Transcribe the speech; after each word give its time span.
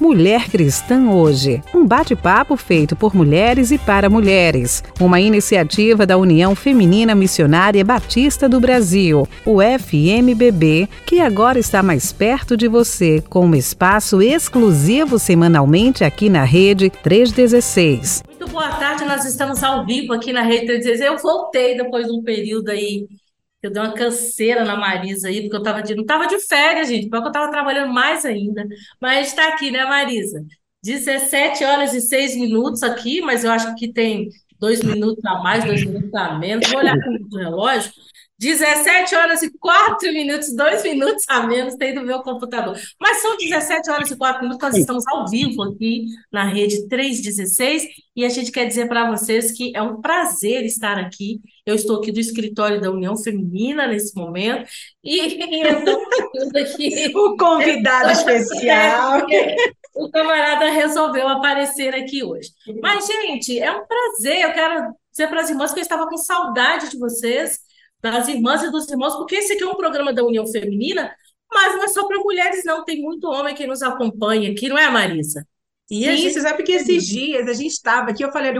Mulher 0.00 0.48
Cristã 0.48 1.10
Hoje, 1.10 1.62
um 1.74 1.86
bate-papo 1.86 2.56
feito 2.56 2.96
por 2.96 3.14
mulheres 3.14 3.70
e 3.70 3.76
para 3.76 4.08
mulheres, 4.08 4.82
uma 4.98 5.20
iniciativa 5.20 6.06
da 6.06 6.16
União 6.16 6.54
Feminina 6.54 7.14
Missionária 7.14 7.84
Batista 7.84 8.48
do 8.48 8.58
Brasil, 8.58 9.28
o 9.44 9.58
FMBB, 9.60 10.88
que 11.04 11.20
agora 11.20 11.58
está 11.58 11.82
mais 11.82 12.12
perto 12.12 12.56
de 12.56 12.66
você, 12.66 13.22
com 13.28 13.44
um 13.44 13.54
espaço 13.54 14.22
exclusivo 14.22 15.18
semanalmente 15.18 16.02
aqui 16.02 16.30
na 16.30 16.44
Rede 16.44 16.88
316. 16.88 18.22
Muito 18.26 18.50
boa 18.50 18.70
tarde, 18.70 19.04
nós 19.04 19.26
estamos 19.26 19.62
ao 19.62 19.84
vivo 19.84 20.14
aqui 20.14 20.32
na 20.32 20.40
Rede 20.40 20.64
316. 20.64 21.00
Eu 21.02 21.18
voltei 21.18 21.76
depois 21.76 22.06
de 22.06 22.12
um 22.12 22.22
período 22.22 22.70
aí 22.70 23.06
eu 23.62 23.70
dei 23.70 23.82
uma 23.82 23.94
canseira 23.94 24.64
na 24.64 24.76
Marisa 24.76 25.28
aí, 25.28 25.42
porque 25.42 25.56
eu 25.56 25.62
tava 25.62 25.82
de, 25.82 25.94
não 25.94 26.02
estava 26.02 26.26
de 26.26 26.38
férias, 26.38 26.88
gente, 26.88 27.08
porque 27.08 27.24
eu 27.24 27.28
estava 27.28 27.50
trabalhando 27.50 27.92
mais 27.92 28.24
ainda. 28.24 28.66
Mas 29.00 29.28
está 29.28 29.48
aqui, 29.48 29.70
né, 29.70 29.84
Marisa? 29.84 30.44
17 30.82 31.64
horas 31.64 31.92
e 31.92 32.00
6 32.00 32.36
minutos 32.36 32.82
aqui, 32.82 33.20
mas 33.20 33.44
eu 33.44 33.50
acho 33.50 33.74
que 33.76 33.92
tem 33.92 34.30
dois 34.58 34.82
minutos 34.82 35.24
a 35.24 35.38
mais, 35.42 35.64
dois 35.64 35.84
minutos 35.84 36.14
a 36.14 36.38
menos. 36.38 36.68
Vou 36.68 36.78
olhar 36.78 36.96
o 36.96 37.36
relógio. 37.36 37.92
17 38.40 39.14
horas 39.14 39.42
e 39.42 39.50
4 39.58 40.10
minutos, 40.14 40.56
2 40.56 40.82
minutos 40.82 41.24
a 41.28 41.42
menos 41.42 41.74
tem 41.74 41.94
do 41.94 42.00
meu 42.00 42.22
computador. 42.22 42.74
Mas 42.98 43.18
são 43.20 43.36
17 43.36 43.90
horas 43.90 44.10
e 44.10 44.16
4 44.16 44.42
minutos, 44.42 44.66
nós 44.66 44.78
estamos 44.78 45.06
ao 45.08 45.28
vivo 45.28 45.62
aqui 45.62 46.06
na 46.32 46.44
rede 46.44 46.88
316 46.88 47.86
e 48.16 48.24
a 48.24 48.30
gente 48.30 48.50
quer 48.50 48.64
dizer 48.64 48.88
para 48.88 49.10
vocês 49.10 49.52
que 49.52 49.76
é 49.76 49.82
um 49.82 50.00
prazer 50.00 50.64
estar 50.64 50.98
aqui. 50.98 51.38
Eu 51.66 51.74
estou 51.74 51.98
aqui 51.98 52.10
do 52.10 52.18
escritório 52.18 52.80
da 52.80 52.90
União 52.90 53.14
Feminina 53.14 53.86
nesse 53.86 54.16
momento 54.16 54.66
e 55.04 55.18
eu 55.20 55.78
estou 55.78 56.62
aqui. 56.62 57.12
o 57.14 57.36
convidado 57.36 58.08
especial. 58.12 59.20
o 59.94 60.10
camarada 60.10 60.70
resolveu 60.70 61.28
aparecer 61.28 61.94
aqui 61.94 62.24
hoje. 62.24 62.48
Mas, 62.80 63.06
gente, 63.06 63.58
é 63.58 63.70
um 63.70 63.84
prazer. 63.86 64.40
Eu 64.40 64.52
quero 64.54 64.94
dizer 65.10 65.28
para 65.28 65.42
as 65.42 65.50
irmãs 65.50 65.74
que 65.74 65.80
eu 65.80 65.82
estava 65.82 66.08
com 66.08 66.16
saudade 66.16 66.88
de 66.88 66.98
vocês 66.98 67.68
das 68.02 68.28
irmãs 68.28 68.62
e 68.62 68.70
dos 68.70 68.88
irmãos, 68.88 69.16
porque 69.16 69.36
esse 69.36 69.52
aqui 69.52 69.62
é 69.62 69.66
um 69.66 69.76
programa 69.76 70.12
da 70.12 70.24
União 70.24 70.46
Feminina, 70.46 71.14
mas 71.52 71.74
não 71.74 71.84
é 71.84 71.88
só 71.88 72.06
para 72.06 72.18
mulheres, 72.18 72.64
não. 72.64 72.84
Tem 72.84 73.00
muito 73.00 73.28
homem 73.28 73.54
que 73.54 73.66
nos 73.66 73.82
acompanha 73.82 74.50
aqui, 74.52 74.68
não 74.68 74.78
é, 74.78 74.88
Marisa? 74.90 75.46
E 75.90 76.04
Sim, 76.04 76.16
gente... 76.16 76.34
você 76.34 76.40
sabe 76.40 76.62
que 76.62 76.72
esses 76.72 77.04
dias 77.04 77.48
a 77.48 77.52
gente 77.52 77.72
estava 77.72 78.10
aqui, 78.10 78.24
eu 78.24 78.30
falei, 78.30 78.52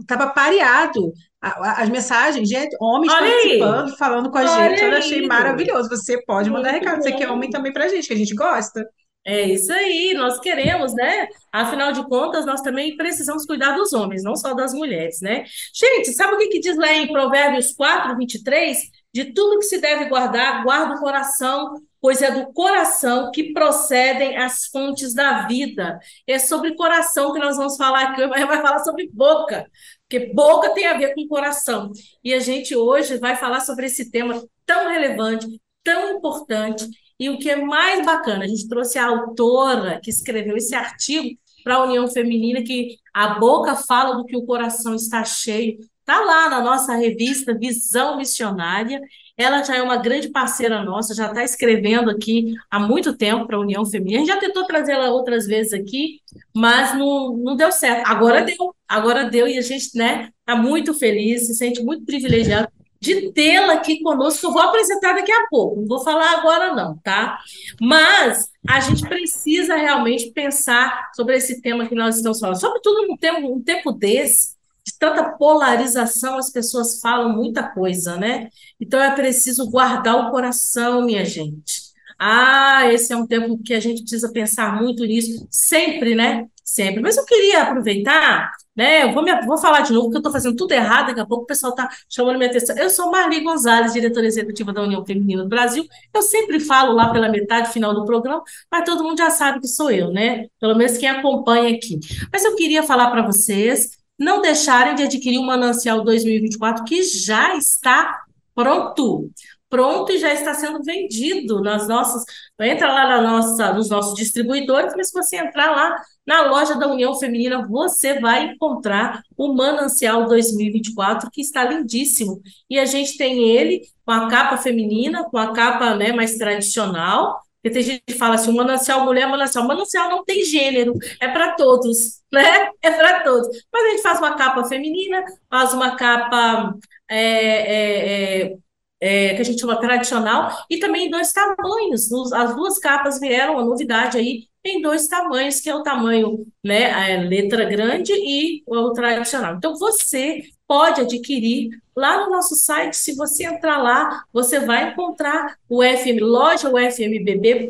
estava 0.00 0.30
pareado 0.30 1.12
as 1.42 1.88
mensagens, 1.90 2.48
gente, 2.48 2.74
homens 2.80 3.12
Olha 3.12 3.30
participando, 3.30 3.90
aí. 3.90 3.96
falando 3.96 4.30
com 4.30 4.38
a 4.38 4.40
Olha 4.40 4.70
gente. 4.70 4.82
Eu 4.82 4.96
achei 4.96 5.26
maravilhoso. 5.26 5.88
Você 5.90 6.22
pode 6.24 6.48
mandar 6.48 6.70
muito 6.70 6.84
recado, 6.84 6.96
bom. 6.98 7.02
você 7.02 7.12
que 7.12 7.22
é 7.22 7.30
homem 7.30 7.50
também 7.50 7.72
para 7.72 7.84
a 7.84 7.88
gente, 7.88 8.06
que 8.06 8.14
a 8.14 8.16
gente 8.16 8.34
gosta. 8.34 8.88
É 9.24 9.42
isso 9.42 9.72
aí, 9.72 10.14
nós 10.14 10.40
queremos, 10.40 10.92
né? 10.94 11.28
Afinal 11.52 11.92
de 11.92 12.04
contas, 12.08 12.44
nós 12.44 12.60
também 12.60 12.96
precisamos 12.96 13.46
cuidar 13.46 13.76
dos 13.76 13.92
homens, 13.92 14.24
não 14.24 14.34
só 14.34 14.52
das 14.52 14.74
mulheres, 14.74 15.20
né? 15.20 15.44
Gente, 15.72 16.12
sabe 16.12 16.34
o 16.34 16.38
que, 16.38 16.48
que 16.48 16.58
diz 16.60 16.76
lá 16.76 16.92
em 16.92 17.06
Provérbios 17.12 17.72
4, 17.72 18.16
23? 18.16 18.78
De 19.14 19.32
tudo 19.32 19.60
que 19.60 19.66
se 19.66 19.78
deve 19.80 20.06
guardar, 20.06 20.64
guarda 20.64 20.96
o 20.96 21.00
coração, 21.00 21.72
pois 22.00 22.20
é 22.20 22.32
do 22.32 22.52
coração 22.52 23.30
que 23.30 23.52
procedem 23.52 24.36
as 24.36 24.66
fontes 24.66 25.14
da 25.14 25.46
vida. 25.46 26.00
É 26.26 26.40
sobre 26.40 26.74
coração 26.74 27.32
que 27.32 27.38
nós 27.38 27.56
vamos 27.56 27.76
falar 27.76 28.08
aqui, 28.08 28.26
mas 28.26 28.44
vai 28.44 28.60
falar 28.60 28.80
sobre 28.80 29.08
boca, 29.12 29.70
porque 30.08 30.32
boca 30.34 30.74
tem 30.74 30.86
a 30.86 30.98
ver 30.98 31.14
com 31.14 31.28
coração. 31.28 31.92
E 32.24 32.34
a 32.34 32.40
gente 32.40 32.74
hoje 32.74 33.18
vai 33.18 33.36
falar 33.36 33.60
sobre 33.60 33.86
esse 33.86 34.10
tema 34.10 34.42
tão 34.66 34.88
relevante, 34.88 35.46
tão 35.84 36.16
importante 36.16 36.88
e 37.22 37.30
o 37.30 37.38
que 37.38 37.48
é 37.48 37.56
mais 37.56 38.04
bacana, 38.04 38.44
a 38.44 38.48
gente 38.48 38.66
trouxe 38.68 38.98
a 38.98 39.06
autora 39.06 40.00
que 40.02 40.10
escreveu 40.10 40.56
esse 40.56 40.74
artigo 40.74 41.38
para 41.62 41.76
a 41.76 41.84
União 41.84 42.08
Feminina, 42.08 42.62
que 42.62 42.96
a 43.14 43.38
boca 43.38 43.76
fala 43.76 44.16
do 44.16 44.24
que 44.24 44.36
o 44.36 44.44
coração 44.44 44.92
está 44.96 45.22
cheio. 45.24 45.78
Está 46.00 46.20
lá 46.20 46.50
na 46.50 46.60
nossa 46.60 46.96
revista 46.96 47.56
Visão 47.56 48.16
Missionária. 48.16 49.00
Ela 49.36 49.62
já 49.62 49.76
é 49.76 49.82
uma 49.82 49.98
grande 49.98 50.30
parceira 50.30 50.82
nossa, 50.82 51.14
já 51.14 51.28
está 51.28 51.44
escrevendo 51.44 52.10
aqui 52.10 52.54
há 52.68 52.80
muito 52.80 53.16
tempo 53.16 53.46
para 53.46 53.56
a 53.56 53.60
União 53.60 53.86
Feminina. 53.86 54.16
A 54.16 54.24
gente 54.24 54.34
já 54.34 54.40
tentou 54.40 54.64
trazer 54.66 54.94
ela 54.94 55.10
outras 55.10 55.46
vezes 55.46 55.72
aqui, 55.72 56.18
mas 56.52 56.98
não, 56.98 57.36
não 57.36 57.54
deu 57.54 57.70
certo. 57.70 58.04
Agora 58.04 58.42
deu, 58.42 58.74
agora 58.88 59.30
deu, 59.30 59.46
e 59.46 59.56
a 59.56 59.62
gente 59.62 59.82
está 59.82 59.98
né, 59.98 60.30
tá 60.44 60.56
muito 60.56 60.92
feliz, 60.92 61.46
se 61.46 61.54
sente 61.54 61.80
muito 61.84 62.04
privilegiado 62.04 62.68
de 63.02 63.32
tê-la 63.32 63.74
aqui 63.74 64.00
conosco, 64.00 64.46
eu 64.46 64.52
vou 64.52 64.62
apresentar 64.62 65.14
daqui 65.14 65.32
a 65.32 65.48
pouco, 65.50 65.80
não 65.80 65.88
vou 65.88 66.04
falar 66.04 66.38
agora 66.38 66.72
não, 66.72 66.96
tá? 66.98 67.36
Mas 67.80 68.48
a 68.66 68.78
gente 68.78 69.02
precisa 69.02 69.74
realmente 69.74 70.30
pensar 70.30 71.10
sobre 71.16 71.36
esse 71.36 71.60
tema 71.60 71.88
que 71.88 71.96
nós 71.96 72.16
estamos 72.16 72.38
falando, 72.38 72.60
sobretudo 72.60 73.08
num 73.08 73.16
tempo, 73.16 73.52
um 73.52 73.60
tempo 73.60 73.90
desse, 73.90 74.54
de 74.86 74.96
tanta 74.96 75.30
polarização, 75.30 76.38
as 76.38 76.50
pessoas 76.50 77.00
falam 77.00 77.34
muita 77.34 77.64
coisa, 77.64 78.16
né? 78.16 78.48
Então 78.80 79.02
é 79.02 79.12
preciso 79.12 79.68
guardar 79.68 80.28
o 80.28 80.30
coração, 80.30 81.04
minha 81.04 81.24
gente. 81.24 81.91
Ah, 82.24 82.92
esse 82.92 83.12
é 83.12 83.16
um 83.16 83.26
tempo 83.26 83.58
que 83.62 83.74
a 83.74 83.80
gente 83.80 84.02
precisa 84.02 84.30
pensar 84.32 84.80
muito 84.80 85.04
nisso, 85.04 85.46
sempre, 85.50 86.14
né? 86.14 86.46
Sempre. 86.64 87.02
Mas 87.02 87.16
eu 87.16 87.24
queria 87.24 87.62
aproveitar 87.62 88.52
né? 88.74 89.04
Eu 89.04 89.12
vou, 89.12 89.22
me, 89.22 89.30
vou 89.42 89.58
falar 89.58 89.82
de 89.82 89.92
novo, 89.92 90.06
porque 90.06 90.16
eu 90.16 90.20
estou 90.20 90.32
fazendo 90.32 90.56
tudo 90.56 90.72
errado, 90.72 91.08
daqui 91.08 91.20
a 91.20 91.26
pouco 91.26 91.44
o 91.44 91.46
pessoal 91.46 91.72
está 91.72 91.88
chamando 92.08 92.38
minha 92.38 92.48
atenção. 92.48 92.76
Eu 92.76 92.88
sou 92.90 93.10
Marli 93.10 93.40
Gonzalez, 93.40 93.92
diretora 93.92 94.26
executiva 94.26 94.72
da 94.72 94.82
União 94.82 95.04
Feminina 95.04 95.42
do 95.42 95.48
Brasil. 95.48 95.84
Eu 96.12 96.22
sempre 96.22 96.58
falo 96.58 96.92
lá 96.92 97.12
pela 97.12 97.28
metade 97.28 97.72
final 97.72 97.94
do 97.94 98.04
programa, 98.04 98.42
mas 98.70 98.84
todo 98.84 99.04
mundo 99.04 99.18
já 99.18 99.30
sabe 99.30 99.60
que 99.60 99.68
sou 99.68 99.90
eu, 99.90 100.10
né? 100.10 100.46
Pelo 100.58 100.74
menos 100.74 100.96
quem 100.96 101.08
acompanha 101.08 101.74
aqui. 101.76 101.98
Mas 102.32 102.44
eu 102.44 102.56
queria 102.56 102.82
falar 102.82 103.10
para 103.10 103.22
vocês 103.22 103.90
não 104.18 104.40
deixarem 104.40 104.94
de 104.94 105.02
adquirir 105.02 105.38
o 105.38 105.42
Manancial 105.42 106.02
2024, 106.02 106.84
que 106.84 107.02
já 107.02 107.56
está 107.56 108.22
pronto 108.54 109.30
pronto 109.72 110.12
e 110.12 110.18
já 110.18 110.34
está 110.34 110.52
sendo 110.52 110.82
vendido 110.84 111.62
nas 111.62 111.88
nossas. 111.88 112.24
Entra 112.60 112.92
lá 112.92 113.08
na 113.08 113.22
nossa, 113.22 113.72
nos 113.72 113.88
nossos 113.88 114.14
distribuidores, 114.14 114.92
mas 114.94 115.08
se 115.08 115.14
você 115.14 115.36
entrar 115.38 115.70
lá 115.70 115.96
na 116.26 116.50
loja 116.50 116.74
da 116.74 116.86
União 116.88 117.18
Feminina, 117.18 117.66
você 117.66 118.20
vai 118.20 118.52
encontrar 118.52 119.22
o 119.34 119.54
Manancial 119.54 120.26
2024, 120.26 121.30
que 121.32 121.40
está 121.40 121.64
lindíssimo. 121.64 122.42
E 122.68 122.78
a 122.78 122.84
gente 122.84 123.16
tem 123.16 123.48
ele 123.48 123.80
com 124.04 124.12
a 124.12 124.28
capa 124.28 124.58
feminina, 124.58 125.24
com 125.24 125.38
a 125.38 125.54
capa 125.54 125.94
né, 125.94 126.12
mais 126.12 126.36
tradicional. 126.36 127.40
Porque 127.62 127.72
tem 127.72 127.82
gente 127.82 128.02
que 128.06 128.14
fala 128.14 128.34
assim, 128.34 128.54
manancial 128.54 129.06
mulher, 129.06 129.26
manancial. 129.26 129.66
Manancial 129.66 130.10
não 130.10 130.22
tem 130.22 130.44
gênero, 130.44 130.92
é 131.18 131.28
para 131.28 131.52
todos, 131.52 132.20
né? 132.30 132.68
É 132.82 132.90
para 132.90 133.20
todos. 133.20 133.48
Mas 133.72 133.84
a 133.84 133.88
gente 133.88 134.02
faz 134.02 134.18
uma 134.18 134.36
capa 134.36 134.64
feminina, 134.64 135.24
faz 135.48 135.72
uma 135.72 135.96
capa 135.96 136.74
é, 137.08 137.16
é, 137.16 138.42
é, 138.42 138.56
é, 139.02 139.34
que 139.34 139.40
a 139.40 139.44
gente 139.44 139.60
chama 139.60 139.80
tradicional, 139.80 140.64
e 140.70 140.78
também 140.78 141.10
dois 141.10 141.32
tamanhos. 141.32 142.10
As 142.32 142.54
duas 142.54 142.78
capas 142.78 143.18
vieram, 143.18 143.58
a 143.58 143.64
novidade 143.64 144.16
aí, 144.16 144.46
em 144.64 144.80
dois 144.80 145.08
tamanhos, 145.08 145.60
que 145.60 145.68
é 145.68 145.74
o 145.74 145.82
tamanho, 145.82 146.46
né, 146.62 146.92
a 146.92 147.20
letra 147.20 147.64
grande 147.64 148.12
e 148.12 148.62
o 148.64 148.92
tradicional. 148.92 149.56
Então, 149.56 149.74
você 149.76 150.42
pode 150.72 151.02
adquirir 151.02 151.68
lá 151.94 152.24
no 152.24 152.30
nosso 152.30 152.54
site. 152.54 152.96
Se 152.96 153.14
você 153.14 153.44
entrar 153.44 153.76
lá, 153.76 154.24
você 154.32 154.58
vai 154.58 154.90
encontrar 154.90 155.58
o 155.68 155.82
FM, 155.82 156.22
loja 156.22 156.70
ufmbb.org.br. 156.70 157.68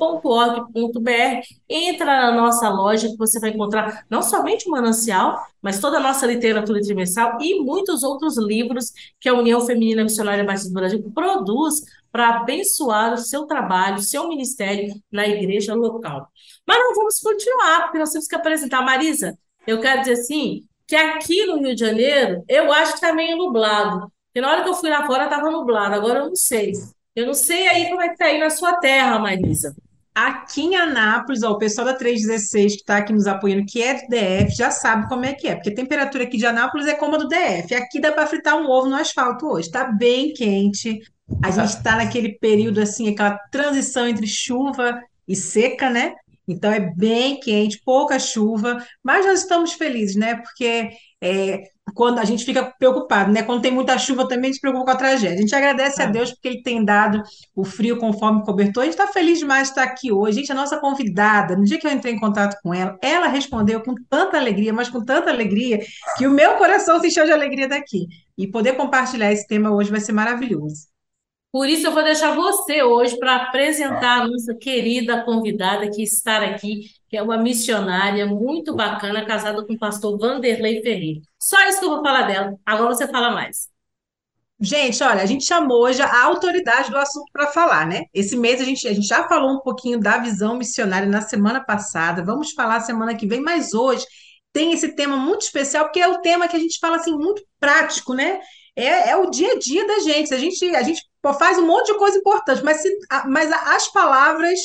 Entra 1.68 2.06
na 2.06 2.30
nossa 2.30 2.68
loja 2.68 3.08
que 3.08 3.16
você 3.16 3.40
vai 3.40 3.50
encontrar 3.50 4.04
não 4.08 4.22
somente 4.22 4.68
o 4.68 4.70
manancial, 4.70 5.44
mas 5.60 5.80
toda 5.80 5.96
a 5.96 6.00
nossa 6.00 6.24
literatura 6.26 6.80
trimestral 6.80 7.38
e 7.40 7.58
muitos 7.60 8.04
outros 8.04 8.38
livros 8.38 8.92
que 9.18 9.28
a 9.28 9.34
União 9.34 9.60
Feminina 9.62 10.04
Missionária 10.04 10.44
Batista 10.44 10.68
do 10.68 10.74
Brasil 10.74 11.12
produz 11.12 11.80
para 12.12 12.36
abençoar 12.36 13.14
o 13.14 13.18
seu 13.18 13.46
trabalho, 13.46 13.96
o 13.96 14.02
seu 14.02 14.28
ministério 14.28 14.94
na 15.10 15.26
igreja 15.26 15.74
local. 15.74 16.28
Mas 16.64 16.78
não 16.78 16.94
vamos 16.94 17.18
continuar, 17.18 17.82
porque 17.82 17.98
nós 17.98 18.12
temos 18.12 18.28
que 18.28 18.36
apresentar. 18.36 18.80
Marisa, 18.80 19.36
eu 19.66 19.80
quero 19.80 20.02
dizer 20.02 20.12
assim, 20.12 20.62
que 20.92 20.96
aqui 20.96 21.46
no 21.46 21.56
Rio 21.56 21.74
de 21.74 21.80
Janeiro, 21.80 22.44
eu 22.46 22.70
acho 22.70 22.92
que 22.92 22.98
está 22.98 23.14
meio 23.14 23.38
nublado. 23.38 24.12
Porque 24.26 24.42
na 24.42 24.50
hora 24.52 24.62
que 24.62 24.68
eu 24.68 24.74
fui 24.74 24.90
lá 24.90 25.06
fora, 25.06 25.24
estava 25.24 25.50
nublado. 25.50 25.94
Agora 25.94 26.18
eu 26.18 26.26
não 26.26 26.36
sei. 26.36 26.72
Eu 27.16 27.26
não 27.26 27.32
sei 27.32 27.66
aí 27.66 27.88
como 27.88 28.02
é 28.02 28.08
que 28.08 28.12
está 28.12 28.26
aí 28.26 28.38
na 28.38 28.50
sua 28.50 28.74
terra, 28.74 29.18
Marisa. 29.18 29.74
Aqui 30.14 30.60
em 30.60 30.76
Anápolis, 30.76 31.42
ó, 31.42 31.52
o 31.52 31.58
pessoal 31.58 31.86
da 31.86 31.94
316 31.94 32.74
que 32.74 32.80
está 32.80 32.98
aqui 32.98 33.10
nos 33.10 33.26
apoiando, 33.26 33.64
que 33.64 33.82
é 33.82 33.94
do 33.94 34.08
DF, 34.08 34.54
já 34.54 34.70
sabe 34.70 35.08
como 35.08 35.24
é 35.24 35.32
que 35.32 35.48
é, 35.48 35.54
porque 35.54 35.70
a 35.70 35.74
temperatura 35.74 36.24
aqui 36.24 36.36
de 36.36 36.44
Anápolis 36.44 36.86
é 36.86 36.92
como 36.92 37.14
a 37.14 37.18
do 37.18 37.26
DF. 37.26 37.74
Aqui 37.74 37.98
dá 37.98 38.12
para 38.12 38.26
fritar 38.26 38.56
um 38.56 38.68
ovo 38.68 38.90
no 38.90 38.96
asfalto 38.96 39.46
hoje, 39.46 39.68
está 39.68 39.84
bem 39.84 40.34
quente. 40.34 41.00
A 41.42 41.50
gente 41.50 41.68
está 41.68 41.96
naquele 41.96 42.38
período 42.38 42.82
assim, 42.82 43.08
aquela 43.08 43.38
transição 43.50 44.06
entre 44.06 44.26
chuva 44.26 45.00
e 45.26 45.34
seca, 45.34 45.88
né? 45.88 46.12
Então 46.46 46.72
é 46.72 46.80
bem 46.80 47.38
quente, 47.40 47.80
pouca 47.84 48.18
chuva, 48.18 48.84
mas 49.02 49.24
nós 49.26 49.40
estamos 49.40 49.72
felizes, 49.72 50.16
né? 50.16 50.36
Porque 50.36 50.90
é, 51.22 51.62
quando 51.94 52.18
a 52.18 52.24
gente 52.24 52.44
fica 52.44 52.64
preocupado, 52.78 53.32
né? 53.32 53.42
Quando 53.42 53.62
tem 53.62 53.70
muita 53.72 53.98
chuva 53.98 54.26
também 54.26 54.44
a 54.44 54.46
gente 54.46 54.54
se 54.56 54.60
preocupa 54.60 54.84
com 54.84 54.90
a 54.90 54.96
tragédia. 54.96 55.38
A 55.38 55.40
gente 55.40 55.54
agradece 55.54 56.00
a 56.02 56.06
Ah. 56.06 56.08
Deus 56.08 56.30
porque 56.32 56.48
Ele 56.48 56.62
tem 56.62 56.84
dado 56.84 57.22
o 57.54 57.64
frio 57.64 57.96
conforme 57.98 58.44
cobertor. 58.44 58.82
A 58.82 58.86
gente 58.86 58.94
está 58.98 59.06
feliz 59.08 59.38
demais 59.38 59.64
de 59.64 59.68
estar 59.70 59.82
aqui 59.84 60.12
hoje. 60.12 60.38
Gente, 60.38 60.52
a 60.52 60.54
nossa 60.54 60.78
convidada, 60.78 61.56
no 61.56 61.64
dia 61.64 61.78
que 61.78 61.86
eu 61.86 61.90
entrei 61.92 62.14
em 62.14 62.20
contato 62.20 62.56
com 62.62 62.72
ela, 62.74 62.96
ela 63.02 63.28
respondeu 63.28 63.80
com 63.82 63.94
tanta 64.08 64.36
alegria, 64.36 64.72
mas 64.72 64.88
com 64.88 65.04
tanta 65.04 65.30
alegria, 65.30 65.80
que 66.16 66.26
o 66.26 66.30
meu 66.30 66.56
coração 66.56 67.00
se 67.00 67.08
encheu 67.08 67.24
de 67.24 67.32
alegria 67.32 67.68
daqui. 67.68 68.06
E 68.36 68.46
poder 68.48 68.76
compartilhar 68.76 69.30
esse 69.32 69.46
tema 69.46 69.70
hoje 69.70 69.90
vai 69.90 70.00
ser 70.00 70.12
maravilhoso. 70.12 70.91
Por 71.52 71.68
isso, 71.68 71.86
eu 71.86 71.92
vou 71.92 72.02
deixar 72.02 72.34
você 72.34 72.82
hoje 72.82 73.18
para 73.18 73.36
apresentar 73.36 74.22
a 74.22 74.26
nossa 74.26 74.54
querida 74.54 75.22
convidada 75.22 75.90
que 75.90 76.02
está 76.02 76.38
aqui, 76.38 76.90
que 77.10 77.16
é 77.16 77.22
uma 77.22 77.36
missionária 77.36 78.24
muito 78.24 78.74
bacana, 78.74 79.26
casada 79.26 79.62
com 79.66 79.74
o 79.74 79.78
pastor 79.78 80.18
Vanderlei 80.18 80.80
Ferreira. 80.80 81.20
Só 81.38 81.62
isso 81.68 81.78
que 81.78 81.84
eu 81.84 81.90
vou 81.90 82.02
falar 82.02 82.22
dela. 82.22 82.54
Agora 82.64 82.94
você 82.94 83.06
fala 83.06 83.30
mais. 83.32 83.70
Gente, 84.58 85.02
olha, 85.02 85.22
a 85.22 85.26
gente 85.26 85.44
chamou 85.44 85.82
hoje 85.82 86.00
a 86.00 86.24
autoridade 86.24 86.90
do 86.90 86.96
assunto 86.96 87.26
para 87.32 87.48
falar, 87.48 87.86
né? 87.86 88.04
Esse 88.14 88.34
mês 88.34 88.60
a 88.60 88.64
gente, 88.64 88.88
a 88.88 88.94
gente 88.94 89.06
já 89.06 89.28
falou 89.28 89.50
um 89.50 89.60
pouquinho 89.60 90.00
da 90.00 90.18
visão 90.18 90.56
missionária 90.56 91.08
na 91.08 91.20
semana 91.20 91.62
passada, 91.62 92.24
vamos 92.24 92.52
falar 92.52 92.80
semana 92.80 93.14
que 93.14 93.26
vem, 93.26 93.40
mas 93.42 93.74
hoje 93.74 94.06
tem 94.52 94.72
esse 94.72 94.94
tema 94.94 95.16
muito 95.16 95.42
especial, 95.42 95.84
porque 95.84 96.00
é 96.00 96.08
o 96.08 96.20
tema 96.20 96.48
que 96.48 96.56
a 96.56 96.60
gente 96.60 96.78
fala 96.78 96.96
assim, 96.96 97.12
muito 97.12 97.42
prático, 97.58 98.14
né? 98.14 98.40
É, 98.76 99.10
é 99.10 99.16
o 99.16 99.28
dia 99.28 99.52
a 99.52 99.58
dia 99.58 99.86
da 99.86 99.98
gente. 99.98 100.32
A 100.32 100.38
gente, 100.38 100.64
a 100.76 100.82
gente 100.82 101.02
faz 101.38 101.58
um 101.58 101.66
monte 101.66 101.92
de 101.92 101.98
coisa 101.98 102.18
importante, 102.18 102.64
mas, 102.64 102.82
se, 102.82 102.98
mas 103.26 103.52
as 103.52 103.88
palavras, 103.92 104.58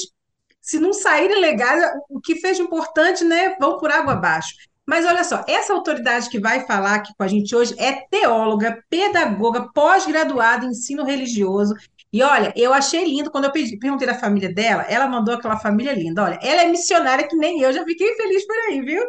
se 0.59 0.79
não 0.79 0.93
saírem 0.93 1.39
legais, 1.39 1.83
o 2.09 2.19
que 2.19 2.35
fez 2.37 2.57
de 2.57 2.63
importante, 2.63 3.23
né, 3.23 3.55
vão 3.59 3.77
por 3.77 3.91
água 3.91 4.13
abaixo. 4.13 4.49
Mas 4.85 5.05
olha 5.05 5.23
só, 5.23 5.43
essa 5.47 5.73
autoridade 5.73 6.29
que 6.29 6.39
vai 6.39 6.65
falar 6.65 6.95
aqui 6.95 7.13
com 7.17 7.23
a 7.23 7.27
gente 7.27 7.53
hoje 7.53 7.75
é 7.77 8.05
teóloga, 8.09 8.81
pedagoga, 8.89 9.69
pós-graduada 9.73 10.65
em 10.65 10.69
ensino 10.69 11.03
religioso. 11.03 11.75
E 12.11 12.23
olha, 12.23 12.53
eu 12.55 12.73
achei 12.73 13.03
lindo 13.03 13.29
quando 13.29 13.43
eu 13.43 13.51
pedi- 13.51 13.77
perguntei 13.77 14.07
da 14.07 14.15
família 14.15 14.51
dela, 14.51 14.83
ela 14.83 15.07
mandou 15.07 15.35
aquela 15.35 15.59
família 15.59 15.93
linda. 15.93 16.23
Olha, 16.23 16.39
ela 16.41 16.63
é 16.63 16.67
missionária 16.67 17.27
que 17.27 17.35
nem 17.35 17.61
eu, 17.61 17.73
já 17.73 17.83
fiquei 17.83 18.15
feliz 18.15 18.47
por 18.47 18.55
aí, 18.69 18.81
viu? 18.81 19.03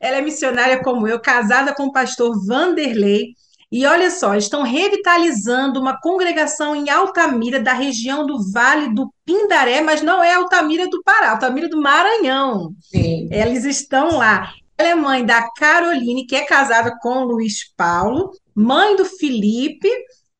Ela 0.00 0.18
é 0.18 0.20
missionária 0.22 0.80
como 0.82 1.08
eu, 1.08 1.20
casada 1.20 1.74
com 1.74 1.86
o 1.86 1.92
pastor 1.92 2.32
Vanderlei. 2.46 3.34
E 3.72 3.86
olha 3.86 4.10
só, 4.10 4.34
estão 4.34 4.62
revitalizando 4.62 5.80
uma 5.80 6.00
congregação 6.00 6.74
em 6.74 6.90
Altamira, 6.90 7.60
da 7.60 7.72
região 7.72 8.26
do 8.26 8.50
Vale 8.50 8.92
do 8.92 9.12
Pindaré, 9.24 9.80
mas 9.80 10.02
não 10.02 10.22
é 10.22 10.34
Altamira 10.34 10.88
do 10.88 11.00
Pará, 11.04 11.30
Altamira 11.30 11.68
do 11.68 11.80
Maranhão. 11.80 12.74
Sim. 12.80 13.28
Eles 13.30 13.64
estão 13.64 14.16
lá. 14.16 14.52
Ela 14.76 14.88
é 14.88 14.94
mãe 14.96 15.24
da 15.24 15.48
Caroline, 15.56 16.26
que 16.26 16.34
é 16.34 16.44
casada 16.44 16.96
com 17.00 17.18
o 17.18 17.24
Luiz 17.24 17.72
Paulo, 17.76 18.32
mãe 18.52 18.96
do 18.96 19.04
Felipe, 19.04 19.88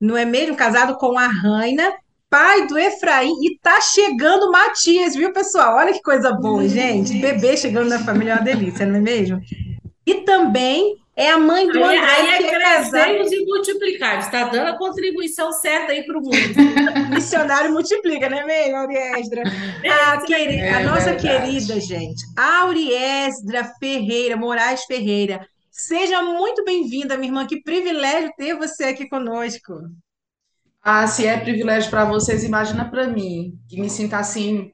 não 0.00 0.17
é 0.17 0.25
mesmo? 0.25 0.56
Casado 0.56 0.97
com 0.97 1.17
a 1.17 1.29
Raina, 1.29 1.93
pai 2.29 2.67
do 2.67 2.76
Efraim, 2.76 3.33
e 3.43 3.59
tá 3.59 3.81
chegando 3.81 4.47
o 4.47 4.53
Matias, 4.53 5.15
viu, 5.15 5.33
pessoal? 5.33 5.76
Olha 5.76 5.93
que 5.93 6.03
coisa 6.03 6.33
boa, 6.33 6.67
gente. 6.67 7.15
Bebê 7.19 7.56
chegando 7.56 7.91
na 7.91 7.99
família 8.00 8.33
é 8.33 8.37
uma 8.37 8.43
delícia, 8.43 8.87
não 8.87 8.97
é 8.97 9.00
mesmo? 9.00 9.41
E 10.05 10.15
também 10.23 10.97
é 11.21 11.31
a 11.31 11.39
mãe 11.39 11.71
do 11.71 11.85
Aí, 11.85 11.99
André, 11.99 12.07
aí 12.07 12.29
é 12.29 12.39
que 12.39 12.45
é 12.45 12.51
crescermos 12.51 13.31
e 13.33 13.45
multiplicar. 13.45 14.19
Está 14.19 14.45
dando 14.49 14.69
a 14.71 14.79
contribuição 14.79 15.53
certa 15.53 15.93
aí 15.93 16.05
para 16.05 16.19
o 16.19 16.23
mundo. 16.23 16.61
Missionário 17.09 17.73
multiplica, 17.73 18.29
não 18.29 18.39
é 18.39 18.47
mesmo, 18.47 18.77
Auriesdra? 18.77 19.49
A, 19.87 20.19
queri- 20.23 20.67
a 20.69 20.81
É 20.81 20.83
nossa 20.83 21.15
verdade. 21.15 21.23
querida, 21.23 21.81
gente, 21.81 22.25
Auriesdra 22.37 23.65
Ferreira, 23.79 24.37
Moraes 24.37 24.85
Ferreira. 24.85 25.47
Seja 25.71 26.23
muito 26.23 26.65
bem-vinda, 26.65 27.17
minha 27.17 27.29
irmã. 27.31 27.47
Que 27.47 27.63
privilégio 27.63 28.33
ter 28.37 28.55
você 28.57 28.85
aqui 28.85 29.09
conosco. 29.09 29.75
Ah, 30.83 31.07
se 31.07 31.27
é 31.27 31.39
privilégio 31.39 31.91
para 31.91 32.05
vocês, 32.07 32.43
imagina 32.45 32.91
para 32.91 33.07
mim, 33.09 33.59
que 33.69 33.79
me 33.81 33.91
sinto 33.91 34.15
assim 34.15 34.73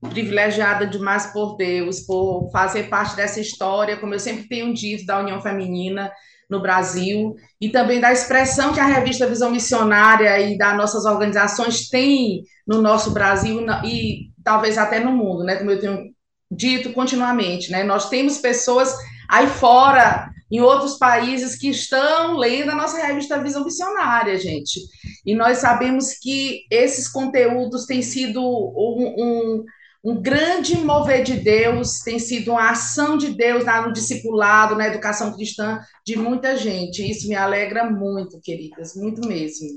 privilegiada 0.00 0.86
demais 0.86 1.26
por 1.32 1.56
Deus, 1.56 2.00
por 2.00 2.50
fazer 2.52 2.84
parte 2.88 3.16
dessa 3.16 3.40
história, 3.40 3.96
como 3.96 4.14
eu 4.14 4.20
sempre 4.20 4.48
tenho 4.48 4.72
dito, 4.72 5.04
da 5.04 5.18
União 5.18 5.40
Feminina 5.40 6.10
no 6.48 6.62
Brasil 6.62 7.34
e 7.60 7.68
também 7.68 8.00
da 8.00 8.12
expressão 8.12 8.72
que 8.72 8.80
a 8.80 8.86
revista 8.86 9.26
Visão 9.26 9.50
Missionária 9.50 10.40
e 10.40 10.56
das 10.56 10.76
nossas 10.76 11.04
organizações 11.04 11.88
têm 11.88 12.44
no 12.66 12.80
nosso 12.80 13.10
Brasil 13.10 13.66
e 13.84 14.30
talvez 14.42 14.78
até 14.78 15.00
no 15.00 15.12
mundo, 15.12 15.44
né? 15.44 15.56
Como 15.56 15.70
eu 15.70 15.80
tenho 15.80 16.10
dito 16.50 16.92
continuamente, 16.92 17.70
né? 17.70 17.84
Nós 17.84 18.08
temos 18.08 18.38
pessoas 18.38 18.94
aí 19.28 19.46
fora, 19.46 20.30
em 20.50 20.60
outros 20.60 20.96
países, 20.96 21.56
que 21.56 21.68
estão 21.68 22.36
lendo 22.38 22.70
a 22.70 22.74
nossa 22.74 23.04
revista 23.04 23.42
Visão 23.42 23.64
Missionária, 23.64 24.38
gente. 24.38 24.80
E 25.26 25.34
nós 25.34 25.58
sabemos 25.58 26.14
que 26.14 26.62
esses 26.70 27.06
conteúdos 27.08 27.84
têm 27.84 28.00
sido 28.00 28.40
um, 28.42 29.14
um, 29.18 29.64
um 30.08 30.22
grande 30.22 30.74
mover 30.78 31.22
de 31.22 31.34
Deus, 31.34 31.98
tem 32.00 32.18
sido 32.18 32.52
uma 32.52 32.70
ação 32.70 33.18
de 33.18 33.28
Deus 33.34 33.62
no 33.64 33.92
discipulado, 33.92 34.74
na 34.74 34.86
educação 34.86 35.34
cristã 35.34 35.80
de 36.06 36.16
muita 36.16 36.56
gente. 36.56 37.08
Isso 37.08 37.28
me 37.28 37.34
alegra 37.34 37.90
muito, 37.90 38.40
queridas, 38.40 38.94
muito 38.96 39.28
mesmo. 39.28 39.68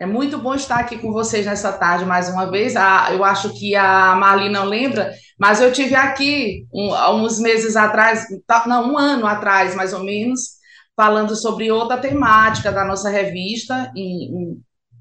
É 0.00 0.04
muito 0.04 0.36
bom 0.38 0.52
estar 0.54 0.80
aqui 0.80 0.98
com 0.98 1.12
vocês 1.12 1.46
nessa 1.46 1.72
tarde 1.72 2.04
mais 2.04 2.28
uma 2.28 2.50
vez. 2.50 2.74
Ah, 2.74 3.08
eu 3.12 3.22
acho 3.22 3.54
que 3.56 3.76
a 3.76 4.16
Marli 4.16 4.48
não 4.48 4.64
lembra, 4.64 5.12
mas 5.38 5.60
eu 5.60 5.72
tive 5.72 5.94
aqui 5.94 6.66
um, 6.74 6.92
uns 7.22 7.38
meses 7.38 7.76
atrás, 7.76 8.26
tá- 8.48 8.64
não, 8.66 8.92
um 8.92 8.98
ano 8.98 9.26
atrás, 9.26 9.76
mais 9.76 9.92
ou 9.92 10.02
menos, 10.02 10.56
falando 10.96 11.36
sobre 11.36 11.70
outra 11.70 11.98
temática 11.98 12.72
da 12.72 12.84
nossa 12.84 13.08
revista 13.08 13.92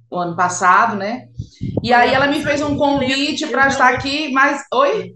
o 0.10 0.18
ano 0.18 0.36
passado, 0.36 0.96
né? 0.96 1.28
E 1.84 1.94
aí 1.94 2.14
ela 2.14 2.28
me 2.28 2.42
fez 2.42 2.62
um 2.62 2.78
convite 2.78 3.48
para 3.48 3.68
estar 3.68 3.94
aqui, 3.94 4.32
mas 4.32 4.64
oi? 4.74 5.16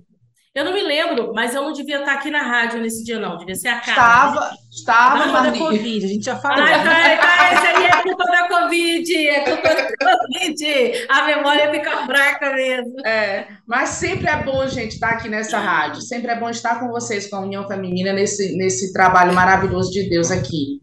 Eu 0.53 0.65
não 0.65 0.73
me 0.73 0.81
lembro, 0.81 1.31
mas 1.33 1.53
eu 1.53 1.61
não 1.61 1.71
devia 1.71 1.99
estar 1.99 2.13
aqui 2.13 2.31
na 2.31 2.41
rádio 2.41 2.81
nesse 2.81 3.03
dia, 3.03 3.19
não. 3.19 3.37
Devia 3.37 3.55
ser 3.55 3.67
a 3.67 3.79
Carla. 3.79 4.31
Estava, 4.33 4.51
estava, 4.71 5.23
Culpa 5.23 5.31
da 5.31 5.43
Marli. 5.43 5.59
Covid, 5.59 6.05
a 6.05 6.09
gente 6.09 6.25
já 6.25 6.35
falou. 6.37 6.63
Ah, 6.63 6.69
tá, 6.69 7.17
tá, 7.17 7.53
isso 7.53 7.77
aí 7.77 7.85
é 7.85 8.01
culpa 8.01 8.23
da 8.25 8.47
Covid, 8.47 9.27
é 9.27 9.39
culpa 9.41 9.69
da 9.69 9.87
Covid. 9.95 11.05
A 11.07 11.25
memória 11.27 11.71
fica 11.71 12.05
fraca 12.05 12.53
mesmo. 12.53 12.93
É, 13.05 13.47
mas 13.67 13.89
sempre 13.89 14.27
é 14.27 14.43
bom, 14.43 14.67
gente, 14.67 14.93
estar 14.93 15.09
aqui 15.09 15.29
nessa 15.29 15.59
rádio. 15.59 16.01
Sempre 16.01 16.31
é 16.31 16.39
bom 16.39 16.49
estar 16.49 16.79
com 16.79 16.89
vocês, 16.89 17.29
com 17.29 17.35
a 17.35 17.41
União 17.41 17.67
Feminina, 17.67 18.11
nesse, 18.11 18.57
nesse 18.57 18.91
trabalho 18.91 19.33
maravilhoso 19.33 19.91
de 19.91 20.09
Deus 20.09 20.31
aqui. 20.31 20.81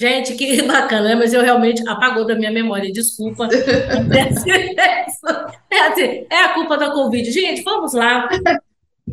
Gente, 0.00 0.34
que 0.34 0.62
bacana, 0.68 1.08
né? 1.08 1.14
Mas 1.14 1.32
eu 1.34 1.42
realmente 1.42 1.82
apagou 1.88 2.24
da 2.26 2.34
minha 2.34 2.50
memória, 2.52 2.92
desculpa. 2.92 3.48
É, 5.70 5.80
assim, 5.80 6.26
é 6.30 6.44
a 6.44 6.48
culpa 6.54 6.76
da 6.78 6.90
Covid. 6.90 7.30
Gente, 7.30 7.62
vamos 7.62 7.92
lá. 7.92 8.28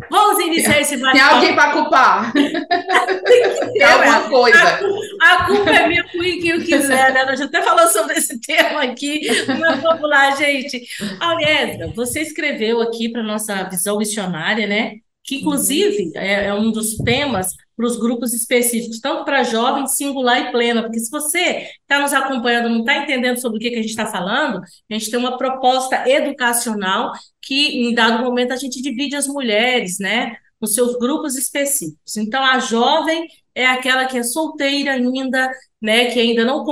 Vamos 0.10 0.44
iniciar 0.46 0.80
esse 0.82 0.96
Tem 0.96 1.02
bate-papo. 1.02 1.36
alguém 1.36 1.56
para 1.56 1.72
culpar? 1.74 2.34
Tem 2.34 3.84
alguma 3.84 4.18
A, 4.18 4.30
coisa? 4.30 4.78
cu- 4.78 5.00
a 5.22 5.46
culpa 5.46 5.70
é 5.72 5.88
minha 5.88 6.04
com 6.04 6.20
quem 6.20 6.50
eu 6.50 6.60
quiser, 6.64 7.14
né? 7.14 7.26
Nós 7.26 7.40
já 7.40 7.46
até 7.46 7.62
falamos 7.62 7.92
sobre 7.94 8.16
esse 8.18 8.40
tema 8.42 8.84
aqui, 8.84 9.28
mas 9.60 9.82
vamos 9.82 10.10
lá, 10.10 10.32
gente. 10.32 10.86
Aurélia, 11.20 11.92
você 11.96 12.22
escreveu 12.22 12.82
aqui 12.82 13.10
para 13.10 13.24
nossa 13.24 13.64
visão 13.64 13.98
missionária, 13.98 14.68
né? 14.68 14.96
Que, 15.26 15.38
inclusive, 15.38 16.12
é, 16.16 16.46
é 16.46 16.54
um 16.54 16.72
dos 16.72 16.96
temas 16.98 17.54
para 17.76 17.86
os 17.86 17.98
grupos 17.98 18.34
específicos, 18.34 19.00
tanto 19.00 19.26
para 19.26 19.44
jovens, 19.44 19.96
singular 19.96 20.40
e 20.40 20.52
plena, 20.52 20.84
porque 20.84 21.00
se 21.00 21.12
você 21.12 21.68
está 21.82 22.00
nos 22.00 22.14
acompanhando, 22.14 22.70
não 22.70 22.80
está 22.80 22.98
entendendo 22.98 23.38
sobre 23.38 23.58
o 23.58 23.60
que, 23.60 23.70
que 23.70 23.76
a 23.76 23.82
gente 23.82 23.90
está 23.90 24.06
falando, 24.06 24.62
a 24.62 24.94
gente 24.94 25.12
tem 25.12 25.20
uma 25.20 25.38
proposta 25.38 26.08
educacional 26.10 27.12
que, 27.42 27.88
em 27.88 27.94
dado 27.94 28.24
momento, 28.24 28.54
a 28.54 28.56
gente 28.56 28.82
divide 28.82 29.16
as 29.16 29.28
mulheres, 29.28 30.00
né? 30.00 30.38
Nos 30.62 30.74
seus 30.74 30.98
grupos 30.98 31.36
específicos. 31.36 32.16
Então, 32.16 32.42
a 32.42 32.60
jovem 32.60 33.28
é 33.54 33.66
aquela 33.66 34.06
que 34.06 34.18
é 34.18 34.24
solteira 34.24 34.94
ainda, 34.94 35.52
né, 35.82 36.06
que 36.12 36.20
ainda 36.20 36.46
não 36.46 36.64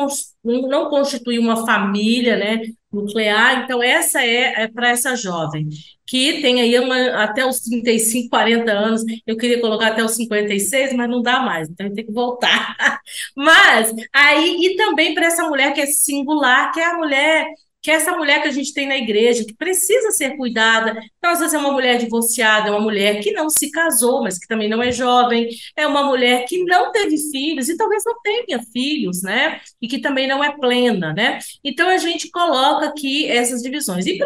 não 0.44 0.90
constitui 0.90 1.40
uma 1.40 1.66
família, 1.66 2.38
né, 2.38 2.62
nuclear. 2.94 3.64
Então, 3.64 3.82
essa 3.82 4.24
é, 4.24 4.64
é 4.64 4.68
para 4.68 4.90
essa 4.90 5.16
jovem, 5.16 5.68
que 6.06 6.42
tem 6.42 6.62
aí 6.62 6.78
uma, 6.80 7.24
até 7.24 7.46
os 7.46 7.60
35, 7.62 8.30
40 8.30 8.72
anos. 8.72 9.02
Eu 9.26 9.38
queria 9.38 9.60
colocar 9.62 9.88
até 9.88 10.04
os 10.04 10.16
56, 10.16 10.94
mas 10.94 11.10
não 11.10 11.22
dá 11.22 11.40
mais, 11.42 11.70
então 11.70 11.94
tem 11.94 12.06
que 12.06 12.12
voltar. 12.12 12.76
Mas, 13.36 13.94
aí, 14.14 14.58
e 14.62 14.76
também 14.76 15.14
para 15.14 15.28
essa 15.28 15.48
mulher 15.48 15.74
que 15.74 15.82
é 15.82 15.86
singular, 15.86 16.72
que 16.72 16.80
é 16.80 16.86
a 16.86 16.98
mulher. 16.98 17.48
Que 17.84 17.92
é 17.92 17.96
essa 17.96 18.16
mulher 18.16 18.42
que 18.42 18.48
a 18.48 18.52
gente 18.52 18.74
tem 18.74 18.88
na 18.88 18.98
igreja, 18.98 19.46
que 19.46 19.54
precisa 19.56 20.12
ser 20.12 20.38
cuidada. 20.38 20.98
Então, 21.18 21.32
às 21.32 21.40
vezes, 21.40 21.54
é 21.54 21.58
uma 21.58 21.72
mulher 21.72 21.98
divorciada, 21.98 22.70
é 22.70 22.72
uma 22.72 22.80
mulher 22.80 23.22
que 23.22 23.32
não 23.32 23.50
se 23.50 23.70
casou, 23.70 24.24
mas 24.24 24.40
que 24.40 24.48
também 24.48 24.70
não 24.70 24.82
é 24.82 24.92
jovem, 24.92 25.50
é 25.76 25.86
uma 25.86 26.04
mulher 26.04 26.46
que 26.48 26.64
não 26.64 26.92
teve 26.92 27.18
filhos 27.30 27.68
e 27.70 27.78
talvez 27.78 28.04
não 28.06 28.16
tenha 28.22 28.64
filhos, 28.72 29.22
né? 29.22 29.60
E 29.82 29.88
que 29.88 30.00
também 30.00 30.28
não 30.28 30.44
é 30.44 30.56
plena, 30.58 31.14
né? 31.14 31.40
Então 31.64 31.90
a 31.90 31.98
gente 31.98 32.32
coloca 32.32 32.88
aqui 32.88 33.30
essas 33.30 33.62
divisões. 33.62 34.06
E 34.06 34.18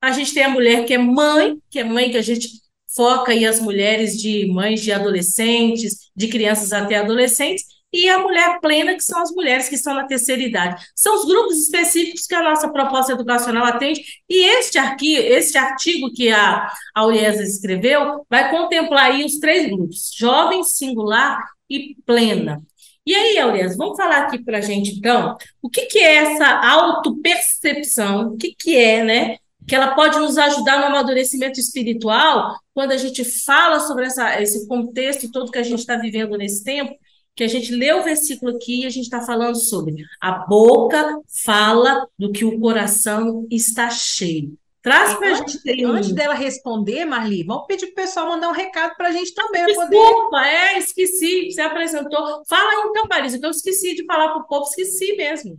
a 0.00 0.12
gente 0.12 0.32
tem 0.32 0.44
a 0.44 0.48
mulher 0.48 0.84
que 0.84 0.94
é 0.94 0.98
mãe, 0.98 1.58
que 1.70 1.80
é 1.80 1.84
mãe 1.84 2.10
que 2.10 2.16
a 2.16 2.22
gente 2.22 2.48
foca 2.94 3.32
aí 3.32 3.44
as 3.44 3.60
mulheres 3.60 4.18
de 4.18 4.46
mães 4.46 4.80
de 4.80 4.90
adolescentes, 4.90 6.10
de 6.16 6.28
crianças 6.28 6.72
até 6.72 6.96
adolescentes, 6.96 7.64
e 7.96 8.10
a 8.10 8.18
mulher 8.18 8.60
plena, 8.60 8.94
que 8.94 9.02
são 9.02 9.22
as 9.22 9.30
mulheres 9.30 9.70
que 9.70 9.74
estão 9.74 9.94
na 9.94 10.06
terceira 10.06 10.42
idade. 10.42 10.86
São 10.94 11.14
os 11.14 11.24
grupos 11.24 11.62
específicos 11.62 12.26
que 12.26 12.34
a 12.34 12.42
nossa 12.42 12.68
proposta 12.68 13.12
educacional 13.12 13.64
atende, 13.64 14.02
e 14.28 14.44
este, 14.58 14.76
arqui, 14.78 15.14
este 15.14 15.56
artigo 15.56 16.12
que 16.12 16.30
a, 16.30 16.70
a 16.94 17.06
Uriesa 17.06 17.42
escreveu 17.42 18.26
vai 18.28 18.50
contemplar 18.50 19.12
aí 19.12 19.24
os 19.24 19.38
três 19.38 19.66
grupos, 19.70 20.10
jovem, 20.14 20.62
singular 20.62 21.42
e 21.70 21.96
plena. 22.04 22.60
E 23.06 23.14
aí, 23.14 23.38
Aurias, 23.38 23.78
vamos 23.78 23.96
falar 23.96 24.24
aqui 24.24 24.44
para 24.44 24.58
a 24.58 24.60
gente, 24.60 24.90
então, 24.90 25.34
o 25.62 25.70
que, 25.70 25.86
que 25.86 25.98
é 25.98 26.16
essa 26.16 26.46
autopercepção, 26.46 28.32
o 28.32 28.36
que, 28.36 28.54
que 28.58 28.76
é, 28.76 29.02
né? 29.02 29.36
Que 29.66 29.74
ela 29.74 29.94
pode 29.94 30.18
nos 30.18 30.36
ajudar 30.36 30.80
no 30.80 30.86
amadurecimento 30.86 31.58
espiritual, 31.58 32.58
quando 32.74 32.92
a 32.92 32.96
gente 32.98 33.24
fala 33.24 33.80
sobre 33.80 34.04
essa, 34.04 34.42
esse 34.42 34.68
contexto 34.68 35.30
todo 35.30 35.50
que 35.50 35.58
a 35.58 35.62
gente 35.62 35.78
está 35.78 35.96
vivendo 35.96 36.36
nesse 36.36 36.62
tempo, 36.62 36.94
que 37.36 37.44
a 37.44 37.48
gente 37.48 37.70
lê 37.74 37.92
o 37.92 38.02
versículo 38.02 38.56
aqui 38.56 38.82
e 38.82 38.86
a 38.86 38.90
gente 38.90 39.04
está 39.04 39.20
falando 39.20 39.56
sobre 39.56 39.94
a 40.20 40.32
boca 40.32 41.20
fala 41.44 42.08
do 42.18 42.32
que 42.32 42.46
o 42.46 42.58
coração 42.58 43.46
está 43.50 43.90
cheio. 43.90 44.56
Traz 44.82 45.14
para 45.14 45.32
a 45.32 45.34
gente 45.34 45.68
aí. 45.68 45.84
Antes 45.84 46.12
dela 46.12 46.32
responder, 46.32 47.04
Marli, 47.04 47.42
vamos 47.42 47.66
pedir 47.66 47.86
para 47.86 48.02
o 48.02 48.04
pessoal 48.06 48.28
mandar 48.28 48.48
um 48.48 48.52
recado 48.52 48.96
para 48.96 49.08
a 49.08 49.12
gente 49.12 49.34
também. 49.34 49.66
Desculpa, 49.66 50.30
poder... 50.30 50.46
é, 50.46 50.78
esqueci. 50.78 51.50
Você 51.50 51.60
apresentou. 51.60 52.42
Fala 52.48 52.86
então, 52.88 53.04
Marisa, 53.10 53.38
que 53.38 53.44
eu 53.44 53.50
esqueci 53.50 53.96
de 53.96 54.06
falar 54.06 54.28
para 54.28 54.42
o 54.42 54.46
povo, 54.46 54.64
esqueci 54.64 55.16
mesmo. 55.16 55.58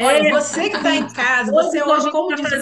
Olha, 0.00 0.28
é, 0.28 0.30
você 0.30 0.68
que 0.68 0.76
está 0.76 0.94
em 0.94 1.08
casa, 1.12 1.52
você 1.52 1.82
hoje, 1.82 2.10
como 2.10 2.34
diz 2.34 2.52
o 2.52 2.60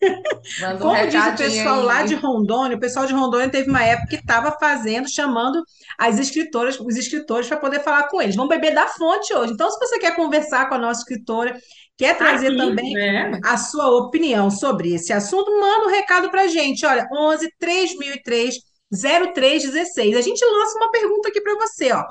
pessoal. 0.00 0.78
Como 0.78 0.92
um 0.92 1.08
diz 1.08 1.26
o 1.26 1.36
pessoal 1.36 1.80
aí. 1.80 1.84
lá 1.84 2.02
de 2.02 2.14
Rondônia, 2.14 2.76
o 2.76 2.80
pessoal 2.80 3.06
de 3.06 3.12
Rondônia 3.12 3.50
teve 3.50 3.68
uma 3.68 3.84
época 3.84 4.08
que 4.08 4.16
estava 4.16 4.56
fazendo, 4.58 5.08
chamando 5.08 5.62
as 5.98 6.18
escritoras, 6.18 6.78
os 6.80 6.96
escritores 6.96 7.48
para 7.48 7.58
poder 7.58 7.80
falar 7.80 8.08
com 8.08 8.20
eles. 8.20 8.36
Vamos 8.36 8.50
beber 8.50 8.74
da 8.74 8.86
fonte 8.88 9.34
hoje. 9.34 9.52
Então, 9.52 9.70
se 9.70 9.78
você 9.78 9.98
quer 9.98 10.16
conversar 10.16 10.68
com 10.68 10.74
a 10.74 10.78
nossa 10.78 11.00
escritora, 11.00 11.58
Quer 12.00 12.16
trazer 12.16 12.46
Aqui, 12.46 12.56
também 12.56 12.94
né? 12.94 13.38
a 13.44 13.58
sua 13.58 13.90
opinião 13.90 14.50
sobre 14.50 14.94
esse 14.94 15.12
assunto? 15.12 15.50
Manda 15.60 15.84
um 15.84 15.90
recado 15.90 16.30
para 16.30 16.44
a 16.44 16.46
gente. 16.46 16.86
Olha, 16.86 17.06
11 17.12 17.52
3003 17.58 18.54
0316. 18.90 20.16
A 20.16 20.22
gente 20.22 20.42
lança 20.42 20.78
uma 20.78 20.90
pergunta 20.90 21.28
aqui 21.28 21.42
para 21.42 21.56
você, 21.56 21.92
ó. 21.92 22.02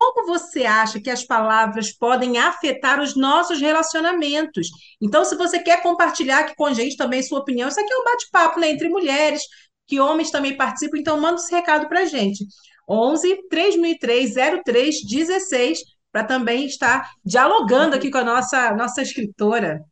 Como 0.00 0.26
você 0.26 0.64
acha 0.64 0.98
que 0.98 1.10
as 1.10 1.22
palavras 1.22 1.92
podem 1.92 2.38
afetar 2.38 3.02
os 3.02 3.14
nossos 3.14 3.60
relacionamentos? 3.60 4.68
Então, 4.98 5.26
se 5.26 5.36
você 5.36 5.58
quer 5.58 5.82
compartilhar 5.82 6.38
aqui 6.38 6.56
com 6.56 6.64
a 6.64 6.72
gente 6.72 6.96
também 6.96 7.22
sua 7.22 7.40
opinião, 7.40 7.68
isso 7.68 7.78
aqui 7.78 7.92
é 7.92 7.98
um 7.98 8.04
bate-papo 8.04 8.58
né, 8.58 8.70
entre 8.70 8.88
mulheres, 8.88 9.42
que 9.86 10.00
homens 10.00 10.30
também 10.30 10.56
participam, 10.56 10.96
então 10.96 11.20
manda 11.20 11.34
esse 11.34 11.54
recado 11.54 11.86
para 11.86 12.00
a 12.00 12.04
gente. 12.06 12.46
11 12.88 13.46
3003 13.50 14.34
0316 14.64 15.80
para 16.10 16.24
também 16.24 16.64
estar 16.64 17.10
dialogando 17.22 17.94
aqui 17.94 18.10
com 18.10 18.18
a 18.18 18.24
nossa, 18.24 18.74
nossa 18.74 19.02
escritora. 19.02 19.84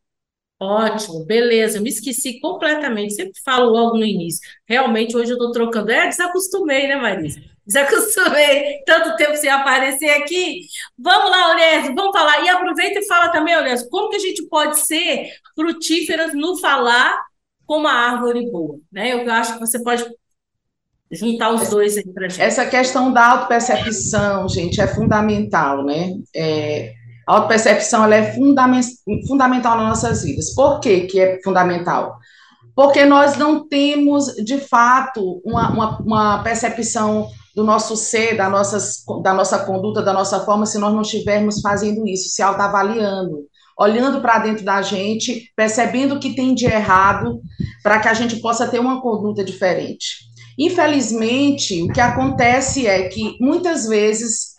Ótimo, 0.59 1.25
beleza. 1.27 1.77
Eu 1.77 1.83
me 1.83 1.91
esqueci 1.91 2.41
completamente. 2.41 3.15
Sempre 3.15 3.39
falo 3.45 3.71
logo 3.71 3.99
no 3.99 4.05
início. 4.07 4.41
Realmente, 4.67 5.15
hoje 5.15 5.33
eu 5.33 5.37
estou 5.37 5.53
trocando. 5.53 5.93
É, 5.93 6.09
desacostumei, 6.09 6.89
né, 6.89 6.97
Marisa? 6.97 7.41
Desacostumei. 7.69 8.83
Tanto 8.87 9.15
tempo 9.17 9.37
sem 9.37 9.51
aparecer 9.51 10.09
aqui. 10.09 10.63
Vamos 10.99 11.31
lá, 11.31 11.51
Aurélio, 11.51 11.95
vamos 11.95 12.19
falar. 12.19 12.43
E 12.43 12.49
aproveita 12.49 12.99
e 12.99 13.07
fala 13.07 13.29
também, 13.29 13.53
Aurélio, 13.53 13.89
como 13.91 14.09
que 14.09 14.17
a 14.17 14.21
gente 14.21 14.43
pode 14.49 14.79
ser 14.81 15.29
frutíferas 15.55 16.33
no 16.33 16.59
falar 16.59 17.21
como 17.67 17.87
a 17.87 17.93
árvore 17.93 18.51
boa? 18.51 18.79
Né? 18.91 19.13
Eu 19.13 19.31
acho 19.31 19.53
que 19.53 19.61
você 19.61 19.83
pode 19.83 20.07
juntar 21.13 21.51
os 21.51 21.69
dois 21.69 21.99
aí 21.99 22.09
para 22.11 22.29
gente. 22.29 22.41
Essa 22.41 22.65
questão 22.65 23.13
da 23.13 23.27
autopercepção, 23.33 24.49
gente, 24.49 24.81
é 24.81 24.87
fundamental, 24.87 25.85
né? 25.85 26.15
É, 26.35 26.93
a 27.27 27.35
autopercepção 27.35 28.05
ela 28.05 28.15
é 28.15 28.33
fundament, 28.33 28.87
fundamental 29.27 29.77
nas 29.77 29.89
nossas 29.89 30.23
vidas. 30.23 30.55
Por 30.55 30.81
que, 30.81 31.03
que 31.03 31.21
é 31.21 31.43
fundamental? 31.43 32.19
Porque 32.75 33.05
nós 33.05 33.37
não 33.37 33.67
temos, 33.67 34.27
de 34.37 34.59
fato, 34.59 35.43
uma, 35.45 35.71
uma, 35.71 35.99
uma 35.99 36.43
percepção 36.43 37.29
do 37.59 37.65
nosso 37.65 37.97
ser, 37.97 38.37
da, 38.37 38.49
nossas, 38.49 39.03
da 39.21 39.35
nossa 39.35 39.59
conduta, 39.59 40.01
da 40.01 40.13
nossa 40.13 40.39
forma, 40.45 40.65
se 40.65 40.79
nós 40.79 40.95
não 40.95 41.03
estivermos 41.03 41.61
fazendo 41.61 42.07
isso, 42.07 42.29
se 42.29 42.41
autoavaliando, 42.41 43.49
olhando 43.77 44.21
para 44.21 44.39
dentro 44.39 44.65
da 44.65 44.81
gente, 44.81 45.53
percebendo 45.57 46.15
o 46.15 46.21
que 46.21 46.37
tem 46.37 46.55
de 46.55 46.67
errado, 46.67 47.41
para 47.83 47.99
que 47.99 48.07
a 48.07 48.15
gente 48.15 48.37
possa 48.37 48.69
ter 48.69 48.79
uma 48.79 49.03
conduta 49.03 49.43
diferente. 49.43 50.19
Infelizmente, 50.57 51.83
o 51.83 51.89
que 51.89 52.01
acontece 52.01 52.87
é 52.87 53.09
que 53.09 53.37
muitas 53.41 53.89
vezes 53.89 54.55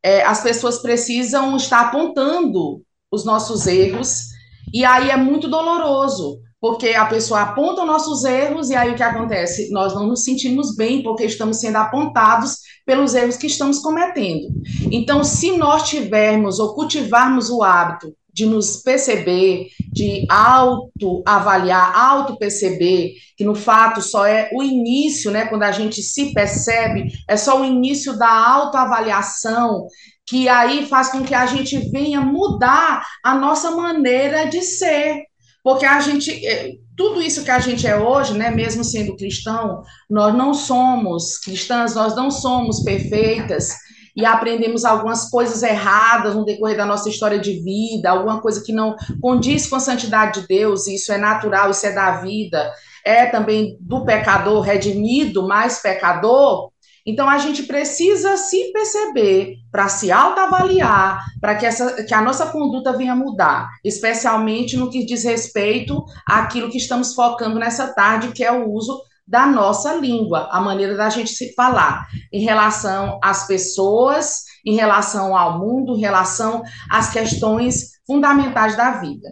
é, 0.00 0.22
as 0.22 0.40
pessoas 0.40 0.78
precisam 0.78 1.56
estar 1.56 1.80
apontando 1.80 2.80
os 3.10 3.24
nossos 3.24 3.66
erros, 3.66 4.26
e 4.72 4.84
aí 4.84 5.10
é 5.10 5.16
muito 5.16 5.48
doloroso, 5.48 6.38
porque 6.60 6.90
a 6.90 7.06
pessoa 7.06 7.42
aponta 7.42 7.82
os 7.82 7.86
nossos 7.86 8.24
erros, 8.24 8.70
e 8.70 8.74
aí 8.74 8.92
o 8.92 8.94
que 8.94 9.02
acontece? 9.02 9.70
Nós 9.70 9.94
não 9.94 10.06
nos 10.06 10.24
sentimos 10.24 10.74
bem 10.74 11.02
porque 11.02 11.24
estamos 11.24 11.60
sendo 11.60 11.76
apontados 11.76 12.58
pelos 12.84 13.14
erros 13.14 13.36
que 13.36 13.46
estamos 13.46 13.78
cometendo. 13.80 14.48
Então, 14.90 15.22
se 15.22 15.56
nós 15.56 15.88
tivermos 15.88 16.58
ou 16.58 16.74
cultivarmos 16.74 17.50
o 17.50 17.62
hábito 17.62 18.14
de 18.36 18.44
nos 18.44 18.82
perceber, 18.82 19.68
de 19.90 20.26
auto-avaliar, 20.28 21.96
auto-perceber, 21.96 23.14
que 23.34 23.44
no 23.44 23.54
fato 23.54 24.02
só 24.02 24.26
é 24.26 24.50
o 24.52 24.62
início, 24.62 25.30
né? 25.30 25.46
Quando 25.46 25.62
a 25.62 25.72
gente 25.72 26.02
se 26.02 26.34
percebe, 26.34 27.10
é 27.26 27.34
só 27.34 27.58
o 27.58 27.64
início 27.64 28.18
da 28.18 28.28
autoavaliação, 28.28 29.86
que 30.26 30.50
aí 30.50 30.84
faz 30.86 31.10
com 31.10 31.22
que 31.22 31.34
a 31.34 31.46
gente 31.46 31.78
venha 31.90 32.20
mudar 32.20 33.02
a 33.24 33.34
nossa 33.34 33.70
maneira 33.70 34.44
de 34.44 34.60
ser. 34.60 35.22
Porque 35.66 35.84
a 35.84 35.98
gente, 35.98 36.46
é, 36.46 36.74
tudo 36.96 37.20
isso 37.20 37.42
que 37.42 37.50
a 37.50 37.58
gente 37.58 37.88
é 37.88 37.98
hoje, 37.98 38.38
né, 38.38 38.52
mesmo 38.52 38.84
sendo 38.84 39.16
cristão, 39.16 39.82
nós 40.08 40.32
não 40.32 40.54
somos 40.54 41.38
cristãs, 41.38 41.92
nós 41.92 42.14
não 42.14 42.30
somos 42.30 42.84
perfeitas, 42.84 43.74
e 44.14 44.24
aprendemos 44.24 44.84
algumas 44.84 45.28
coisas 45.28 45.64
erradas 45.64 46.36
no 46.36 46.44
decorrer 46.44 46.76
da 46.76 46.86
nossa 46.86 47.08
história 47.08 47.40
de 47.40 47.60
vida, 47.64 48.10
alguma 48.10 48.40
coisa 48.40 48.62
que 48.64 48.72
não 48.72 48.94
condiz 49.20 49.66
com 49.66 49.74
a 49.74 49.80
santidade 49.80 50.40
de 50.40 50.46
Deus, 50.46 50.86
isso 50.86 51.12
é 51.12 51.18
natural, 51.18 51.70
isso 51.70 51.84
é 51.84 51.90
da 51.90 52.20
vida, 52.20 52.72
é 53.04 53.26
também 53.26 53.76
do 53.80 54.04
pecador 54.04 54.60
redimido, 54.60 55.48
mais 55.48 55.80
pecador. 55.80 56.70
Então 57.06 57.28
a 57.28 57.38
gente 57.38 57.62
precisa 57.62 58.36
se 58.36 58.72
perceber 58.72 59.54
para 59.70 59.88
se 59.88 60.10
autoavaliar, 60.10 61.24
para 61.40 61.54
que, 61.54 61.64
essa, 61.64 62.02
que 62.02 62.12
a 62.12 62.20
nossa 62.20 62.46
conduta 62.46 62.96
venha 62.96 63.14
mudar, 63.14 63.70
especialmente 63.84 64.76
no 64.76 64.90
que 64.90 65.06
diz 65.06 65.22
respeito 65.22 66.04
àquilo 66.28 66.68
que 66.68 66.78
estamos 66.78 67.14
focando 67.14 67.60
nessa 67.60 67.94
tarde, 67.94 68.32
que 68.32 68.42
é 68.42 68.50
o 68.50 68.68
uso 68.68 69.00
da 69.26 69.46
nossa 69.46 69.94
língua, 69.94 70.48
a 70.50 70.60
maneira 70.60 70.96
da 70.96 71.08
gente 71.08 71.30
se 71.30 71.52
falar, 71.54 72.06
em 72.32 72.42
relação 72.42 73.18
às 73.22 73.46
pessoas, 73.46 74.42
em 74.64 74.74
relação 74.74 75.36
ao 75.36 75.58
mundo, 75.58 75.96
em 75.96 76.00
relação 76.00 76.62
às 76.90 77.10
questões 77.10 77.96
fundamentais 78.06 78.76
da 78.76 78.92
vida. 78.92 79.28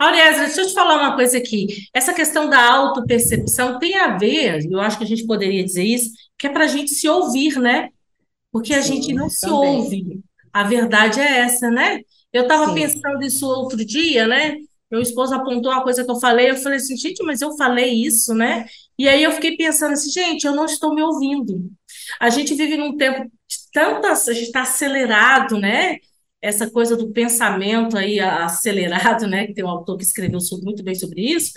Aurélia, 0.00 0.46
deixa 0.46 0.62
eu 0.62 0.66
te 0.66 0.72
falar 0.72 0.96
uma 0.96 1.14
coisa 1.14 1.36
aqui. 1.36 1.66
Essa 1.94 2.14
questão 2.14 2.48
da 2.48 2.58
autopercepção 2.72 3.78
tem 3.78 3.96
a 3.96 4.16
ver, 4.16 4.64
eu 4.70 4.80
acho 4.80 4.96
que 4.96 5.04
a 5.04 5.06
gente 5.06 5.26
poderia 5.26 5.62
dizer 5.62 5.84
isso, 5.84 6.10
que 6.38 6.46
é 6.46 6.50
para 6.50 6.64
a 6.64 6.68
gente 6.68 6.90
se 6.90 7.06
ouvir, 7.06 7.58
né? 7.60 7.90
Porque 8.50 8.72
a 8.72 8.82
Sim, 8.82 8.94
gente 8.94 9.12
não 9.12 9.28
também. 9.28 9.30
se 9.30 9.50
ouve. 9.50 10.20
A 10.52 10.64
verdade 10.64 11.20
é 11.20 11.40
essa, 11.40 11.70
né? 11.70 12.00
Eu 12.32 12.44
estava 12.44 12.72
pensando 12.72 13.22
isso 13.22 13.46
outro 13.46 13.84
dia, 13.84 14.26
né? 14.26 14.56
Meu 14.90 15.02
esposo 15.02 15.34
apontou 15.34 15.70
uma 15.70 15.82
coisa 15.82 16.02
que 16.04 16.10
eu 16.10 16.18
falei, 16.18 16.50
eu 16.50 16.56
falei 16.56 16.78
assim, 16.78 16.96
gente, 16.96 17.22
mas 17.22 17.42
eu 17.42 17.54
falei 17.56 17.92
isso, 17.92 18.34
né? 18.34 18.66
E 18.98 19.08
aí 19.08 19.22
eu 19.22 19.32
fiquei 19.32 19.56
pensando 19.56 19.92
assim, 19.92 20.10
gente, 20.10 20.46
eu 20.46 20.54
não 20.54 20.64
estou 20.64 20.94
me 20.94 21.02
ouvindo. 21.02 21.70
A 22.18 22.30
gente 22.30 22.54
vive 22.54 22.76
num 22.76 22.96
tempo 22.96 23.24
de 23.24 23.56
tantas, 23.72 24.28
a 24.28 24.32
gente 24.32 24.46
está 24.46 24.62
acelerado, 24.62 25.58
né? 25.58 25.98
Essa 26.42 26.70
coisa 26.70 26.96
do 26.96 27.12
pensamento 27.12 27.96
aí 27.96 28.18
acelerado, 28.18 29.26
né? 29.26 29.46
Que 29.46 29.54
tem 29.54 29.64
um 29.64 29.68
autor 29.68 29.96
que 29.96 30.04
escreveu 30.04 30.40
sobre, 30.40 30.64
muito 30.64 30.82
bem 30.82 30.94
sobre 30.94 31.20
isso. 31.20 31.52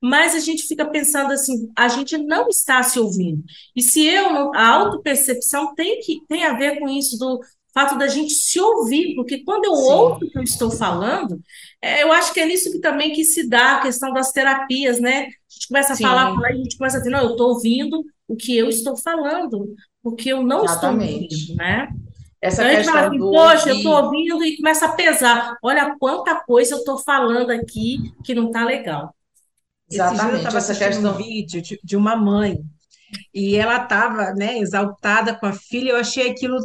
Mas 0.00 0.34
a 0.34 0.40
gente 0.40 0.66
fica 0.66 0.84
pensando 0.84 1.32
assim, 1.32 1.70
a 1.76 1.88
gente 1.88 2.18
não 2.18 2.48
está 2.48 2.82
se 2.82 2.98
ouvindo. 2.98 3.42
E 3.74 3.80
se 3.80 4.04
eu 4.04 4.32
não, 4.32 4.54
a 4.54 4.68
autopercepção 4.68 5.74
tem 5.74 5.98
que 6.00 6.20
tem 6.28 6.44
a 6.44 6.52
ver 6.52 6.78
com 6.78 6.88
isso 6.88 7.18
do 7.18 7.40
fato 7.74 7.98
da 7.98 8.06
gente 8.06 8.32
se 8.32 8.60
ouvir, 8.60 9.16
porque 9.16 9.42
quando 9.42 9.64
eu 9.64 9.74
Sim. 9.74 9.92
ouço 9.92 10.24
o 10.24 10.30
que 10.30 10.38
eu 10.38 10.42
estou 10.42 10.70
falando, 10.70 11.40
é, 11.82 12.04
eu 12.04 12.12
acho 12.12 12.32
que 12.32 12.38
é 12.38 12.46
nisso 12.46 12.70
que 12.70 12.78
também 12.78 13.12
que 13.12 13.24
se 13.24 13.48
dá 13.48 13.76
a 13.76 13.82
questão 13.82 14.12
das 14.12 14.30
terapias, 14.30 15.00
né? 15.00 15.22
A 15.22 15.52
gente 15.52 15.68
começa 15.68 15.92
a 15.94 15.96
Sim. 15.96 16.04
falar, 16.04 16.32
a 16.38 16.52
gente 16.52 16.76
começa 16.76 16.96
a 16.96 17.00
dizer, 17.00 17.10
não, 17.10 17.22
eu 17.24 17.30
estou 17.32 17.48
ouvindo 17.48 18.04
o 18.28 18.36
que 18.36 18.56
eu 18.56 18.68
estou 18.68 18.96
falando, 18.96 19.74
porque 20.02 20.32
eu 20.32 20.42
não 20.42 20.64
Exatamente. 20.64 21.34
estou 21.34 21.40
ouvindo, 21.40 21.56
né? 21.56 21.88
Essa 22.44 22.62
então, 22.62 22.76
questão 22.76 22.94
fala 22.94 23.06
assim, 23.08 23.18
do 23.18 23.30
poxa, 23.30 23.68
eu 23.70 23.76
estou 23.76 24.04
ouvindo 24.04 24.44
e 24.44 24.56
começa 24.58 24.84
a 24.84 24.92
pesar. 24.92 25.56
Olha 25.62 25.96
quanta 25.98 26.34
coisa 26.34 26.74
eu 26.74 26.78
estou 26.78 26.98
falando 26.98 27.50
aqui 27.50 28.12
que 28.22 28.34
não 28.34 28.48
está 28.48 28.62
legal. 28.66 29.14
Exatamente. 29.90 30.30
Eu 30.30 30.36
estava 30.36 30.58
assistindo 30.58 31.10
um 31.10 31.14
vídeo 31.14 31.62
de, 31.62 31.80
de 31.82 31.96
uma 31.96 32.14
mãe 32.14 32.58
e 33.32 33.56
ela 33.56 33.82
estava, 33.82 34.34
né, 34.34 34.58
exaltada 34.58 35.34
com 35.34 35.46
a 35.46 35.54
filha, 35.54 35.92
eu 35.92 35.96
achei 35.96 36.28
aquilo 36.28 36.58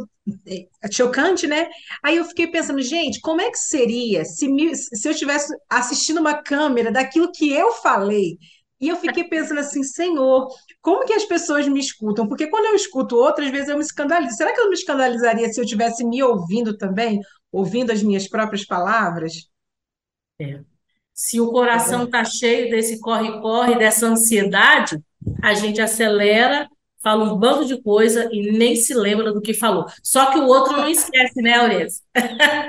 é, 0.46 0.66
chocante, 0.92 1.46
né? 1.46 1.66
Aí 2.04 2.18
eu 2.18 2.26
fiquei 2.26 2.48
pensando, 2.48 2.82
gente, 2.82 3.18
como 3.18 3.40
é 3.40 3.50
que 3.50 3.58
seria 3.58 4.22
se, 4.26 4.48
me, 4.48 4.76
se 4.76 5.08
eu 5.08 5.12
estivesse 5.12 5.50
assistindo 5.66 6.20
uma 6.20 6.42
câmera 6.42 6.92
daquilo 6.92 7.32
que 7.32 7.50
eu 7.50 7.72
falei? 7.72 8.36
E 8.78 8.88
eu 8.88 8.96
fiquei 8.96 9.24
pensando 9.24 9.60
assim, 9.60 9.82
Senhor, 9.82 10.46
como 10.82 11.04
que 11.04 11.12
as 11.12 11.24
pessoas 11.24 11.68
me 11.68 11.78
escutam? 11.78 12.26
Porque 12.26 12.46
quando 12.46 12.66
eu 12.66 12.74
escuto 12.74 13.16
outras 13.16 13.50
vezes 13.50 13.68
eu 13.68 13.76
me 13.76 13.82
escandalizo. 13.82 14.36
Será 14.36 14.52
que 14.54 14.60
eu 14.60 14.68
me 14.68 14.74
escandalizaria 14.74 15.52
se 15.52 15.60
eu 15.60 15.64
estivesse 15.64 16.04
me 16.04 16.22
ouvindo 16.22 16.76
também, 16.76 17.20
ouvindo 17.52 17.92
as 17.92 18.02
minhas 18.02 18.26
próprias 18.26 18.64
palavras? 18.64 19.48
É. 20.40 20.60
Se 21.12 21.38
o 21.38 21.52
coração 21.52 22.04
está 22.04 22.24
cheio 22.24 22.70
desse 22.70 22.98
corre-corre, 22.98 23.76
dessa 23.76 24.06
ansiedade, 24.06 24.98
a 25.42 25.52
gente 25.52 25.80
acelera, 25.80 26.66
fala 27.02 27.24
um 27.24 27.36
bando 27.36 27.64
de 27.64 27.80
coisa 27.82 28.28
e 28.30 28.52
nem 28.52 28.76
se 28.76 28.94
lembra 28.94 29.32
do 29.32 29.40
que 29.40 29.54
falou. 29.54 29.86
Só 30.02 30.26
que 30.26 30.38
o 30.38 30.46
outro 30.46 30.76
não 30.76 30.88
esquece, 30.88 31.40
né, 31.40 31.54
Aurélia? 31.54 31.86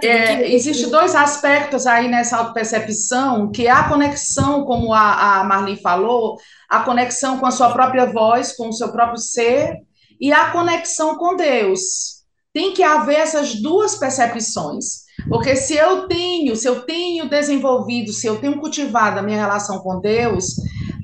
É, 0.04 0.54
Existem 0.54 0.90
dois 0.90 1.16
aspectos 1.16 1.86
aí 1.86 2.08
nessa 2.08 2.38
autopercepção, 2.38 3.52
que 3.52 3.68
é 3.68 3.72
a 3.72 3.88
conexão, 3.88 4.64
como 4.64 4.94
a, 4.94 5.42
a 5.42 5.44
Marli 5.44 5.76
falou, 5.76 6.38
a 6.70 6.80
conexão 6.80 7.38
com 7.38 7.46
a 7.46 7.52
sua 7.52 7.72
própria 7.72 8.06
voz, 8.06 8.56
com 8.56 8.70
o 8.70 8.74
seu 8.74 8.92
próprio 8.92 9.18
ser, 9.18 9.76
e 10.20 10.32
a 10.32 10.52
conexão 10.52 11.18
com 11.18 11.36
Deus. 11.36 12.22
Tem 12.54 12.74
que 12.74 12.84
haver 12.84 13.16
essas 13.16 13.56
duas 13.56 13.96
percepções. 13.96 15.02
Porque 15.30 15.56
se 15.56 15.76
eu 15.76 16.08
tenho, 16.08 16.56
se 16.56 16.68
eu 16.68 16.82
tenho 16.82 17.30
desenvolvido, 17.30 18.12
se 18.12 18.28
eu 18.28 18.40
tenho 18.40 18.60
cultivado 18.60 19.20
a 19.20 19.22
minha 19.22 19.40
relação 19.40 19.80
com 19.80 20.00
Deus, 20.00 20.56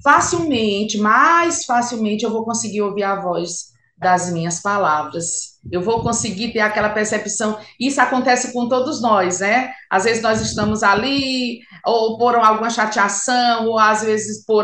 facilmente, 0.04 0.98
mais 0.98 1.66
facilmente 1.66 2.24
eu 2.24 2.32
vou 2.32 2.44
conseguir 2.44 2.82
ouvir 2.82 3.04
a 3.04 3.20
voz 3.20 3.78
das 3.98 4.32
minhas 4.32 4.62
palavras. 4.62 5.58
Eu 5.72 5.82
vou 5.82 6.04
conseguir 6.04 6.54
ter 6.54 6.60
aquela 6.60 6.90
percepção. 6.90 7.58
Isso 7.80 8.00
acontece 8.00 8.54
com 8.54 8.70
todos 8.70 9.02
nós, 9.02 9.40
né? 9.40 9.72
Às 9.90 10.04
vezes 10.04 10.22
nós 10.22 10.40
estamos 10.40 10.84
ali, 10.84 11.62
ou 11.84 12.18
por 12.18 12.36
alguma 12.36 12.70
chateação, 12.70 13.68
ou 13.68 13.80
às 13.80 14.04
vezes 14.04 14.46
por, 14.46 14.64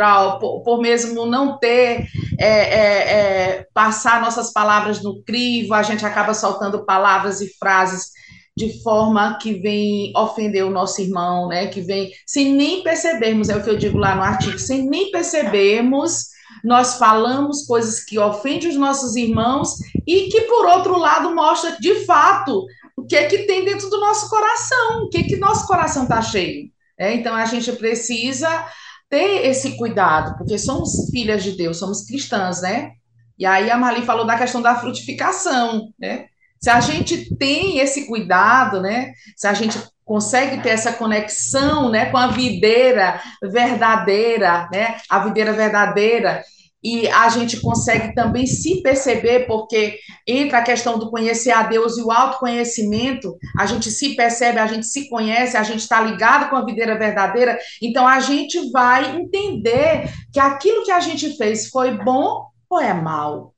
por, 0.64 0.80
mesmo 0.80 1.26
não 1.26 1.58
ter, 1.58 2.06
é, 2.40 2.48
é, 2.48 3.14
é, 3.14 3.68
passar 3.74 4.22
nossas 4.22 4.54
palavras 4.54 5.02
no 5.02 5.24
crivo, 5.24 5.74
a 5.74 5.82
gente 5.82 6.06
acaba 6.06 6.34
soltando 6.34 6.86
palavras 6.86 7.42
e 7.42 7.50
frases 7.58 8.12
de 8.56 8.82
forma 8.84 9.38
que 9.40 9.56
vem 9.56 10.14
ofender 10.16 10.64
o 10.64 10.70
nosso 10.70 11.02
irmão, 11.02 11.48
né? 11.48 11.68
Que 11.68 11.82
vem 11.82 12.12
sem 12.28 12.54
nem 12.54 12.84
percebermos, 12.84 13.50
é 13.50 13.56
o 13.56 13.64
que 13.64 13.70
eu 13.70 13.78
digo 13.78 13.98
lá 13.98 14.16
no 14.16 14.22
artigo, 14.22 14.60
sem 14.60 14.88
nem 14.88 15.12
percebermos, 15.12 16.34
nós 16.64 16.98
falamos 16.98 17.66
coisas 17.66 18.04
que 18.04 18.18
ofendem 18.18 18.70
os 18.70 18.76
nossos 18.76 19.16
irmãos 19.16 19.76
e 20.08 20.30
que, 20.30 20.42
por 20.42 20.66
outro 20.66 20.98
lado, 20.98 21.36
mostra 21.36 21.76
de 21.80 22.06
fato 22.06 22.66
o 22.96 23.06
que 23.06 23.16
é 23.16 23.26
que 23.26 23.40
tem 23.40 23.66
dentro 23.66 23.90
do 23.90 24.00
nosso 24.00 24.30
coração, 24.30 25.04
o 25.04 25.10
que 25.10 25.18
é 25.18 25.24
que 25.24 25.36
nosso 25.36 25.68
coração 25.68 26.04
está 26.04 26.22
cheio. 26.22 26.72
É, 26.98 27.14
então 27.14 27.36
a 27.36 27.46
gente 27.46 27.72
precisa 27.74 28.66
ter 29.10 29.46
esse 29.48 29.76
cuidado, 29.78 30.38
porque 30.38 30.58
somos 30.58 31.10
filhas 31.12 31.44
de 31.44 31.52
Deus, 31.52 31.78
somos 31.78 32.06
cristãs, 32.06 32.62
né? 32.62 32.92
E 33.38 33.46
aí 33.46 33.70
a 33.70 33.78
Marli 33.78 34.06
falou 34.06 34.26
da 34.26 34.38
questão 34.38 34.62
da 34.62 34.76
frutificação, 34.76 35.90
né? 36.00 36.28
Se 36.64 36.70
a 36.70 36.80
gente 36.80 37.36
tem 37.36 37.80
esse 37.80 38.08
cuidado, 38.08 38.80
né? 38.80 39.12
Se 39.36 39.46
a 39.46 39.54
gente 39.54 39.78
consegue 40.06 40.64
ter 40.64 40.70
essa 40.70 40.94
conexão, 40.94 41.90
né, 41.90 42.06
com 42.06 42.16
a 42.16 42.28
videira 42.28 43.20
verdadeira, 43.42 44.70
né? 44.72 44.96
A 45.10 45.20
videira 45.20 45.52
verdadeira 45.52 46.42
e 46.82 47.06
a 47.10 47.28
gente 47.28 47.60
consegue 47.60 48.16
também 48.16 48.46
se 48.46 48.82
perceber, 48.82 49.46
porque 49.46 50.00
entra 50.26 50.60
a 50.60 50.64
questão 50.64 50.98
do 50.98 51.10
conhecer 51.10 51.52
a 51.52 51.64
Deus 51.64 51.98
e 51.98 52.02
o 52.02 52.12
autoconhecimento, 52.12 53.38
a 53.58 53.66
gente 53.66 53.92
se 53.92 54.16
percebe, 54.16 54.60
a 54.60 54.68
gente 54.68 54.86
se 54.86 55.10
conhece, 55.10 55.58
a 55.58 55.64
gente 55.64 55.80
está 55.80 56.00
ligado 56.02 56.50
com 56.50 56.56
a 56.56 56.66
videira 56.66 56.98
verdadeira, 56.98 57.58
então 57.82 58.08
a 58.08 58.22
gente 58.22 58.72
vai 58.72 59.18
entender 59.18 60.10
que 60.32 60.40
aquilo 60.40 60.86
que 60.86 60.92
a 60.92 61.02
gente 61.02 61.36
fez 61.36 61.68
foi 61.70 61.92
bom 62.04 62.46
ou 62.70 62.80
é 62.80 62.94
mal. 62.94 63.53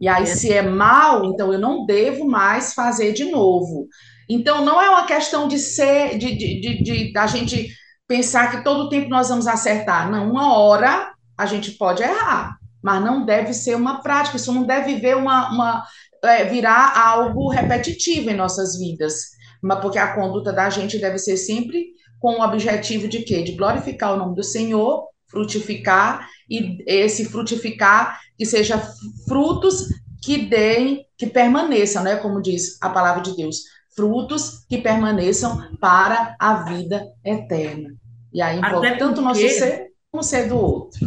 E 0.00 0.08
aí, 0.08 0.24
é. 0.24 0.26
se 0.26 0.52
é 0.52 0.62
mal, 0.62 1.24
então 1.24 1.52
eu 1.52 1.58
não 1.58 1.86
devo 1.86 2.26
mais 2.26 2.74
fazer 2.74 3.12
de 3.12 3.24
novo. 3.30 3.88
Então, 4.28 4.64
não 4.64 4.80
é 4.80 4.90
uma 4.90 5.06
questão 5.06 5.48
de 5.48 5.58
ser, 5.58 6.18
de, 6.18 6.36
de, 6.36 6.60
de, 6.60 6.82
de 6.82 7.12
da 7.12 7.26
gente 7.26 7.68
pensar 8.06 8.50
que 8.50 8.64
todo 8.64 8.88
tempo 8.88 9.08
nós 9.08 9.28
vamos 9.28 9.46
acertar. 9.46 10.10
Não, 10.10 10.30
uma 10.30 10.58
hora 10.58 11.12
a 11.36 11.46
gente 11.46 11.72
pode 11.72 12.02
errar, 12.02 12.56
mas 12.82 13.04
não 13.04 13.24
deve 13.24 13.52
ser 13.52 13.74
uma 13.74 14.02
prática, 14.02 14.36
isso 14.36 14.52
não 14.52 14.64
deve 14.64 14.96
ver 14.96 15.16
uma, 15.16 15.50
uma 15.50 15.84
é, 16.24 16.44
virar 16.44 16.98
algo 16.98 17.48
repetitivo 17.48 18.30
em 18.30 18.36
nossas 18.36 18.78
vidas. 18.78 19.36
Mas 19.62 19.80
porque 19.80 19.98
a 19.98 20.14
conduta 20.14 20.52
da 20.52 20.70
gente 20.70 20.98
deve 20.98 21.18
ser 21.18 21.36
sempre 21.36 21.86
com 22.20 22.40
o 22.40 22.42
objetivo 22.42 23.08
de 23.08 23.22
quê? 23.22 23.42
De 23.42 23.52
glorificar 23.52 24.14
o 24.14 24.16
nome 24.16 24.34
do 24.34 24.42
Senhor, 24.42 25.04
frutificar 25.36 26.26
e 26.48 26.82
esse 26.86 27.26
frutificar 27.26 28.18
que 28.38 28.46
seja 28.46 28.80
frutos 29.28 29.88
que 30.22 30.38
deem, 30.38 31.06
que 31.16 31.26
permaneçam, 31.26 32.02
né? 32.02 32.16
Como 32.16 32.40
diz 32.40 32.78
a 32.80 32.88
palavra 32.88 33.22
de 33.22 33.36
Deus, 33.36 33.58
frutos 33.94 34.64
que 34.68 34.78
permaneçam 34.78 35.76
para 35.78 36.34
a 36.40 36.64
vida 36.64 37.06
eterna. 37.22 37.94
E 38.32 38.40
aí 38.40 38.58
envolve 38.58 38.86
Até 38.86 38.96
tanto 38.96 39.20
o 39.20 39.24
nosso 39.24 39.40
ser 39.40 39.86
como 40.10 40.22
o 40.22 40.24
ser 40.24 40.48
do 40.48 40.56
outro. 40.56 40.98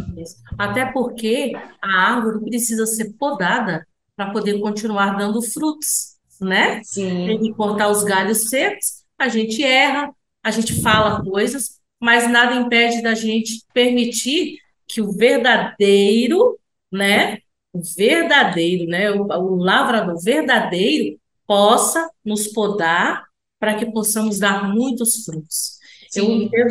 Até 0.56 0.86
porque 0.86 1.52
a 1.82 2.14
árvore 2.14 2.44
precisa 2.44 2.86
ser 2.86 3.12
podada 3.18 3.84
para 4.16 4.30
poder 4.30 4.60
continuar 4.60 5.16
dando 5.16 5.42
frutos, 5.42 6.16
né? 6.40 6.80
Sim. 6.84 7.26
Tem 7.26 7.40
que 7.40 7.52
cortar 7.54 7.88
os 7.88 8.04
galhos 8.04 8.48
secos, 8.48 9.04
a 9.18 9.28
gente 9.28 9.62
erra, 9.62 10.14
a 10.42 10.50
gente 10.50 10.80
fala 10.82 11.22
coisas, 11.22 11.79
mas 12.00 12.30
nada 12.30 12.54
impede 12.54 13.02
da 13.02 13.14
gente 13.14 13.62
permitir 13.74 14.56
que 14.88 15.00
o 15.00 15.12
verdadeiro, 15.12 16.58
né, 16.90 17.38
o 17.72 17.80
verdadeiro, 17.96 18.86
né, 18.86 19.10
o, 19.10 19.22
o 19.24 19.56
lavrador 19.56 20.20
verdadeiro 20.22 21.18
possa 21.46 22.08
nos 22.24 22.48
podar 22.48 23.24
para 23.58 23.74
que 23.74 23.86
possamos 23.86 24.38
dar 24.38 24.72
muitos 24.72 25.24
frutos. 25.24 25.78
Sim. 26.08 26.48
Eu, 26.52 26.66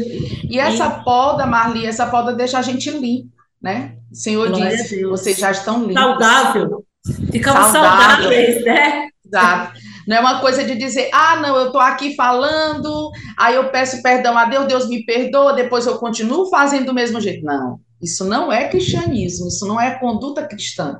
e 0.49 0.59
essa 0.59 0.89
poda, 0.89 1.45
Marli, 1.45 1.85
essa 1.85 2.07
poda 2.07 2.33
deixa 2.33 2.57
a 2.57 2.61
gente 2.61 2.89
limpo, 2.89 3.31
né? 3.61 3.97
O 4.11 4.15
Senhor 4.15 4.49
Glória 4.49 4.75
diz, 4.75 5.01
vocês 5.03 5.37
já 5.37 5.51
estão 5.51 5.81
limpos. 5.85 6.01
Saudável. 6.01 6.85
Ficamos 7.31 7.71
Saudável. 7.71 8.23
saudáveis, 8.23 8.65
né? 8.65 9.09
Exato. 9.25 9.79
Não 10.09 10.17
é 10.17 10.19
uma 10.21 10.41
coisa 10.41 10.63
de 10.63 10.75
dizer, 10.75 11.11
ah, 11.13 11.35
não, 11.35 11.55
eu 11.55 11.67
estou 11.67 11.79
aqui 11.79 12.15
falando, 12.15 13.11
aí 13.37 13.53
eu 13.53 13.69
peço 13.69 14.01
perdão 14.01 14.35
a 14.35 14.45
Deus, 14.45 14.65
Deus 14.65 14.89
me 14.89 15.05
perdoa, 15.05 15.53
depois 15.53 15.85
eu 15.85 15.99
continuo 15.99 16.49
fazendo 16.49 16.87
do 16.87 16.93
mesmo 16.95 17.21
jeito. 17.21 17.45
Não. 17.45 17.79
Isso 18.01 18.25
não 18.25 18.51
é 18.51 18.67
cristianismo, 18.67 19.49
isso 19.49 19.67
não 19.67 19.79
é 19.79 19.99
conduta 19.99 20.47
cristã. 20.47 20.99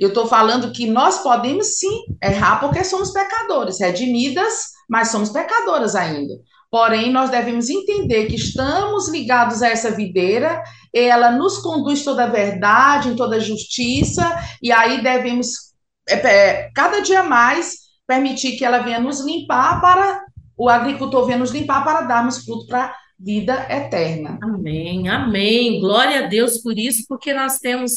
Eu 0.00 0.08
estou 0.08 0.26
falando 0.26 0.72
que 0.72 0.84
nós 0.88 1.22
podemos 1.22 1.78
sim 1.78 2.02
errar 2.20 2.58
porque 2.58 2.82
somos 2.82 3.12
pecadores, 3.12 3.78
redimidas, 3.78 4.70
mas 4.88 5.12
somos 5.12 5.28
pecadoras 5.30 5.94
ainda. 5.94 6.34
Porém, 6.72 7.12
nós 7.12 7.30
devemos 7.30 7.70
entender 7.70 8.26
que 8.26 8.34
estamos 8.34 9.08
ligados 9.08 9.62
a 9.62 9.68
essa 9.68 9.92
videira, 9.92 10.60
ela 10.92 11.30
nos 11.30 11.58
conduz 11.58 12.02
toda 12.02 12.24
a 12.24 12.30
verdade, 12.30 13.10
em 13.10 13.16
toda 13.16 13.36
a 13.36 13.40
justiça, 13.40 14.28
e 14.60 14.72
aí 14.72 15.00
devemos, 15.00 15.72
é, 16.08 16.14
é, 16.14 16.70
cada 16.74 16.98
dia 16.98 17.22
mais, 17.22 17.79
permitir 18.10 18.56
que 18.56 18.64
ela 18.64 18.80
venha 18.80 18.98
nos 18.98 19.24
limpar 19.24 19.80
para, 19.80 20.24
o 20.58 20.68
agricultor 20.68 21.26
venha 21.26 21.38
nos 21.38 21.52
limpar 21.52 21.84
para 21.84 22.00
darmos 22.00 22.44
fruto 22.44 22.66
para 22.66 22.92
vida 23.16 23.68
eterna. 23.70 24.36
Amém, 24.42 25.08
amém. 25.08 25.78
Glória 25.78 26.24
a 26.24 26.26
Deus 26.26 26.58
por 26.58 26.76
isso, 26.76 27.04
porque 27.08 27.32
nós 27.32 27.60
temos, 27.60 27.92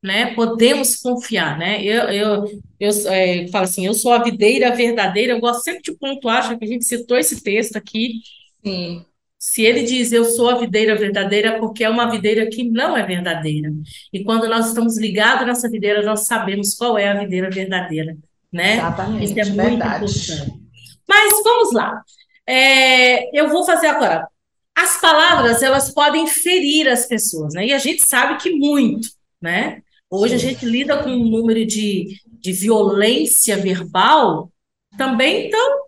né, 0.00 0.34
podemos 0.36 0.94
confiar, 0.94 1.58
né? 1.58 1.82
Eu, 1.82 2.02
eu, 2.04 2.44
eu 2.78 2.90
é, 3.12 3.48
falo 3.48 3.64
assim, 3.64 3.84
eu 3.84 3.92
sou 3.92 4.12
a 4.12 4.22
videira 4.22 4.72
verdadeira, 4.72 5.32
eu 5.32 5.40
gosto 5.40 5.64
sempre 5.64 5.82
de 5.82 5.98
pontuar, 5.98 6.46
já 6.46 6.56
que 6.56 6.64
a 6.64 6.68
gente 6.68 6.84
citou 6.84 7.18
esse 7.18 7.42
texto 7.42 7.74
aqui. 7.74 8.20
Sim. 8.64 9.04
Se 9.36 9.62
ele 9.62 9.82
diz 9.82 10.12
eu 10.12 10.24
sou 10.24 10.48
a 10.48 10.58
videira 10.58 10.94
verdadeira, 10.94 11.48
é 11.48 11.58
porque 11.58 11.82
é 11.82 11.90
uma 11.90 12.08
videira 12.08 12.48
que 12.48 12.62
não 12.62 12.96
é 12.96 13.04
verdadeira. 13.04 13.72
E 14.12 14.22
quando 14.22 14.48
nós 14.48 14.68
estamos 14.68 14.96
ligados 14.96 15.44
nessa 15.44 15.68
videira, 15.68 16.04
nós 16.04 16.24
sabemos 16.24 16.74
qual 16.76 16.96
é 16.96 17.08
a 17.08 17.18
videira 17.18 17.50
verdadeira, 17.50 18.16
né? 18.56 18.76
Exatamente, 18.78 19.24
Isso 19.24 19.40
é 19.40 19.44
muito 19.44 19.56
verdade. 19.56 20.04
importante. 20.04 20.60
Mas 21.08 21.42
vamos 21.44 21.72
lá. 21.72 22.02
É, 22.46 23.38
eu 23.38 23.48
vou 23.48 23.64
fazer 23.64 23.88
agora 23.88 24.28
as 24.74 25.00
palavras, 25.00 25.62
elas 25.62 25.92
podem 25.92 26.26
ferir 26.26 26.86
as 26.86 27.06
pessoas, 27.06 27.54
né? 27.54 27.66
E 27.66 27.72
a 27.72 27.78
gente 27.78 28.06
sabe 28.06 28.36
que 28.42 28.50
muito, 28.50 29.08
né? 29.40 29.82
Hoje 30.10 30.34
a 30.34 30.38
gente 30.38 30.66
lida 30.66 31.02
com 31.02 31.08
um 31.08 31.30
número 31.30 31.64
de, 31.64 32.20
de 32.26 32.52
violência 32.52 33.56
verbal 33.56 34.52
também, 34.98 35.46
então, 35.46 35.86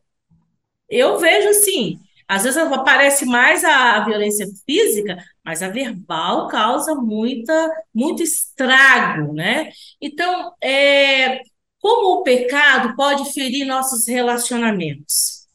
eu 0.88 1.18
vejo 1.18 1.50
assim, 1.50 1.98
às 2.26 2.44
vezes 2.44 2.58
aparece 2.58 3.24
mais 3.26 3.62
a, 3.62 3.96
a 3.96 4.04
violência 4.04 4.46
física, 4.66 5.16
mas 5.44 5.62
a 5.62 5.68
verbal 5.68 6.48
causa 6.48 6.94
muita, 6.94 7.70
muito 7.94 8.22
estrago, 8.22 9.32
né? 9.34 9.70
Então, 10.00 10.52
é, 10.62 11.40
como 11.80 12.20
o 12.20 12.22
pecado 12.22 12.94
pode 12.96 13.32
ferir 13.32 13.66
nossos 13.66 14.06
relacionamentos? 14.06 15.46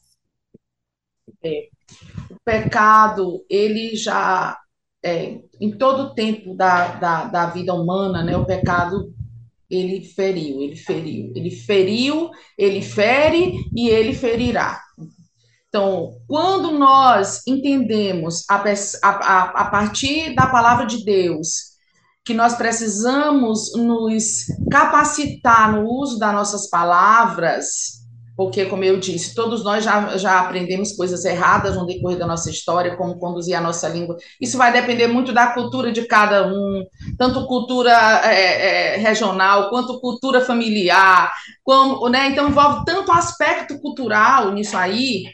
É, 1.42 1.68
o 2.30 2.36
pecado, 2.44 3.44
ele 3.48 3.94
já, 3.94 4.58
é, 5.04 5.38
em 5.60 5.76
todo 5.76 6.04
o 6.04 6.14
tempo 6.14 6.54
da, 6.54 6.94
da, 6.94 7.24
da 7.24 7.46
vida 7.46 7.74
humana, 7.74 8.22
né, 8.22 8.36
o 8.36 8.46
pecado, 8.46 9.12
ele 9.68 10.04
feriu, 10.04 10.62
ele 10.62 10.76
feriu, 10.76 11.32
ele 11.34 11.50
feriu, 11.50 12.30
ele 12.56 12.80
fere 12.80 13.52
e 13.74 13.88
ele 13.88 14.14
ferirá. 14.14 14.80
Então, 15.68 16.20
quando 16.28 16.70
nós 16.70 17.42
entendemos 17.46 18.44
a, 18.48 18.62
a, 19.02 19.42
a 19.42 19.70
partir 19.70 20.34
da 20.34 20.46
palavra 20.46 20.86
de 20.86 21.04
Deus 21.04 21.73
que 22.24 22.34
nós 22.34 22.54
precisamos 22.54 23.72
nos 23.76 24.46
capacitar 24.70 25.72
no 25.72 25.88
uso 25.88 26.18
das 26.18 26.32
nossas 26.32 26.70
palavras, 26.70 28.02
porque, 28.36 28.64
como 28.66 28.82
eu 28.82 28.98
disse, 28.98 29.34
todos 29.34 29.62
nós 29.62 29.84
já, 29.84 30.16
já 30.16 30.40
aprendemos 30.40 30.92
coisas 30.92 31.24
erradas 31.24 31.76
no 31.76 31.86
decorrer 31.86 32.18
da 32.18 32.26
nossa 32.26 32.50
história, 32.50 32.96
como 32.96 33.18
conduzir 33.18 33.54
a 33.54 33.60
nossa 33.60 33.88
língua. 33.88 34.16
Isso 34.40 34.58
vai 34.58 34.72
depender 34.72 35.06
muito 35.06 35.32
da 35.32 35.48
cultura 35.48 35.92
de 35.92 36.06
cada 36.06 36.48
um, 36.48 36.84
tanto 37.16 37.46
cultura 37.46 37.92
é, 38.24 38.94
é, 38.94 38.96
regional 38.96 39.70
quanto 39.70 40.00
cultura 40.00 40.40
familiar, 40.40 41.32
como, 41.62 42.08
né? 42.08 42.30
Então 42.30 42.48
envolve 42.48 42.84
tanto 42.84 43.12
aspecto 43.12 43.78
cultural 43.78 44.52
nisso 44.52 44.76
aí 44.76 45.24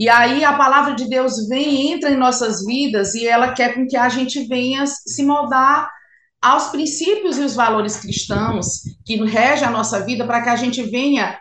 e 0.00 0.08
aí 0.08 0.42
a 0.46 0.54
palavra 0.54 0.94
de 0.94 1.06
Deus 1.06 1.46
vem, 1.46 1.92
entra 1.92 2.10
em 2.10 2.16
nossas 2.16 2.64
vidas 2.64 3.14
e 3.14 3.26
ela 3.26 3.52
quer 3.52 3.74
com 3.74 3.86
que 3.86 3.98
a 3.98 4.08
gente 4.08 4.46
venha 4.48 4.86
se 4.86 5.22
moldar 5.22 5.90
aos 6.40 6.68
princípios 6.68 7.36
e 7.38 7.42
os 7.42 7.54
valores 7.54 7.96
cristãos 7.96 8.82
que 9.04 9.16
regem 9.24 9.66
a 9.66 9.70
nossa 9.70 10.00
vida 10.00 10.24
para 10.24 10.42
que 10.42 10.48
a 10.48 10.56
gente 10.56 10.82
venha, 10.82 11.38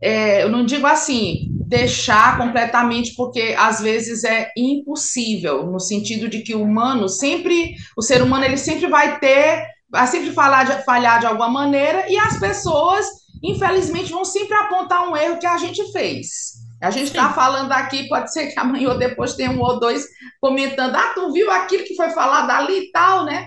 é, 0.00 0.42
eu 0.42 0.50
não 0.50 0.64
digo 0.64 0.86
assim, 0.86 1.48
deixar 1.66 2.36
completamente, 2.36 3.14
porque 3.14 3.54
às 3.56 3.80
vezes 3.80 4.24
é 4.24 4.50
impossível, 4.56 5.66
no 5.66 5.78
sentido 5.78 6.28
de 6.28 6.42
que 6.42 6.54
o 6.54 6.62
humano 6.62 7.08
sempre, 7.08 7.76
o 7.96 8.02
ser 8.02 8.20
humano 8.20 8.44
ele 8.44 8.56
sempre 8.56 8.88
vai 8.88 9.18
ter, 9.20 9.64
vai 9.88 10.06
sempre 10.06 10.32
falar 10.32 10.64
de, 10.64 10.84
falhar 10.84 11.20
de 11.20 11.26
alguma 11.26 11.48
maneira 11.48 12.10
e 12.10 12.16
as 12.16 12.40
pessoas, 12.40 13.06
infelizmente, 13.42 14.10
vão 14.10 14.24
sempre 14.24 14.54
apontar 14.54 15.08
um 15.08 15.16
erro 15.16 15.38
que 15.38 15.46
a 15.46 15.56
gente 15.56 15.92
fez. 15.92 16.60
A 16.82 16.90
gente 16.90 17.06
está 17.06 17.32
falando 17.32 17.70
aqui, 17.70 18.08
pode 18.08 18.32
ser 18.32 18.48
que 18.48 18.58
amanhã 18.58 18.88
ou 18.88 18.98
depois 18.98 19.34
tenha 19.34 19.52
um 19.52 19.60
ou 19.60 19.78
dois 19.78 20.04
comentando, 20.40 20.96
ah, 20.96 21.12
tu 21.14 21.32
viu 21.32 21.48
aquilo 21.48 21.84
que 21.84 21.94
foi 21.94 22.10
falado 22.10 22.50
ali 22.50 22.80
e 22.80 22.90
tal, 22.90 23.24
né? 23.24 23.46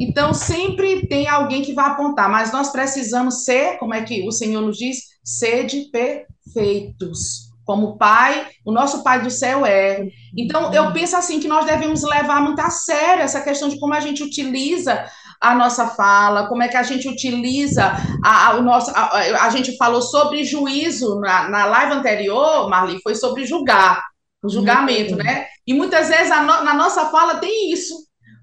Então, 0.00 0.32
sempre 0.32 1.06
tem 1.06 1.28
alguém 1.28 1.60
que 1.60 1.74
vai 1.74 1.90
apontar, 1.90 2.30
mas 2.30 2.50
nós 2.50 2.72
precisamos 2.72 3.44
ser, 3.44 3.76
como 3.78 3.92
é 3.92 4.02
que 4.02 4.26
o 4.26 4.32
Senhor 4.32 4.62
nos 4.62 4.78
diz, 4.78 4.96
sede 5.22 5.90
perfeitos, 5.92 7.50
como 7.66 7.88
o 7.88 7.98
Pai, 7.98 8.48
o 8.64 8.72
nosso 8.72 9.04
Pai 9.04 9.22
do 9.22 9.30
céu 9.30 9.66
é. 9.66 10.08
Então, 10.36 10.72
eu 10.72 10.90
penso 10.92 11.16
assim, 11.16 11.38
que 11.38 11.46
nós 11.46 11.66
devemos 11.66 12.02
levar 12.02 12.40
muito 12.40 12.60
a 12.60 12.70
sério 12.70 13.22
essa 13.22 13.42
questão 13.42 13.68
de 13.68 13.78
como 13.78 13.92
a 13.92 14.00
gente 14.00 14.22
utiliza 14.22 15.04
a 15.40 15.54
nossa 15.54 15.88
fala, 15.88 16.48
como 16.48 16.62
é 16.62 16.68
que 16.68 16.76
a 16.76 16.82
gente 16.82 17.08
utiliza 17.08 17.96
a, 18.24 18.48
a 18.48 18.56
o 18.56 18.62
nosso. 18.62 18.90
A, 18.90 19.46
a, 19.46 19.50
gente 19.50 19.76
falou 19.76 20.02
sobre 20.02 20.44
juízo 20.44 21.20
na, 21.20 21.48
na 21.48 21.64
live 21.66 21.92
anterior, 21.94 22.68
Marli, 22.68 23.00
foi 23.02 23.14
sobre 23.14 23.46
julgar, 23.46 24.02
o 24.42 24.48
julgamento, 24.48 25.12
uhum. 25.12 25.18
né? 25.18 25.46
E 25.66 25.72
muitas 25.72 26.08
vezes 26.08 26.28
no, 26.28 26.64
na 26.64 26.74
nossa 26.74 27.06
fala 27.06 27.36
tem 27.36 27.72
isso, 27.72 27.94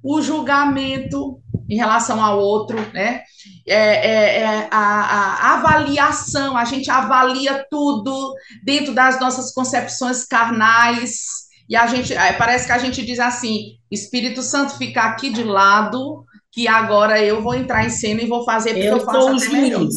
o 0.04 0.22
julgamento 0.22 1.40
em 1.70 1.76
relação 1.76 2.24
ao 2.24 2.40
outro, 2.40 2.80
né? 2.94 3.22
É, 3.68 3.76
é, 3.76 4.40
é 4.42 4.68
a, 4.72 4.80
a, 4.80 5.54
avaliação, 5.56 6.58
a 6.58 6.66
gente 6.66 6.90
avalia 6.90 7.66
tudo 7.70 8.34
dentro 8.64 8.94
das 8.94 9.20
nossas 9.20 9.54
concepções 9.54 10.26
carnais, 10.26 11.48
e 11.70 11.76
a 11.76 11.86
gente 11.88 12.14
é, 12.14 12.34
parece 12.34 12.66
que 12.66 12.72
a 12.72 12.78
gente 12.78 13.06
diz 13.06 13.20
assim: 13.20 13.78
Espírito 13.92 14.42
Santo 14.42 14.78
fica 14.78 15.02
aqui 15.02 15.30
de 15.30 15.44
lado, 15.44 16.24
que 16.52 16.68
agora 16.68 17.22
eu 17.22 17.42
vou 17.42 17.54
entrar 17.54 17.86
em 17.86 17.90
cena 17.90 18.22
e 18.22 18.28
vou 18.28 18.46
fazer 18.46 18.74
porque 18.74 18.88
eu, 18.88 18.98
eu 18.98 19.06
faço 19.06 19.22
sou 19.22 19.32
o 19.32 19.40
juiz. 19.40 19.52
Melhor. 19.52 19.88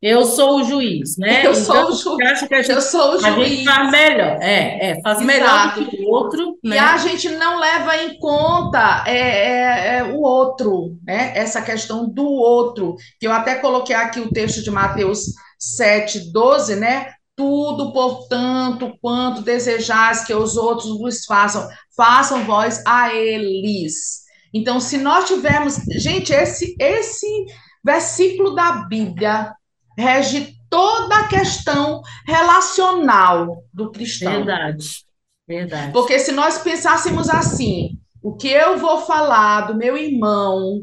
Eu 0.00 0.24
sou 0.24 0.60
o 0.60 0.64
juiz, 0.64 1.16
né? 1.18 1.44
Eu 1.44 1.50
então, 1.50 1.64
sou 1.64 2.14
o 2.14 2.16
juiz. 2.16 2.40
Gente, 2.40 2.70
eu 2.70 2.80
sou 2.80 3.16
o 3.16 3.18
juiz. 3.18 3.24
A 3.24 3.44
gente 3.44 3.64
faz 3.64 3.90
melhor, 3.90 4.38
é, 4.40 4.90
é 4.90 5.00
faz 5.02 5.20
Exato. 5.20 5.26
melhor 5.26 5.74
do 5.74 5.86
que 5.86 5.96
o 5.96 6.08
outro. 6.08 6.58
Né? 6.62 6.76
E 6.76 6.78
a 6.78 6.96
gente 6.98 7.28
não 7.30 7.58
leva 7.58 7.96
em 7.96 8.16
conta 8.18 9.04
é, 9.08 9.18
é, 9.18 9.96
é, 9.98 10.04
o 10.04 10.20
outro, 10.20 10.96
né? 11.04 11.32
Essa 11.34 11.60
questão 11.60 12.08
do 12.08 12.24
outro. 12.24 12.94
Que 13.18 13.26
eu 13.26 13.32
até 13.32 13.56
coloquei 13.56 13.96
aqui 13.96 14.20
o 14.20 14.30
texto 14.30 14.62
de 14.62 14.70
Mateus 14.70 15.32
7, 15.58 16.30
12, 16.32 16.76
né? 16.76 17.12
Tudo, 17.36 17.92
portanto, 17.92 18.92
quanto 19.02 19.42
desejais 19.42 20.24
que 20.24 20.34
os 20.34 20.56
outros 20.56 20.96
vos 20.96 21.24
façam, 21.24 21.68
façam 21.96 22.44
vós 22.44 22.82
a 22.86 23.12
eles. 23.12 24.22
Então, 24.54 24.78
se 24.78 24.96
nós 24.96 25.26
tivermos. 25.26 25.76
Gente, 25.96 26.32
esse, 26.32 26.76
esse 26.78 27.46
versículo 27.84 28.54
da 28.54 28.72
Bíblia 28.88 29.52
rege 29.98 30.56
toda 30.70 31.16
a 31.16 31.28
questão 31.28 32.02
relacional 32.24 33.64
do 33.72 33.90
cristão. 33.90 34.32
Verdade, 34.32 35.04
verdade. 35.46 35.92
Porque 35.92 36.18
se 36.20 36.30
nós 36.30 36.58
pensássemos 36.58 37.28
assim, 37.28 37.98
o 38.22 38.36
que 38.36 38.48
eu 38.48 38.78
vou 38.78 39.00
falar 39.00 39.62
do 39.62 39.74
meu 39.74 39.96
irmão, 39.96 40.82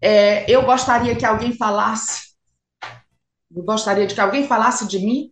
é, 0.00 0.50
eu 0.50 0.64
gostaria 0.64 1.14
que 1.14 1.26
alguém 1.26 1.52
falasse. 1.52 2.32
Eu 3.54 3.62
gostaria 3.64 4.06
de 4.06 4.14
que 4.14 4.20
alguém 4.20 4.46
falasse 4.46 4.88
de 4.88 4.98
mim 4.98 5.30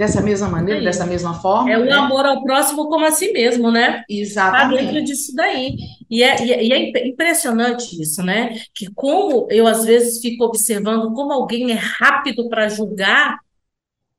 dessa 0.00 0.22
mesma 0.22 0.48
maneira, 0.48 0.80
é 0.80 0.84
dessa 0.84 1.04
mesma 1.04 1.34
forma. 1.34 1.70
É 1.70 1.76
o 1.76 1.84
né? 1.84 1.92
amor 1.92 2.24
ao 2.24 2.42
próximo 2.42 2.88
como 2.88 3.04
a 3.04 3.10
si 3.10 3.32
mesmo, 3.32 3.70
né? 3.70 4.02
Exatamente. 4.08 4.72
Está 4.72 4.92
dentro 4.92 5.04
disso 5.04 5.36
daí. 5.36 5.76
E 6.08 6.22
é, 6.22 6.42
e 6.42 6.72
é, 6.72 6.98
é 6.98 7.06
impressionante 7.06 8.00
isso, 8.00 8.22
né? 8.22 8.58
Que 8.74 8.90
como 8.94 9.46
eu 9.50 9.66
às 9.66 9.84
vezes 9.84 10.22
fico 10.22 10.42
observando 10.42 11.12
como 11.12 11.34
alguém 11.34 11.70
é 11.70 11.74
rápido 11.74 12.48
para 12.48 12.66
julgar, 12.70 13.40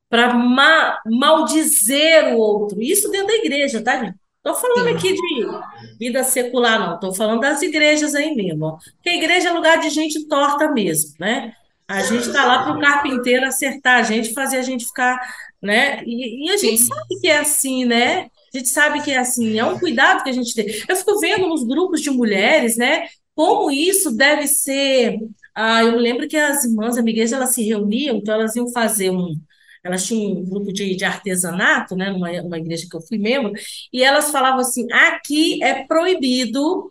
para 0.08 0.36
ma 0.36 1.00
maldizer 1.04 2.36
o 2.36 2.38
outro. 2.38 2.80
Isso 2.80 3.10
dentro 3.10 3.30
da 3.30 3.38
igreja, 3.38 3.82
tá, 3.84 3.98
gente? 3.98 4.20
Estou 4.38 4.54
falando 4.54 4.88
Sim. 4.88 4.96
aqui 4.96 5.13
de 5.15 5.98
vida 5.98 6.24
secular, 6.24 6.80
não. 6.80 6.94
Estou 6.94 7.12
falando 7.12 7.41
das 7.41 7.60
igrejas 7.63 8.13
aí 8.13 8.36
mesmo. 8.36 8.78
Porque 8.98 9.10
a 9.10 9.15
igreja 9.15 9.50
é 9.50 9.52
lugar 9.52 9.80
de 9.80 9.89
gente 9.89 10.28
torta 10.28 10.72
mesmo, 10.72 11.15
né? 11.20 11.56
A 11.88 12.04
gente 12.04 12.28
está 12.28 12.46
lá 12.46 12.63
para 12.63 12.78
o 12.78 12.80
carpinteiro 12.80 13.46
acertar 13.46 14.00
a 14.00 14.04
gente, 14.04 14.34
fazer 14.34 14.58
a 14.58 14.62
gente 14.62 14.86
ficar 14.86 15.20
né? 15.62 16.04
E, 16.06 16.47
e 16.47 16.52
a 16.52 16.58
gente 16.58 16.80
Sim. 16.82 16.88
sabe 16.88 17.19
que 17.19 17.28
é 17.28 17.38
assim, 17.38 17.86
né? 17.86 18.30
A 18.54 18.58
gente 18.58 18.69
sabe 18.69 19.02
que 19.02 19.12
é 19.12 19.17
assim, 19.17 19.58
é 19.58 19.65
um 19.65 19.80
cuidado 19.80 20.24
que 20.24 20.30
a 20.30 20.34
gente 20.34 20.54
tem. 20.54 20.65
Eu 20.88 20.95
fico 20.95 21.19
vendo 21.19 21.47
nos 21.47 21.63
grupos 21.63 22.02
de 22.02 22.10
mulheres, 22.10 22.76
né? 22.76 23.08
Como 23.36 23.71
isso 23.71 24.15
deve 24.15 24.47
ser. 24.47 25.17
Ah, 25.56 25.84
eu 25.84 25.97
lembro 25.97 26.28
que 26.28 26.38
as 26.38 26.65
irmãs 26.65 26.97
amigas 26.97 27.32
elas 27.32 27.54
se 27.54 27.63
reuniam, 27.63 28.17
então 28.17 28.36
elas 28.36 28.56
iam 28.56 28.69
fazer 28.71 29.10
um. 29.10 29.36
Elas 29.84 30.06
tinham 30.06 30.34
um 30.41 30.45
grupo 30.45 30.71
de, 30.71 30.95
de 30.95 31.06
artesanato, 31.06 31.95
né? 31.95 32.12
Numa, 32.12 32.32
numa 32.41 32.60
igreja 32.60 32.88
que 32.89 32.95
eu 32.95 33.02
fui 33.02 33.17
membro, 33.17 33.54
e 33.91 34.04
elas 34.04 34.32
falavam 34.32 34.60
assim: 34.60 34.86
aqui 34.91 35.63
é 35.63 35.86
proibido 35.86 36.90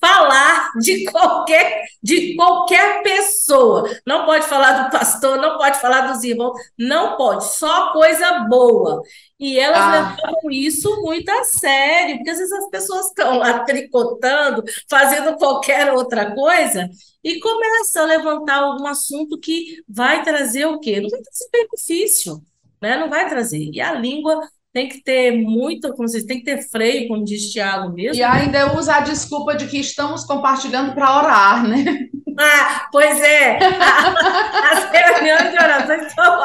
falar 0.00 0.72
de 0.78 1.04
qualquer 1.10 1.84
de 2.02 2.34
qualquer 2.36 3.02
pessoa. 3.02 3.88
Não 4.06 4.24
pode 4.24 4.46
falar 4.46 4.84
do 4.84 4.90
pastor, 4.90 5.38
não 5.38 5.58
pode 5.58 5.80
falar 5.80 6.12
dos 6.12 6.22
irmãos, 6.24 6.52
não 6.78 7.16
pode, 7.16 7.44
só 7.54 7.92
coisa 7.92 8.40
boa. 8.48 9.02
E 9.38 9.58
elas 9.58 9.78
ah. 9.78 9.90
levavam 9.90 10.50
isso 10.50 11.00
muito 11.02 11.28
a 11.28 11.44
sério, 11.44 12.16
porque 12.16 12.30
às 12.30 12.38
vezes 12.38 12.52
as 12.52 12.68
pessoas 12.70 13.06
estão 13.06 13.38
lá 13.38 13.60
tricotando, 13.60 14.64
fazendo 14.90 15.36
qualquer 15.36 15.92
outra 15.92 16.34
coisa, 16.34 16.88
e 17.22 17.38
começa 17.40 18.00
a 18.00 18.06
levantar 18.06 18.62
algum 18.62 18.86
assunto 18.86 19.38
que 19.38 19.82
vai 19.88 20.22
trazer 20.22 20.66
o 20.66 20.80
quê? 20.80 21.00
Não 21.00 21.08
vai 21.08 21.20
trazer 21.20 21.48
benefício, 21.52 22.42
né? 22.80 22.96
Não 22.96 23.08
vai 23.08 23.28
trazer. 23.28 23.70
E 23.72 23.80
a 23.80 23.92
língua 23.92 24.40
tem 24.78 24.88
que 24.88 25.00
ter 25.00 25.32
como 25.42 26.08
vocês, 26.08 26.22
tem 26.22 26.38
que 26.38 26.44
ter 26.44 26.62
freio, 26.62 27.08
como 27.08 27.24
diz 27.24 27.50
Tiago 27.50 27.92
mesmo. 27.92 28.14
E 28.14 28.22
ainda 28.22 28.78
usa 28.78 28.94
a 28.94 29.00
desculpa 29.00 29.56
de 29.56 29.66
que 29.66 29.80
estamos 29.80 30.24
compartilhando 30.24 30.94
para 30.94 31.18
orar, 31.18 31.66
né? 31.66 32.06
Ah, 32.38 32.86
pois 32.92 33.20
é. 33.20 33.58
As 33.58 34.88
reuniões 34.92 35.50
de 35.50 35.58
oração 35.58 35.96
estão 35.96 36.40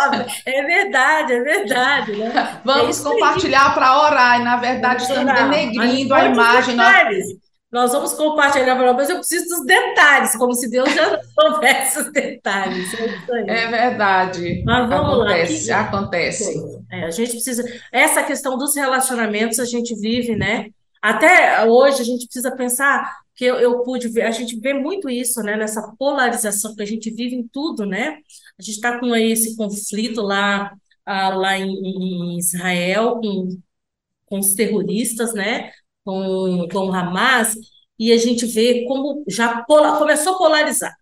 É 0.47 0.63
verdade, 0.63 1.33
é 1.33 1.41
verdade. 1.41 2.15
Né? 2.15 2.59
Vamos 2.65 2.99
é 2.99 3.03
compartilhar 3.03 3.75
para 3.75 4.01
orar, 4.01 4.41
e 4.41 4.43
na 4.43 4.55
verdade 4.55 5.03
estamos 5.03 5.31
denegrindo 5.31 6.15
a 6.15 6.25
imagem. 6.25 6.75
Nós 7.73 7.91
vamos 7.91 8.13
compartilhar 8.13 8.75
mas 8.93 9.09
eu 9.09 9.17
preciso 9.17 9.49
dos 9.49 9.65
detalhes, 9.65 10.35
como 10.35 10.53
se 10.53 10.69
Deus 10.69 10.93
já 10.93 11.19
soubesse 11.33 11.99
os 11.99 12.11
detalhes. 12.11 12.93
É, 13.47 13.63
é 13.63 13.67
verdade. 13.67 14.63
Mas 14.63 14.87
vamos 14.87 15.15
acontece, 15.15 15.71
lá. 15.71 15.79
Acontece. 15.81 16.83
É, 16.91 17.05
a 17.05 17.09
gente 17.09 17.31
precisa. 17.31 17.63
Essa 17.91 18.21
questão 18.21 18.59
dos 18.59 18.75
relacionamentos 18.75 19.59
a 19.59 19.65
gente 19.65 19.95
vive, 19.95 20.35
né? 20.35 20.67
Até 21.01 21.65
hoje 21.65 22.01
a 22.01 22.05
gente 22.05 22.25
precisa 22.25 22.55
pensar 22.55 23.11
que 23.35 23.43
eu, 23.43 23.55
eu 23.55 23.79
pude 23.81 24.07
ver, 24.07 24.21
a 24.21 24.31
gente 24.31 24.59
vê 24.59 24.73
muito 24.75 25.09
isso, 25.09 25.41
né, 25.41 25.57
nessa 25.57 25.81
polarização 25.97 26.75
que 26.75 26.83
a 26.83 26.85
gente 26.85 27.09
vive 27.09 27.35
em 27.35 27.47
tudo, 27.47 27.87
né? 27.87 28.17
A 28.59 28.61
gente 28.61 28.75
está 28.75 28.99
com 28.99 29.11
aí 29.11 29.31
esse 29.31 29.57
conflito 29.57 30.21
lá, 30.21 30.71
ah, 31.03 31.29
lá 31.29 31.57
em, 31.57 31.71
em 31.71 32.37
Israel, 32.37 33.19
com, 33.19 33.59
com 34.27 34.39
os 34.39 34.53
terroristas, 34.53 35.33
né? 35.33 35.71
Com, 36.03 36.67
com 36.71 36.87
o 36.87 36.93
Hamas, 36.93 37.55
e 37.97 38.11
a 38.11 38.17
gente 38.17 38.45
vê 38.45 38.85
como 38.87 39.23
já 39.27 39.63
pola, 39.63 39.97
começou 39.97 40.35
a 40.35 40.37
polarizar, 40.37 40.93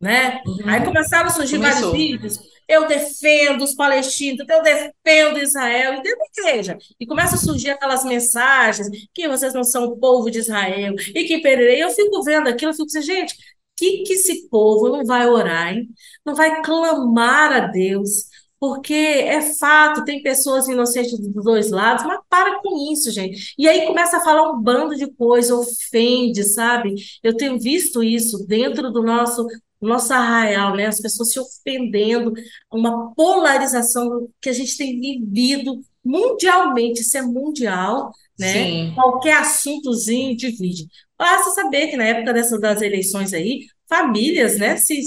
né? 0.00 0.40
Uhum. 0.46 0.58
Aí 0.66 0.84
começaram 0.84 1.28
a 1.28 1.30
surgir 1.30 1.56
Começou. 1.56 1.90
vários 1.90 1.98
vídeos. 1.98 2.38
Eu 2.66 2.86
defendo 2.86 3.64
os 3.64 3.74
palestinos, 3.74 4.46
eu 4.48 4.62
defendo 4.62 5.38
Israel, 5.38 5.94
e 5.94 6.02
dentro 6.02 6.18
da 6.18 6.42
igreja. 6.42 6.78
E 7.00 7.06
começa 7.06 7.34
a 7.34 7.38
surgir 7.38 7.70
aquelas 7.70 8.04
mensagens 8.04 8.88
que 9.14 9.26
vocês 9.28 9.54
não 9.54 9.64
são 9.64 9.84
o 9.84 9.96
povo 9.98 10.30
de 10.30 10.38
Israel, 10.38 10.94
e 11.14 11.24
que 11.24 11.38
pererei. 11.40 11.82
Eu 11.82 11.90
fico 11.90 12.22
vendo 12.22 12.48
aquilo, 12.48 12.70
eu 12.70 12.74
fico 12.74 12.86
assim, 12.86 13.02
gente, 13.02 13.34
que 13.76 14.02
que 14.02 14.12
esse 14.14 14.48
povo 14.48 14.88
não 14.88 15.04
vai 15.04 15.26
orar, 15.26 15.72
hein? 15.72 15.88
Não 16.26 16.34
vai 16.34 16.62
clamar 16.62 17.52
a 17.52 17.60
Deus? 17.60 18.24
Porque 18.60 18.94
é 18.94 19.40
fato, 19.54 20.04
tem 20.04 20.22
pessoas 20.22 20.66
inocentes 20.66 21.18
dos 21.18 21.44
dois 21.44 21.70
lados, 21.70 22.04
mas 22.04 22.20
para 22.28 22.60
com 22.60 22.92
isso, 22.92 23.10
gente. 23.10 23.54
E 23.56 23.68
aí 23.68 23.86
começa 23.86 24.16
a 24.16 24.20
falar 24.20 24.50
um 24.50 24.60
bando 24.60 24.96
de 24.96 25.06
coisa, 25.12 25.54
ofende, 25.54 26.42
sabe? 26.44 26.94
Eu 27.22 27.36
tenho 27.36 27.58
visto 27.58 28.02
isso 28.02 28.44
dentro 28.46 28.90
do 28.90 29.02
nosso 29.02 29.46
nosso 29.80 30.12
arraial, 30.12 30.74
né? 30.74 30.86
As 30.86 31.00
pessoas 31.00 31.32
se 31.32 31.38
ofendendo, 31.38 32.32
uma 32.72 33.14
polarização 33.14 34.28
que 34.40 34.48
a 34.48 34.52
gente 34.52 34.76
tem 34.76 34.98
vivido 34.98 35.80
mundialmente, 36.04 37.02
isso 37.02 37.16
é 37.16 37.22
mundial, 37.22 38.10
né? 38.38 38.52
Sim. 38.52 38.92
Qualquer 38.94 39.36
assuntozinho 39.36 40.36
divide. 40.36 40.86
Basta 41.18 41.50
saber 41.50 41.88
que 41.88 41.96
na 41.96 42.04
época 42.04 42.32
dessas 42.32 42.60
das 42.60 42.80
eleições 42.82 43.32
aí, 43.32 43.66
famílias, 43.88 44.58
né, 44.58 44.76
se 44.76 45.00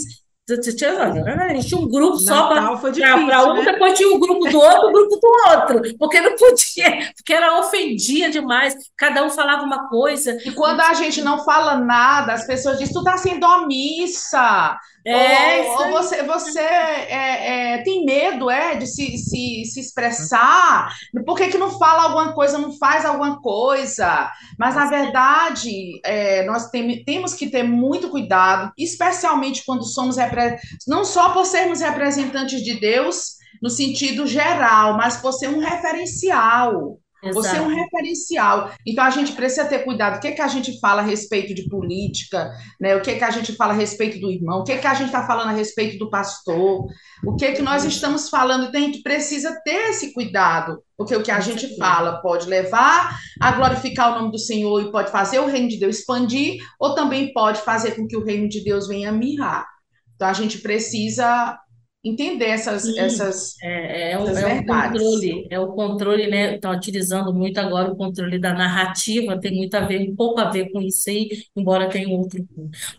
tinha 1.63 1.79
um 1.79 1.87
grupo 1.87 2.17
só 2.17 2.47
para 2.47 2.61
um, 3.53 3.63
né? 3.63 3.71
depois 3.71 3.97
tinha 3.97 4.09
um 4.09 4.19
grupo 4.19 4.49
do 4.49 4.59
outro, 4.59 4.89
um 4.89 4.91
grupo 4.91 5.19
do 5.19 5.49
outro, 5.49 5.97
porque 5.97 6.19
não 6.19 6.35
podia, 6.35 7.11
porque 7.15 7.33
era 7.33 7.59
ofendia 7.59 8.29
demais, 8.29 8.75
cada 8.97 9.23
um 9.23 9.29
falava 9.29 9.63
uma 9.63 9.87
coisa. 9.87 10.37
E 10.45 10.51
quando 10.51 10.81
a 10.81 10.93
gente 10.93 11.21
não 11.21 11.43
fala 11.43 11.75
nada, 11.75 12.33
as 12.33 12.45
pessoas 12.45 12.79
dizem, 12.79 12.93
tu 12.93 13.03
tá 13.03 13.17
sendo 13.17 13.45
omissa. 13.45 14.77
É, 15.05 15.61
ou, 15.61 15.77
ou 15.85 15.89
você, 15.91 16.23
você 16.23 16.59
é, 16.59 17.73
é, 17.73 17.83
tem 17.83 18.05
medo, 18.05 18.49
é, 18.49 18.75
de 18.75 18.85
se, 18.85 19.17
se, 19.17 19.63
se 19.65 19.79
expressar. 19.79 20.89
Por 21.25 21.35
que 21.37 21.47
que 21.47 21.57
não 21.57 21.77
fala 21.77 22.03
alguma 22.03 22.33
coisa, 22.33 22.57
não 22.57 22.77
faz 22.77 23.03
alguma 23.05 23.41
coisa? 23.41 24.31
Mas, 24.59 24.75
na 24.75 24.85
verdade, 24.85 25.99
é, 26.05 26.45
nós 26.45 26.69
tem- 26.69 27.03
temos 27.03 27.33
que 27.33 27.49
ter 27.49 27.63
muito 27.63 28.09
cuidado, 28.09 28.71
especialmente 28.77 29.63
quando 29.65 29.83
somos, 29.83 30.17
não 30.87 31.03
só 31.03 31.29
por 31.29 31.45
sermos 31.45 31.81
representantes 31.81 32.61
de 32.63 32.79
Deus, 32.79 33.37
no 33.61 33.69
sentido 33.69 34.25
geral, 34.27 34.95
mas 34.97 35.17
por 35.17 35.31
ser 35.33 35.49
um 35.49 35.59
referencial. 35.59 36.97
Você 37.33 37.57
é 37.57 37.61
um 37.61 37.67
referencial. 37.67 38.71
Então 38.85 39.03
a 39.03 39.09
gente 39.09 39.33
precisa 39.33 39.65
ter 39.65 39.79
cuidado. 39.79 40.17
O 40.17 40.19
que 40.19 40.31
que 40.31 40.41
a 40.41 40.47
gente 40.47 40.79
fala 40.79 41.01
a 41.01 41.05
respeito 41.05 41.53
de 41.53 41.69
política, 41.69 42.51
né? 42.79 42.95
O 42.95 43.01
que 43.01 43.15
que 43.15 43.23
a 43.23 43.29
gente 43.29 43.53
fala 43.53 43.73
a 43.73 43.75
respeito 43.75 44.19
do 44.19 44.31
irmão? 44.31 44.61
O 44.61 44.63
que 44.63 44.77
que 44.77 44.87
a 44.87 44.93
gente 44.93 45.07
está 45.07 45.25
falando 45.25 45.49
a 45.49 45.53
respeito 45.53 45.99
do 45.99 46.09
pastor? 46.09 46.87
O 47.23 47.35
que 47.35 47.51
que 47.51 47.61
nós 47.61 47.83
estamos 47.85 48.29
falando? 48.29 48.65
Então 48.65 48.81
a 48.81 48.83
gente 48.83 49.03
precisa 49.03 49.59
ter 49.63 49.89
esse 49.89 50.13
cuidado, 50.13 50.81
porque 50.97 51.15
o 51.15 51.21
que 51.21 51.31
a 51.31 51.39
gente 51.39 51.77
fala 51.77 52.21
pode 52.21 52.47
levar 52.47 53.19
a 53.39 53.51
glorificar 53.51 54.11
o 54.11 54.19
nome 54.19 54.31
do 54.31 54.39
Senhor 54.39 54.81
e 54.81 54.91
pode 54.91 55.11
fazer 55.11 55.39
o 55.39 55.47
reino 55.47 55.67
de 55.67 55.77
Deus 55.77 55.99
expandir, 55.99 56.63
ou 56.79 56.95
também 56.95 57.31
pode 57.33 57.61
fazer 57.61 57.91
com 57.91 58.07
que 58.07 58.17
o 58.17 58.23
reino 58.23 58.49
de 58.49 58.63
Deus 58.63 58.87
venha 58.87 59.11
mirrar. 59.11 59.67
Então 60.15 60.27
a 60.27 60.33
gente 60.33 60.59
precisa 60.59 61.57
entender 62.03 62.45
essas, 62.45 62.83
Sim, 62.83 62.99
essas, 62.99 63.55
é, 63.61 64.11
é, 64.13 64.19
o, 64.19 64.23
essas 64.23 64.37
é 64.37 64.47
o 64.47 64.47
verdades. 64.47 65.01
controle, 65.01 65.47
é 65.51 65.59
o 65.59 65.73
controle, 65.73 66.27
né? 66.27 66.55
Está 66.55 66.71
utilizando 66.71 67.33
muito 67.33 67.59
agora 67.59 67.91
o 67.91 67.95
controle 67.95 68.39
da 68.39 68.53
narrativa, 68.53 69.39
tem 69.39 69.55
muito 69.55 69.75
a 69.75 69.81
ver, 69.81 70.09
um 70.09 70.15
pouco 70.15 70.39
a 70.39 70.49
ver 70.49 70.71
com 70.71 70.81
isso 70.81 71.09
aí, 71.09 71.29
embora 71.55 71.89
tenha 71.89 72.09
outro. 72.09 72.43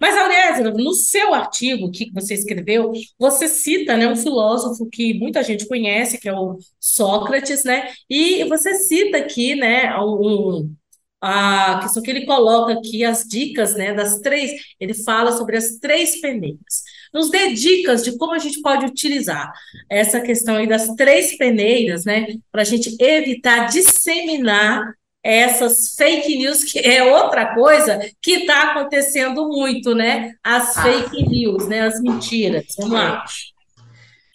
Mas, 0.01 0.17
Aurélia, 0.17 0.71
no 0.73 0.93
seu 0.95 1.35
artigo 1.35 1.91
que 1.91 2.11
você 2.13 2.35
escreveu, 2.35 2.93
você 3.19 3.49
cita, 3.49 3.97
né, 3.97 4.07
um 4.07 4.17
filósofo 4.17 4.89
que 4.89 5.15
muita 5.15 5.43
gente 5.43 5.67
conhece, 5.67 6.19
que 6.21 6.29
é 6.29 6.35
o 6.35 6.59
Sócrates, 6.81 7.65
né? 7.65 7.89
E 8.09 8.45
você 8.45 8.75
cita 8.75 9.19
aqui, 9.19 9.55
né, 9.57 9.97
um, 9.99 10.73
a 11.21 11.81
questão 11.83 12.03
que 12.03 12.11
ele 12.11 12.27
coloca 12.27 12.73
aqui, 12.73 13.05
as 13.05 13.25
dicas, 13.25 13.75
né, 13.77 13.95
das 13.95 14.21
três, 14.21 14.53
ele 14.81 14.95
fala 14.95 15.33
sobre 15.33 15.57
as 15.57 15.79
três 15.79 16.21
peneiras. 16.21 16.83
Nos 17.13 17.31
dê 17.31 17.53
dicas 17.53 18.03
de 18.03 18.17
como 18.17 18.33
a 18.35 18.39
gente 18.39 18.61
pode 18.63 18.87
utilizar 18.87 19.53
essa 19.91 20.21
questão 20.21 20.57
aí 20.57 20.67
das 20.67 20.87
três 20.97 21.37
peneiras, 21.37 22.05
né, 22.05 22.27
para 22.51 22.63
a 22.63 22.65
gente 22.65 22.97
evitar 23.01 23.67
disseminar 23.67 24.95
essas 25.25 25.95
fake 25.97 26.37
news, 26.39 26.65
que 26.65 26.79
é 26.81 27.05
outra 27.05 27.55
coisa 27.55 28.01
que 28.21 28.33
está 28.33 28.73
acontecendo 28.73 29.47
muito, 29.49 29.95
né? 29.95 30.33
As 30.43 30.77
Ah. 30.77 30.83
fake 30.83 31.29
news, 31.29 31.69
né? 31.69 31.83
As 31.83 32.01
mentiras. 32.01 32.65
Vamos 32.77 32.95
lá. 32.95 33.25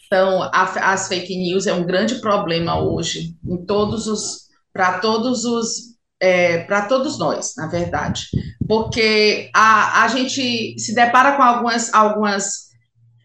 Então, 0.06 0.44
a- 0.44 0.94
as 0.94 1.10
fake 1.10 1.36
news 1.36 1.68
é 1.68 1.74
um 1.74 1.84
grande 1.86 2.16
problema 2.22 2.80
hoje 2.82 3.36
em 3.46 3.58
todos 3.66 4.08
os, 4.08 4.44
para 4.72 5.00
todos 5.00 5.44
os, 5.44 5.98
para 6.68 6.84
todos 6.88 7.20
nós, 7.20 7.54
na 7.58 7.68
verdade, 7.68 8.28
porque 8.68 9.50
a, 9.54 10.04
a 10.06 10.08
gente 10.08 10.80
se 10.80 10.96
depara 10.96 11.34
com 11.36 11.44
algumas, 11.44 11.94
algumas, 11.94 12.67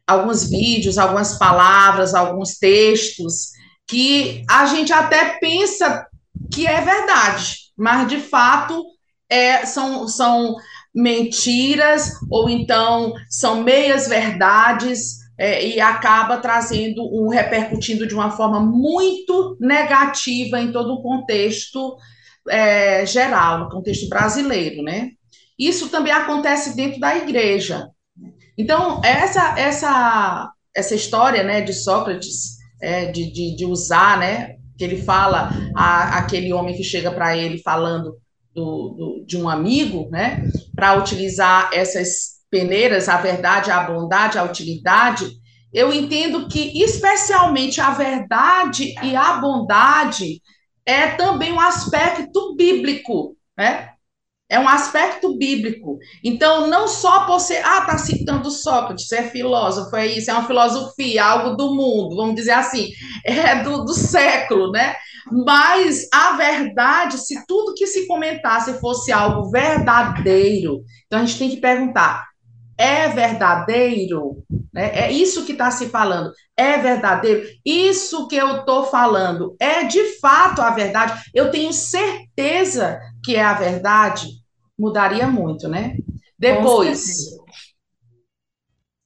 alguns 0.06 0.48
vídeos, 0.48 0.98
algumas 0.98 1.38
palavras, 1.38 2.14
alguns 2.14 2.58
textos 2.58 3.52
que 3.86 4.44
a 4.48 4.66
gente 4.66 4.92
até 4.92 5.38
pensa 5.38 6.06
que 6.52 6.66
é 6.66 6.80
verdade, 6.80 7.56
mas 7.76 8.08
de 8.08 8.18
fato 8.18 8.84
é, 9.28 9.64
são, 9.64 10.06
são 10.06 10.56
mentiras 10.94 12.12
ou 12.30 12.48
então 12.48 13.12
são 13.30 13.62
meias 13.62 14.08
verdades 14.08 15.22
é, 15.38 15.66
e 15.66 15.80
acaba 15.80 16.36
trazendo 16.36 17.02
um 17.02 17.28
repercutindo 17.28 18.06
de 18.06 18.14
uma 18.14 18.30
forma 18.30 18.60
muito 18.60 19.56
negativa 19.60 20.60
em 20.60 20.70
todo 20.70 20.94
o 20.94 21.02
contexto 21.02 21.96
é, 22.48 23.06
geral, 23.06 23.60
no 23.60 23.70
contexto 23.70 24.08
brasileiro, 24.08 24.82
né? 24.82 25.10
Isso 25.58 25.88
também 25.88 26.12
acontece 26.12 26.76
dentro 26.76 27.00
da 27.00 27.16
igreja. 27.16 27.88
Então, 28.56 29.00
essa 29.04 29.58
essa 29.58 30.52
essa 30.74 30.94
história, 30.94 31.42
né, 31.42 31.60
de 31.60 31.72
Sócrates, 31.72 32.56
é, 32.80 33.06
de, 33.12 33.30
de, 33.30 33.54
de 33.56 33.66
usar, 33.66 34.18
né, 34.18 34.56
que 34.78 34.84
ele 34.84 35.02
fala 35.02 35.50
a, 35.76 36.18
aquele 36.18 36.52
homem 36.52 36.74
que 36.74 36.82
chega 36.82 37.10
para 37.10 37.36
ele 37.36 37.58
falando 37.58 38.16
do, 38.54 38.88
do, 38.96 39.24
de 39.26 39.36
um 39.36 39.48
amigo, 39.48 40.08
né, 40.10 40.50
para 40.74 40.94
utilizar 40.94 41.70
essas 41.72 42.40
peneiras, 42.50 43.08
a 43.08 43.18
verdade, 43.18 43.70
a 43.70 43.82
bondade, 43.82 44.38
a 44.38 44.44
utilidade, 44.44 45.30
eu 45.72 45.92
entendo 45.92 46.48
que, 46.48 46.82
especialmente, 46.82 47.80
a 47.80 47.90
verdade 47.90 48.94
e 49.02 49.16
a 49.16 49.34
bondade 49.34 50.42
é 50.84 51.08
também 51.08 51.50
um 51.52 51.60
aspecto 51.60 52.54
bíblico, 52.54 53.34
né? 53.56 53.91
É 54.52 54.58
um 54.58 54.68
aspecto 54.68 55.38
bíblico. 55.38 55.98
Então, 56.22 56.68
não 56.68 56.86
só 56.86 57.24
por 57.24 57.40
ser, 57.40 57.64
ah, 57.64 57.80
tá 57.80 57.96
citando 57.96 58.50
Sócrates, 58.50 59.10
é 59.10 59.22
filósofo, 59.22 59.96
é 59.96 60.06
isso, 60.06 60.30
é 60.30 60.34
uma 60.34 60.46
filosofia, 60.46 61.24
algo 61.24 61.56
do 61.56 61.74
mundo, 61.74 62.16
vamos 62.16 62.34
dizer 62.34 62.50
assim, 62.50 62.90
é 63.24 63.62
do, 63.62 63.82
do 63.82 63.94
século, 63.94 64.70
né? 64.70 64.94
Mas 65.30 66.06
a 66.12 66.36
verdade, 66.36 67.16
se 67.16 67.46
tudo 67.46 67.72
que 67.74 67.86
se 67.86 68.06
comentasse 68.06 68.78
fosse 68.78 69.10
algo 69.10 69.50
verdadeiro, 69.50 70.82
então 71.06 71.20
a 71.20 71.24
gente 71.24 71.38
tem 71.38 71.48
que 71.48 71.56
perguntar: 71.56 72.26
é 72.76 73.08
verdadeiro? 73.08 74.44
Né? 74.72 74.90
É 74.92 75.12
isso 75.12 75.46
que 75.46 75.52
está 75.52 75.70
se 75.70 75.86
falando. 75.86 76.32
É 76.56 76.76
verdadeiro? 76.76 77.48
Isso 77.64 78.28
que 78.28 78.36
eu 78.36 78.58
estou 78.58 78.84
falando 78.84 79.56
é 79.58 79.84
de 79.84 80.18
fato 80.20 80.60
a 80.60 80.70
verdade? 80.70 81.22
Eu 81.32 81.50
tenho 81.50 81.72
certeza 81.72 83.00
que 83.24 83.36
é 83.36 83.42
a 83.42 83.54
verdade? 83.54 84.41
Mudaria 84.78 85.26
muito, 85.26 85.68
né? 85.68 85.96
Depois, 86.38 87.30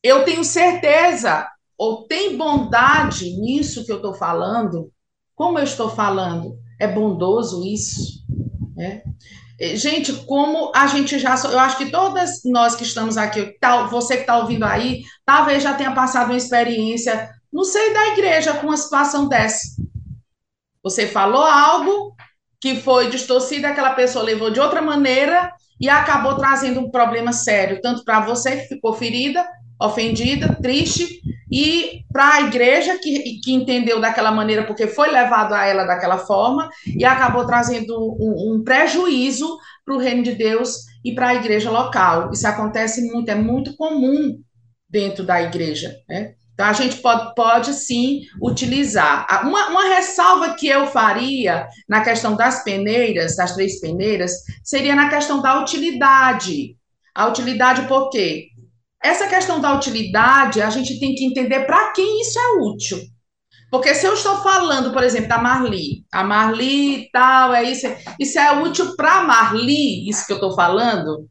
eu 0.02 0.24
tenho 0.24 0.44
certeza, 0.44 1.46
ou 1.76 2.07
tem 2.07 2.37
bondade 2.37 3.31
nisso 3.37 3.85
que 3.85 3.92
eu 3.92 3.96
estou 3.96 4.14
falando? 4.14 4.90
Como 5.35 5.59
eu 5.59 5.64
estou 5.64 5.90
falando? 5.90 6.59
É 6.81 6.87
bondoso 6.87 7.64
isso? 7.64 8.24
Né? 8.74 9.02
Gente, 9.74 10.12
como 10.24 10.70
a 10.74 10.87
gente 10.87 11.18
já. 11.18 11.35
Eu 11.44 11.59
acho 11.59 11.79
que 11.79 11.90
todas 11.90 12.42
nós 12.44 12.74
que 12.74 12.85
estamos 12.85 13.16
aqui, 13.16 13.57
você 13.90 14.16
que 14.16 14.20
está 14.22 14.38
ouvindo 14.38 14.64
aí, 14.64 15.02
talvez 15.24 15.62
já 15.62 15.74
tenha 15.74 15.94
passado 15.94 16.29
uma 16.29 16.37
experiência, 16.37 17.31
não 17.52 17.64
sei, 17.64 17.92
da 17.92 18.09
igreja 18.09 18.55
com 18.55 18.66
uma 18.66 18.76
situação 18.76 19.29
dessa. 19.29 19.76
Você 20.83 21.07
falou 21.07 21.42
algo 21.42 22.14
que 22.66 22.81
foi 22.81 23.09
distorcida, 23.09 23.68
aquela 23.68 23.94
pessoa 23.94 24.24
levou 24.24 24.50
de 24.50 24.59
outra 24.59 24.83
maneira 24.83 25.52
e 25.81 25.88
acabou 25.88 26.35
trazendo 26.35 26.81
um 26.81 26.90
problema 26.90 27.33
sério, 27.33 27.81
tanto 27.81 28.05
para 28.05 28.18
você 28.18 28.57
que 28.57 28.74
ficou 28.74 28.92
ferida, 28.92 29.46
ofendida, 29.81 30.52
triste, 30.61 31.20
e 31.48 32.00
para 32.12 32.35
a 32.35 32.40
igreja 32.40 32.98
que, 32.98 33.40
que 33.40 33.52
entendeu 33.52 34.00
daquela 34.00 34.33
maneira, 34.33 34.64
porque 34.64 34.88
foi 34.88 35.12
levado 35.12 35.52
a 35.52 35.64
ela 35.64 35.85
daquela 35.85 36.18
forma, 36.18 36.68
e 36.85 37.05
acabou 37.05 37.46
trazendo 37.46 37.94
um, 38.18 38.55
um 38.55 38.64
prejuízo 38.64 39.57
para 39.85 39.94
o 39.94 39.98
reino 39.98 40.24
de 40.24 40.35
Deus 40.35 40.79
e 41.05 41.14
para 41.14 41.29
a 41.29 41.35
igreja 41.37 41.70
local. 41.70 42.33
Isso 42.33 42.48
acontece 42.48 43.00
muito, 43.12 43.29
é 43.29 43.37
muito 43.37 43.76
comum 43.76 44.40
dentro 44.90 45.24
da 45.24 45.40
igreja, 45.40 45.94
né? 46.09 46.33
Então, 46.57 46.66
a 46.66 46.73
gente 46.73 46.97
pode, 47.03 47.35
pode 47.35 47.75
sim 47.75 48.23
utilizar. 48.42 49.27
Uma, 49.47 49.69
uma 49.69 49.95
ressalva 49.95 50.55
que 50.55 50.66
eu 50.66 50.87
faria 50.87 51.69
na 51.87 52.01
questão 52.01 52.35
das 52.35 52.64
peneiras, 52.64 53.37
das 53.37 53.55
três 53.55 53.79
peneiras, 53.79 54.33
seria 54.64 54.97
na 54.97 55.11
questão 55.11 55.42
da 55.42 55.61
utilidade. 55.61 56.75
A 57.14 57.27
utilidade 57.27 57.87
por 57.87 58.09
quê? 58.09 58.47
Essa 59.05 59.27
questão 59.27 59.61
da 59.61 59.75
utilidade, 59.77 60.62
a 60.62 60.71
gente 60.71 60.99
tem 60.99 61.14
que 61.14 61.27
entender 61.27 61.66
para 61.66 61.92
quem 61.92 62.23
isso 62.23 62.38
é 62.38 62.53
útil. 62.62 63.01
Porque 63.71 63.95
se 63.95 64.07
eu 64.07 64.14
estou 64.14 64.38
falando, 64.38 64.95
por 64.95 65.03
exemplo, 65.03 65.29
da 65.29 65.37
Marli, 65.37 66.07
a 66.11 66.25
Marli 66.25 67.11
tal, 67.12 67.53
é 67.53 67.64
isso, 67.64 67.87
isso 68.19 68.38
é 68.38 68.62
útil 68.62 68.97
para 68.97 69.25
Marli, 69.25 70.09
isso 70.09 70.25
que 70.25 70.33
eu 70.33 70.37
estou 70.37 70.55
falando? 70.55 71.29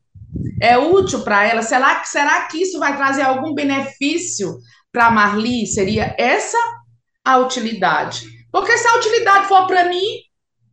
É 0.61 0.77
útil 0.77 1.21
para 1.21 1.45
ela? 1.47 1.63
Será, 1.63 2.03
será 2.03 2.41
que 2.41 2.61
isso 2.61 2.77
vai 2.77 2.95
trazer 2.95 3.23
algum 3.23 3.55
benefício 3.55 4.57
para 4.95 5.11
Marli 5.11 5.67
seria 5.67 6.15
essa 6.17 6.57
a 7.21 7.37
utilidade. 7.37 8.23
Porque 8.49 8.77
se 8.77 8.87
a 8.87 8.95
utilidade 8.95 9.47
for 9.47 9.67
para 9.67 9.89
mim, 9.89 10.21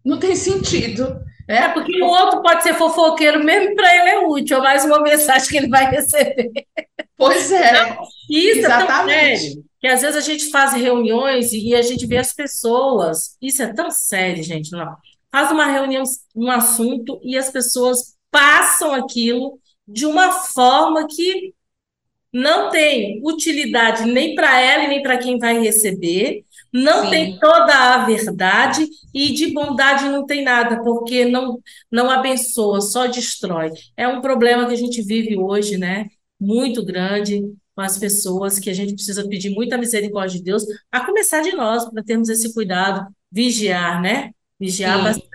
não 0.05 0.17
tem 0.17 0.37
sentido. 0.37 1.21
Né? 1.49 1.65
É, 1.65 1.69
porque 1.71 2.01
o 2.01 2.07
outro 2.07 2.41
pode 2.41 2.63
ser 2.63 2.75
fofoqueiro, 2.75 3.43
mesmo 3.43 3.75
para 3.75 3.97
ele 3.97 4.11
é 4.11 4.19
útil, 4.21 4.59
é 4.59 4.61
mais 4.61 4.85
uma 4.85 5.03
mensagem 5.03 5.49
que 5.49 5.57
ele 5.57 5.69
vai 5.69 5.91
receber. 5.91 6.53
Pois 7.17 7.51
é. 7.51 7.73
Não, 7.73 8.03
isso 8.31 8.61
Exatamente. 8.61 8.77
é 8.77 8.87
tão 8.87 9.09
sério, 9.09 9.65
que 9.81 9.87
às 9.89 10.01
vezes 10.03 10.17
a 10.17 10.21
gente 10.21 10.51
faz 10.51 10.73
reuniões 10.73 11.53
e 11.53 11.75
a 11.75 11.83
gente 11.83 12.07
vê 12.07 12.19
as 12.19 12.33
pessoas. 12.33 13.37
Isso 13.43 13.61
é 13.61 13.73
tão 13.73 13.91
sério, 13.91 14.43
gente. 14.45 14.71
Não. 14.71 14.95
Faz 15.33 15.51
uma 15.51 15.67
reunião, 15.67 16.05
um 16.37 16.49
assunto, 16.49 17.21
e 17.25 17.37
as 17.37 17.51
pessoas 17.51 18.15
passam 18.31 18.95
aquilo 18.95 19.59
de 19.89 20.07
uma 20.07 20.31
forma 20.31 21.09
que 21.09 21.53
não 22.33 22.71
tem 22.71 23.21
utilidade 23.23 24.07
nem 24.07 24.35
para 24.35 24.61
ela 24.61 24.85
e 24.85 24.89
nem 24.89 25.03
para 25.03 25.19
quem 25.19 25.39
vai 25.39 25.61
receber, 25.61 26.45
não 26.73 27.05
Sim. 27.05 27.11
tem 27.11 27.39
toda 27.39 27.75
a 27.75 28.07
verdade 28.07 28.89
e 29.13 29.33
de 29.33 29.53
bondade 29.53 30.05
não 30.05 30.25
tem 30.25 30.43
nada, 30.43 30.83
porque 30.83 31.27
não, 31.27 31.59
não 31.91 32.11
abençoa, 32.11 32.81
só 32.81 33.07
destrói. 33.07 33.71
É 33.97 34.09
um 34.09 34.23
problema 34.23 34.67
que 34.67 34.73
a 34.73 34.79
gente 34.79 35.03
vive 35.03 35.37
hoje, 35.37 35.77
né? 35.77 36.07
Muito 36.41 36.83
grande 36.83 37.43
com 37.75 37.83
as 37.83 37.99
pessoas, 37.99 38.59
que 38.59 38.71
a 38.71 38.75
gente 38.75 38.95
precisa 38.95 39.29
pedir 39.29 39.51
muita 39.51 39.77
misericórdia 39.77 40.39
de 40.39 40.45
Deus, 40.45 40.65
a 40.91 41.05
começar 41.05 41.43
de 41.43 41.53
nós, 41.53 41.89
para 41.89 42.03
termos 42.03 42.29
esse 42.29 42.53
cuidado, 42.55 43.07
vigiar, 43.31 44.01
né? 44.01 44.31
Vigiar 44.59 44.99
Sim. 44.99 45.05
bastante. 45.05 45.33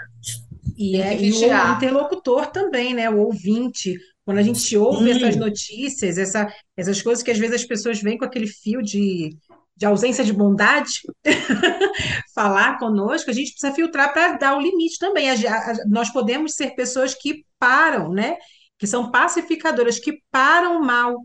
E, 0.77 1.01
é, 1.01 1.19
e 1.19 1.31
o 1.31 1.75
interlocutor 1.75 2.47
também, 2.47 2.93
né? 2.93 3.09
O 3.09 3.19
ouvinte, 3.19 3.95
quando 4.27 4.39
a 4.39 4.43
gente 4.43 4.75
ouve 4.75 5.09
essas 5.09 5.37
notícias, 5.37 6.17
essa, 6.17 6.53
essas 6.75 7.01
coisas 7.01 7.23
que 7.23 7.31
às 7.31 7.37
vezes 7.37 7.61
as 7.61 7.65
pessoas 7.65 8.01
vêm 8.01 8.17
com 8.17 8.25
aquele 8.25 8.45
fio 8.45 8.81
de, 8.81 9.37
de 9.73 9.85
ausência 9.85 10.21
de 10.21 10.33
bondade 10.33 10.99
falar 12.35 12.77
conosco, 12.77 13.29
a 13.29 13.33
gente 13.33 13.51
precisa 13.51 13.73
filtrar 13.73 14.11
para 14.11 14.33
dar 14.33 14.57
o 14.57 14.59
limite 14.59 14.99
também. 14.99 15.29
A, 15.29 15.33
a, 15.33 15.75
nós 15.87 16.09
podemos 16.09 16.55
ser 16.55 16.71
pessoas 16.71 17.15
que 17.15 17.45
param, 17.57 18.11
né? 18.11 18.35
Que 18.77 18.85
são 18.85 19.09
pacificadoras, 19.11 19.97
que 19.97 20.21
param 20.29 20.81
o 20.81 20.83
mal. 20.83 21.15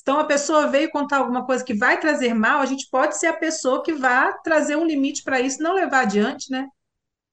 Então, 0.00 0.18
a 0.18 0.24
pessoa 0.24 0.66
veio 0.66 0.90
contar 0.90 1.18
alguma 1.18 1.44
coisa 1.44 1.62
que 1.62 1.74
vai 1.74 2.00
trazer 2.00 2.32
mal, 2.32 2.62
a 2.62 2.66
gente 2.66 2.88
pode 2.90 3.18
ser 3.18 3.26
a 3.26 3.36
pessoa 3.36 3.82
que 3.82 3.92
vai 3.92 4.32
trazer 4.42 4.76
um 4.76 4.86
limite 4.86 5.22
para 5.22 5.42
isso, 5.42 5.62
não 5.62 5.74
levar 5.74 6.04
adiante, 6.04 6.50
né? 6.50 6.66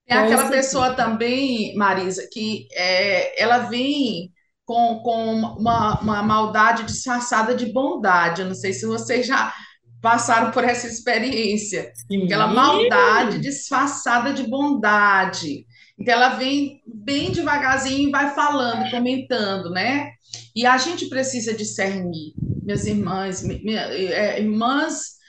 É 0.05 0.17
aquela 0.17 0.49
pessoa 0.49 0.93
também, 0.93 1.73
Marisa, 1.77 2.27
que 2.29 2.67
é, 2.73 3.41
ela 3.41 3.59
vem 3.59 4.33
com, 4.73 4.99
com 5.03 5.36
uma, 5.59 5.99
uma 5.99 6.23
maldade 6.23 6.83
disfarçada 6.83 7.53
de 7.53 7.71
bondade. 7.71 8.41
Eu 8.41 8.47
não 8.47 8.55
sei 8.55 8.73
se 8.73 8.88
vocês 8.88 9.27
já 9.27 9.53
passaram 10.01 10.49
por 10.49 10.63
essa 10.63 10.88
experiência. 10.88 11.91
Sim. 12.12 12.25
Aquela 12.25 12.47
maldade 12.47 13.38
disfarçada 13.39 14.33
de 14.33 14.49
bondade. 14.49 15.67
Então, 15.99 16.15
ela 16.15 16.29
vem 16.29 16.81
bem 16.88 17.31
devagarzinho 17.31 18.09
e 18.09 18.12
vai 18.12 18.33
falando, 18.33 18.89
comentando, 18.89 19.69
né? 19.69 20.09
E 20.55 20.65
a 20.65 20.75
gente 20.79 21.07
precisa 21.07 21.53
discernir, 21.53 22.33
minhas 22.63 22.88
irmãs, 22.88 23.43
minha, 23.43 23.81
é, 23.81 24.39
irmãs, 24.39 25.19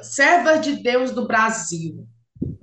servas 0.00 0.62
de 0.62 0.82
Deus 0.82 1.10
do 1.10 1.26
Brasil. 1.26 2.06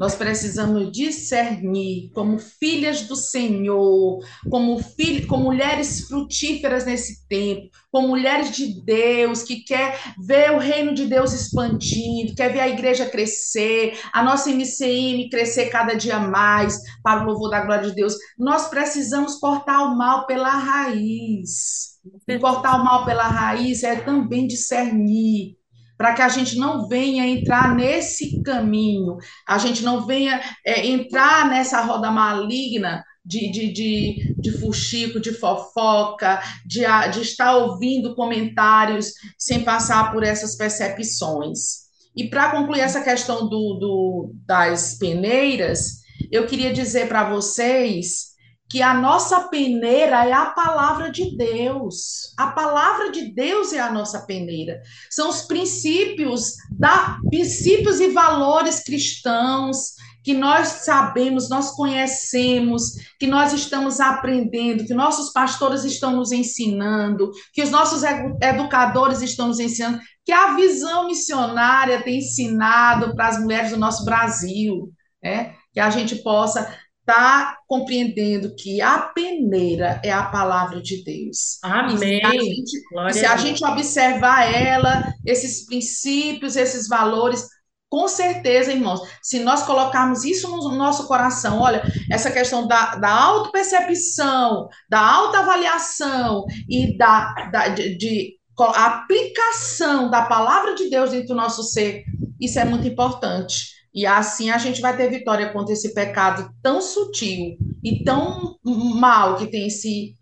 Nós 0.02 0.16
precisamos 0.16 0.92
discernir 0.92 2.10
como 2.16 2.40
filhas 2.40 3.02
do 3.02 3.16
Senhor, 3.16 4.18
como, 4.50 4.80
filho, 4.80 5.28
como 5.28 5.44
mulheres 5.44 6.08
frutíferas 6.08 6.88
nesse 6.88 7.28
tempo, 7.28 7.70
como 7.92 8.08
mulheres 8.08 8.50
de 8.50 8.84
Deus 8.84 9.44
que 9.44 9.58
quer 9.58 10.00
ver 10.18 10.54
o 10.54 10.58
reino 10.58 10.96
de 10.96 11.06
Deus 11.06 11.34
expandindo, 11.34 12.34
quer 12.34 12.52
ver 12.52 12.62
a 12.62 12.68
igreja 12.68 13.06
crescer, 13.12 13.96
a 14.12 14.24
nossa 14.24 14.50
MCM 14.50 15.30
crescer 15.30 15.70
cada 15.70 15.94
dia 15.94 16.18
mais 16.18 16.80
para 17.04 17.22
o 17.22 17.28
louvor 17.28 17.52
da 17.52 17.64
glória 17.64 17.88
de 17.88 17.96
Deus. 17.96 18.16
Nós 18.40 18.70
precisamos 18.70 19.36
cortar 19.36 19.84
o 19.84 19.96
mal 19.96 20.26
pela 20.26 20.50
raiz. 20.50 21.92
E 22.28 22.40
cortar 22.40 22.82
o 22.82 22.84
mal 22.84 23.06
pela 23.06 23.28
raiz 23.28 23.84
é 23.84 23.98
também 23.98 24.48
discernir 24.48 25.61
para 26.02 26.16
que 26.16 26.22
a 26.24 26.30
gente 26.30 26.58
não 26.58 26.88
venha 26.88 27.28
entrar 27.28 27.76
nesse 27.76 28.42
caminho, 28.42 29.18
a 29.48 29.60
gente 29.60 29.84
não 29.84 30.04
venha 30.04 30.42
é, 30.66 30.88
entrar 30.88 31.48
nessa 31.48 31.80
roda 31.82 32.10
maligna 32.10 33.06
de, 33.24 33.52
de, 33.52 33.72
de, 33.72 34.36
de 34.40 34.52
fuxico, 34.54 35.20
de 35.20 35.32
fofoca, 35.32 36.42
de, 36.66 36.82
de 37.14 37.22
estar 37.22 37.56
ouvindo 37.56 38.16
comentários 38.16 39.14
sem 39.38 39.64
passar 39.64 40.12
por 40.12 40.24
essas 40.24 40.56
percepções. 40.56 41.82
E 42.18 42.28
para 42.28 42.50
concluir 42.50 42.80
essa 42.80 43.04
questão 43.04 43.48
do, 43.48 43.76
do, 43.76 44.32
das 44.44 44.96
peneiras, 44.96 45.98
eu 46.32 46.48
queria 46.48 46.74
dizer 46.74 47.08
para 47.08 47.30
vocês 47.30 48.31
que 48.72 48.82
a 48.82 48.94
nossa 48.94 49.50
peneira 49.50 50.26
é 50.26 50.32
a 50.32 50.46
palavra 50.46 51.12
de 51.12 51.36
Deus. 51.36 52.34
A 52.38 52.48
palavra 52.48 53.12
de 53.12 53.34
Deus 53.34 53.74
é 53.74 53.82
a 53.82 53.92
nossa 53.92 54.26
peneira. 54.26 54.82
São 55.10 55.30
os 55.30 55.42
princípios 55.42 56.54
da 56.72 57.20
princípios 57.30 58.00
e 58.00 58.08
valores 58.12 58.82
cristãos 58.82 59.92
que 60.24 60.34
nós 60.34 60.68
sabemos, 60.86 61.50
nós 61.50 61.72
conhecemos, 61.72 62.94
que 63.20 63.28
nós 63.28 63.52
estamos 63.52 64.00
aprendendo, 64.00 64.86
que 64.86 64.94
nossos 64.94 65.34
pastores 65.34 65.84
estão 65.84 66.16
nos 66.16 66.32
ensinando, 66.32 67.30
que 67.54 67.62
os 67.62 67.72
nossos 67.72 68.04
educadores 68.42 69.22
estão 69.22 69.48
nos 69.48 69.60
ensinando, 69.60 70.00
que 70.24 70.32
a 70.32 70.56
visão 70.56 71.08
missionária 71.08 72.04
tem 72.04 72.20
ensinado 72.20 73.14
para 73.16 73.28
as 73.28 73.42
mulheres 73.42 73.72
do 73.72 73.78
nosso 73.78 74.06
Brasil, 74.06 74.94
né? 75.22 75.56
Que 75.74 75.80
a 75.80 75.90
gente 75.90 76.18
possa 76.18 76.74
está 77.02 77.58
compreendendo 77.68 78.56
que 78.56 78.80
a 78.80 79.00
peneira 79.00 80.00
é 80.04 80.12
a 80.12 80.24
palavra 80.24 80.82
de 80.82 81.04
Deus. 81.04 81.58
Amém. 81.64 81.98
Se 81.98 82.26
a 82.26 82.32
gente, 82.32 83.14
se 83.14 83.26
a 83.26 83.38
gente 83.38 83.66
observar 83.66 84.54
ela, 84.54 85.14
esses 85.26 85.66
princípios, 85.66 86.56
esses 86.56 86.88
valores, 86.88 87.48
com 87.90 88.08
certeza, 88.08 88.72
irmãos, 88.72 89.02
se 89.22 89.40
nós 89.40 89.64
colocarmos 89.64 90.24
isso 90.24 90.48
no 90.48 90.76
nosso 90.76 91.08
coração, 91.08 91.60
olha, 91.60 91.84
essa 92.10 92.32
questão 92.32 92.66
da, 92.66 92.96
da 92.96 93.12
autopercepção, 93.12 94.70
da 94.90 95.00
autoavaliação 95.00 96.46
e 96.70 96.98
da, 96.98 97.34
da 97.52 97.68
de, 97.68 97.98
de 97.98 98.42
aplicação 98.58 100.10
da 100.10 100.22
palavra 100.22 100.76
de 100.76 100.90
Deus 100.90 101.12
dentro 101.12 101.30
do 101.30 101.36
nosso 101.36 101.64
ser, 101.64 102.04
isso 102.40 102.60
é 102.60 102.66
muito 102.66 102.88
importante. 102.88 103.81
E 103.94 104.06
assim 104.06 104.50
a 104.50 104.58
gente 104.58 104.82
vai 104.82 104.96
ter 104.96 105.10
vitória 105.10 105.52
contra 105.52 105.74
esse 105.74 105.94
pecado 105.94 106.54
tão 106.62 106.82
sutil 106.82 107.58
e 107.84 108.04
tão 108.04 108.58
mal 108.64 109.38
que 109.38 109.48
tem 109.48 109.70
se 109.70 110.16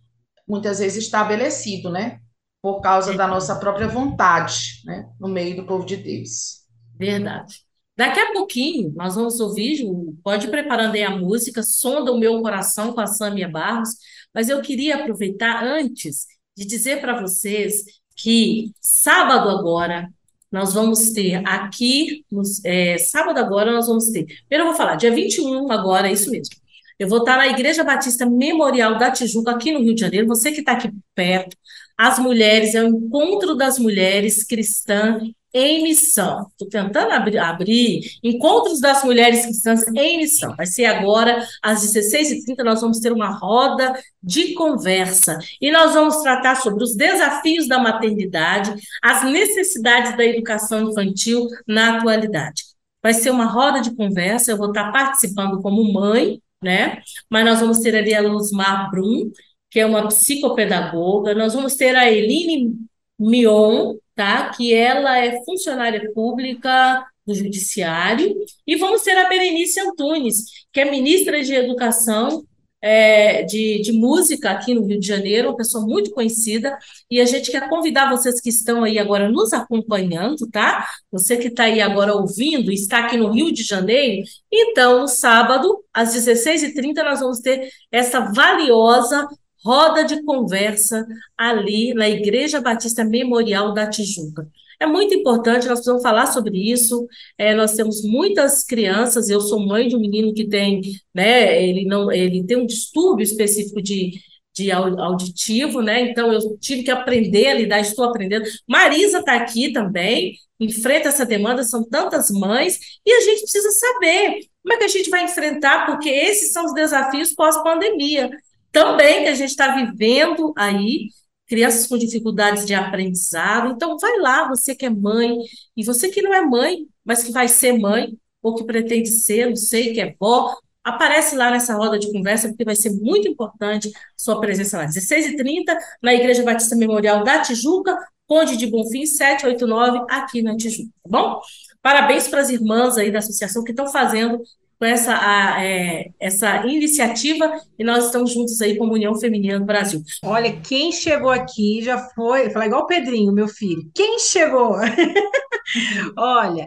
muitas 0.48 0.80
vezes 0.80 1.04
estabelecido, 1.04 1.90
né? 1.90 2.20
Por 2.62 2.82
causa 2.82 3.14
da 3.14 3.28
nossa 3.28 3.56
própria 3.56 3.88
vontade, 3.88 4.82
né? 4.86 5.08
No 5.20 5.28
meio 5.28 5.56
do 5.56 5.66
povo 5.66 5.86
de 5.86 5.98
Deus. 5.98 6.66
Verdade. 6.98 7.62
Daqui 7.96 8.20
a 8.20 8.32
pouquinho 8.32 8.94
nós 8.96 9.16
vamos 9.16 9.40
ouvir, 9.40 9.86
pode 10.24 10.48
ir 10.48 10.50
preparando 10.50 10.96
aí 10.96 11.04
a 11.04 11.18
música, 11.18 11.62
Sonda 11.62 12.12
o 12.12 12.18
Meu 12.18 12.42
Coração 12.42 12.94
com 12.94 13.02
a 13.02 13.08
Sâmia 13.08 13.48
Barros, 13.48 13.90
mas 14.34 14.50
eu 14.50 14.62
queria 14.62 14.96
aproveitar 14.96 15.64
antes 15.64 16.26
de 16.56 16.66
dizer 16.66 17.02
para 17.02 17.20
vocês 17.20 17.84
que 18.16 18.72
sábado 18.82 19.50
agora, 19.50 20.10
nós 20.52 20.74
vamos 20.74 21.12
ter 21.12 21.36
aqui, 21.48 22.26
no, 22.32 22.42
é, 22.66 22.98
sábado 22.98 23.38
agora, 23.38 23.72
nós 23.72 23.88
vamos 23.88 24.06
ter. 24.06 24.26
Primeiro 24.48 24.64
eu 24.64 24.66
vou 24.66 24.76
falar, 24.76 24.96
dia 24.96 25.12
21 25.12 25.72
agora, 25.72 26.10
é 26.10 26.14
isso 26.14 26.32
mesmo. 26.32 26.56
Eu 26.98 27.08
vou 27.08 27.20
estar 27.20 27.38
na 27.38 27.48
Igreja 27.48 27.84
Batista 27.84 28.26
Memorial 28.26 28.98
da 28.98 29.12
Tijuca, 29.12 29.52
aqui 29.52 29.72
no 29.72 29.80
Rio 29.80 29.96
de 29.96 30.02
Janeiro. 30.02 30.28
Você 30.28 30.52
que 30.52 30.60
está 30.60 30.74
aqui 30.74 30.92
perto, 31.16 31.56
as 31.98 32.20
mulheres, 32.20 32.76
é 32.76 32.84
o 32.84 32.88
encontro 32.88 33.56
das 33.56 33.80
mulheres 33.80 34.44
cristãs 34.44 35.24
em 35.54 35.84
missão. 35.84 36.48
Estou 36.52 36.68
tentando 36.70 37.12
abrir, 37.12 37.38
abrir, 37.38 38.02
Encontros 38.24 38.80
das 38.80 39.04
Mulheres 39.04 39.46
Cristãs 39.46 39.88
em 39.96 40.18
Missão. 40.18 40.56
Vai 40.56 40.66
ser 40.66 40.86
agora, 40.86 41.46
às 41.62 41.82
16h30, 41.82 42.64
nós 42.64 42.82
vamos 42.82 43.00
ter 43.00 43.12
uma 43.12 43.30
roda 43.30 43.94
de 44.22 44.54
conversa. 44.54 45.40
E 45.60 45.72
nós 45.72 45.94
vamos 45.94 46.22
tratar 46.22 46.56
sobre 46.56 46.84
os 46.84 46.96
desafios 46.96 47.68
da 47.68 47.80
maternidade, 47.80 48.74
as 49.02 49.24
necessidades 49.24 50.16
da 50.16 50.26
educação 50.26 50.90
infantil 50.90 51.48
na 51.68 51.98
atualidade. 51.98 52.64
Vai 53.02 53.14
ser 53.14 53.32
uma 53.32 53.46
roda 53.46 53.82
de 53.82 53.96
conversa, 53.96 54.52
eu 54.52 54.58
vou 54.58 54.68
estar 54.68 54.92
participando 54.92 55.62
como 55.62 55.94
mãe, 55.94 56.42
né? 56.62 57.02
Mas 57.30 57.46
nós 57.46 57.60
vamos 57.60 57.80
ter 57.80 57.96
ali 57.96 58.14
a 58.14 58.22
Luzmar 58.22 58.92
Brum, 58.92 59.32
que 59.70 59.80
é 59.80 59.86
uma 59.86 60.08
psicopedagoga, 60.08 61.34
nós 61.34 61.54
vamos 61.54 61.76
ter 61.76 61.96
a 61.96 62.12
Eline 62.12 62.76
Mion, 63.18 63.96
tá? 64.20 64.50
Que 64.50 64.74
ela 64.74 65.18
é 65.18 65.42
funcionária 65.46 66.12
pública 66.14 67.06
do 67.26 67.34
Judiciário, 67.34 68.36
e 68.68 68.76
vamos 68.76 69.02
ter 69.02 69.18
a 69.18 69.30
Berenice 69.30 69.80
Antunes, 69.80 70.44
que 70.74 70.82
é 70.82 70.92
ministra 70.92 71.42
de 71.42 71.54
Educação 71.54 72.44
é, 72.82 73.44
de, 73.44 73.82
de 73.82 73.94
música 73.94 74.52
aqui 74.52 74.74
no 74.74 74.86
Rio 74.86 75.00
de 75.00 75.08
Janeiro, 75.08 75.48
uma 75.48 75.56
pessoa 75.56 75.86
muito 75.86 76.12
conhecida, 76.12 76.78
e 77.10 77.22
a 77.22 77.26
gente 77.26 77.50
quer 77.50 77.70
convidar 77.70 78.10
vocês 78.10 78.42
que 78.42 78.50
estão 78.50 78.84
aí 78.84 79.00
agora 79.00 79.30
nos 79.30 79.54
acompanhando, 79.54 80.46
tá? 80.52 80.86
Você 81.10 81.38
que 81.38 81.48
está 81.48 81.64
aí 81.64 81.80
agora 81.80 82.14
ouvindo, 82.14 82.74
está 82.74 83.06
aqui 83.06 83.16
no 83.16 83.32
Rio 83.32 83.54
de 83.54 83.64
Janeiro, 83.64 84.22
então, 84.52 85.00
no 85.00 85.08
sábado, 85.08 85.82
às 85.94 86.14
16h30, 86.14 87.04
nós 87.04 87.22
vamos 87.22 87.40
ter 87.40 87.70
essa 87.90 88.20
valiosa 88.34 89.26
roda 89.64 90.04
de 90.04 90.24
conversa 90.24 91.06
ali 91.38 91.94
na 91.94 92.10
Igreja 92.10 92.62
Batista 92.62 93.04
Memorial 93.04 93.74
da 93.74 93.90
Tijuca. 93.90 94.48
É 94.80 94.86
muito 94.86 95.14
importante, 95.14 95.68
nós 95.68 95.80
precisamos 95.80 96.02
falar 96.02 96.28
sobre 96.28 96.58
isso. 96.58 97.06
É, 97.38 97.54
nós 97.54 97.74
temos 97.74 98.02
muitas 98.02 98.64
crianças, 98.64 99.30
eu 99.30 99.42
sou 99.42 99.60
mãe 99.60 99.90
de 99.90 99.96
um 99.96 100.00
menino 100.00 100.34
que 100.34 100.48
tem, 100.48 100.82
né, 101.14 101.62
ele 101.62 101.84
não, 101.86 102.10
ele 102.10 102.46
tem 102.46 102.58
um 102.58 102.66
distúrbio 102.66 103.24
específico 103.24 103.82
de, 103.82 104.14
de 104.56 104.72
auditivo, 104.72 105.82
né? 105.82 106.02
Então 106.10 106.32
eu 106.32 106.58
tive 106.60 106.84
que 106.84 106.92
aprender 106.92 107.48
a 107.48 107.54
lidar, 107.54 107.80
estou 107.82 108.06
aprendendo. 108.06 108.46
Marisa 108.66 109.20
está 109.20 109.36
aqui 109.36 109.74
também, 109.74 110.36
enfrenta 110.58 111.10
essa 111.10 111.26
demanda, 111.26 111.64
são 111.64 111.84
tantas 111.84 112.30
mães, 112.30 112.80
e 113.06 113.12
a 113.12 113.22
gente 113.22 113.42
precisa 113.42 113.70
saber 113.72 114.40
como 114.64 114.74
é 114.74 114.78
que 114.78 114.84
a 114.86 114.90
gente 114.90 115.10
vai 115.10 115.26
enfrentar, 115.26 115.86
porque 115.88 116.10
esses 116.10 116.54
são 116.54 116.66
os 116.66 116.74
desafios 116.74 117.34
pós-pandemia 117.34 118.30
também 118.72 119.24
que 119.24 119.30
a 119.30 119.36
gente 119.36 119.50
está 119.50 119.76
vivendo 119.76 120.54
aí, 120.58 121.10
crianças 121.48 121.88
com 121.88 121.98
dificuldades 121.98 122.66
de 122.66 122.74
aprendizado. 122.74 123.74
Então, 123.74 123.98
vai 123.98 124.20
lá, 124.20 124.48
você 124.48 124.76
que 124.76 124.86
é 124.86 124.90
mãe, 124.90 125.38
e 125.76 125.84
você 125.84 126.10
que 126.10 126.22
não 126.22 126.34
é 126.34 126.42
mãe, 126.42 126.88
mas 127.04 127.24
que 127.24 127.32
vai 127.32 127.48
ser 127.48 127.74
mãe, 127.74 128.18
ou 128.42 128.56
que 128.56 128.64
pretende 128.64 129.10
ser, 129.10 129.48
não 129.50 129.56
sei, 129.56 129.94
que 129.94 130.00
é 130.00 130.16
vó, 130.20 130.56
aparece 130.84 131.36
lá 131.36 131.52
nessa 131.52 131.76
roda 131.76 132.00
de 132.00 132.12
conversa, 132.12 132.50
porque 132.50 132.64
vai 132.64 132.76
ser 132.76 132.92
muito 132.92 133.28
importante 133.28 133.92
sua 134.16 134.40
presença 134.40 134.78
lá. 134.78 134.86
16h30, 134.86 135.76
na 136.02 136.14
Igreja 136.14 136.44
Batista 136.44 136.76
Memorial 136.76 137.24
da 137.24 137.42
Tijuca, 137.42 137.98
Conde 138.28 138.56
de 138.58 138.68
Bonfim, 138.68 139.06
789, 139.08 140.06
aqui 140.10 140.42
na 140.44 140.56
Tijuca, 140.56 140.92
tá 141.04 141.10
bom? 141.10 141.42
Parabéns 141.82 142.28
para 142.28 142.42
as 142.42 142.50
irmãs 142.50 142.98
aí 142.98 143.12
da 143.12 143.20
associação 143.20 143.64
que 143.64 143.72
estão 143.72 143.88
fazendo 143.88 144.40
com 144.80 144.86
essa, 144.86 145.14
a, 145.14 145.64
é, 145.64 146.12
essa 146.20 146.66
iniciativa 146.66 147.52
e 147.78 147.84
nós 147.84 148.06
estamos 148.06 148.34
juntos 148.34 148.62
aí 148.62 148.78
como 148.78 148.94
União 148.94 149.14
Feminina 149.20 149.60
do 149.60 149.66
Brasil. 149.66 150.02
Olha, 150.24 150.56
quem 150.62 150.92
chegou 150.94 151.30
aqui 151.30 151.82
já 151.84 151.98
foi, 152.16 152.50
falar 152.50 152.68
igual 152.68 152.84
o 152.84 152.88
Pedrinho, 152.88 153.34
meu 153.34 153.50
filho. 153.50 153.92
Quem 153.94 154.18
chegou? 154.20 154.76
Olha, 156.18 156.66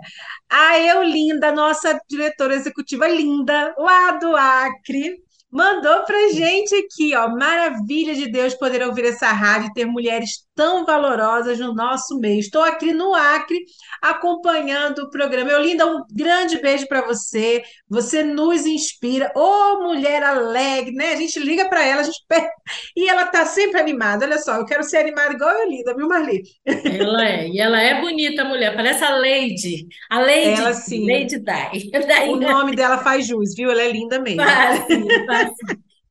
a 0.48 0.78
Eulinda, 0.78 1.50
nossa 1.50 1.98
diretora 2.08 2.54
executiva 2.54 3.08
linda, 3.08 3.74
lá 3.78 4.12
do 4.12 4.36
Acre, 4.36 5.16
mandou 5.52 6.02
pra 6.04 6.28
gente 6.32 6.74
aqui, 6.74 7.14
ó, 7.14 7.28
maravilha 7.28 8.14
de 8.14 8.26
Deus 8.26 8.54
poder 8.54 8.82
ouvir 8.82 9.04
essa 9.04 9.28
rádio 9.28 9.68
e 9.68 9.74
ter 9.74 9.84
mulheres 9.84 10.46
tão 10.54 10.84
valorosas 10.84 11.58
no 11.58 11.74
nosso 11.74 12.18
meio. 12.18 12.40
Estou 12.40 12.62
aqui 12.62 12.92
no 12.92 13.14
Acre 13.14 13.58
acompanhando 14.00 15.00
o 15.00 15.10
programa. 15.10 15.50
Eulinda, 15.50 15.86
um 15.86 16.02
grande 16.10 16.60
beijo 16.60 16.86
para 16.88 17.06
você. 17.06 17.62
Você 17.88 18.22
nos 18.22 18.64
inspira. 18.66 19.30
Ô, 19.36 19.40
oh, 19.40 19.82
mulher 19.82 20.22
alegre, 20.22 20.92
né? 20.92 21.12
A 21.12 21.16
gente 21.16 21.38
liga 21.38 21.68
para 21.68 21.84
ela, 21.84 22.00
a 22.00 22.04
gente 22.04 22.22
e 22.96 23.08
ela 23.08 23.26
tá 23.26 23.44
sempre 23.44 23.80
animada. 23.80 24.24
Olha 24.24 24.38
só, 24.38 24.56
eu 24.56 24.64
quero 24.64 24.84
ser 24.84 24.98
animada 24.98 25.34
igual 25.34 25.50
a 25.50 25.62
Eulinda, 25.62 25.94
viu, 25.94 26.08
Marli? 26.08 26.42
Ela 26.64 27.28
é, 27.28 27.48
e 27.48 27.60
ela 27.60 27.80
é 27.80 28.00
bonita, 28.00 28.44
mulher. 28.44 28.74
Parece 28.74 29.04
a 29.04 29.10
Lady. 29.10 29.86
A 30.10 30.20
Lady, 30.20 30.60
ela, 30.60 30.72
sim. 30.72 31.06
Lady 31.06 31.38
Di. 31.38 31.90
O 32.32 32.36
nome 32.36 32.76
dela 32.76 32.98
faz 32.98 33.26
jus, 33.26 33.54
viu? 33.54 33.70
Ela 33.70 33.82
é 33.82 33.92
linda 33.92 34.20
mesmo. 34.20 34.42
Faz, 34.42 34.86
faz. 35.26 35.41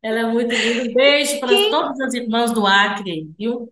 Ela 0.01 0.19
é 0.19 0.25
muito 0.25 0.53
linda. 0.53 0.89
Um 0.89 0.93
beijo 0.93 1.39
para 1.39 1.49
Quem... 1.49 1.69
todas 1.69 1.99
as 2.01 2.13
irmãs 2.13 2.51
do 2.51 2.65
Acre, 2.65 3.29
viu? 3.37 3.71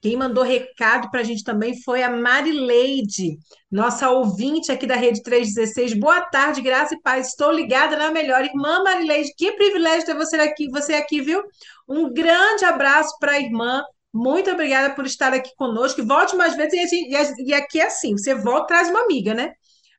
Quem 0.00 0.16
mandou 0.16 0.42
recado 0.42 1.10
para 1.10 1.20
a 1.20 1.22
gente 1.22 1.44
também 1.44 1.78
foi 1.82 2.02
a 2.02 2.10
Marileide, 2.10 3.36
nossa 3.70 4.08
ouvinte 4.08 4.72
aqui 4.72 4.86
da 4.86 4.96
Rede 4.96 5.22
316. 5.22 5.92
Boa 5.92 6.22
tarde, 6.22 6.62
graça 6.62 6.94
e 6.94 7.00
paz. 7.02 7.28
Estou 7.28 7.52
ligada 7.52 7.98
na 7.98 8.10
melhor. 8.10 8.42
Irmã 8.42 8.82
Marileide, 8.82 9.34
que 9.36 9.52
privilégio 9.52 10.06
ter 10.06 10.14
você 10.14 10.36
aqui, 10.36 10.70
você 10.70 10.94
aqui, 10.94 11.20
viu? 11.20 11.42
Um 11.86 12.10
grande 12.10 12.64
abraço 12.64 13.14
para 13.20 13.32
a 13.32 13.40
irmã. 13.40 13.82
Muito 14.12 14.50
obrigada 14.50 14.94
por 14.94 15.04
estar 15.04 15.34
aqui 15.34 15.50
conosco. 15.54 16.04
Volte 16.04 16.34
mais 16.34 16.56
vezes 16.56 16.90
e, 16.90 17.48
e 17.48 17.54
aqui 17.54 17.78
é 17.78 17.86
assim: 17.86 18.16
você 18.16 18.34
volta 18.34 18.68
traz 18.68 18.88
uma 18.88 19.02
amiga, 19.02 19.34
né? 19.34 19.52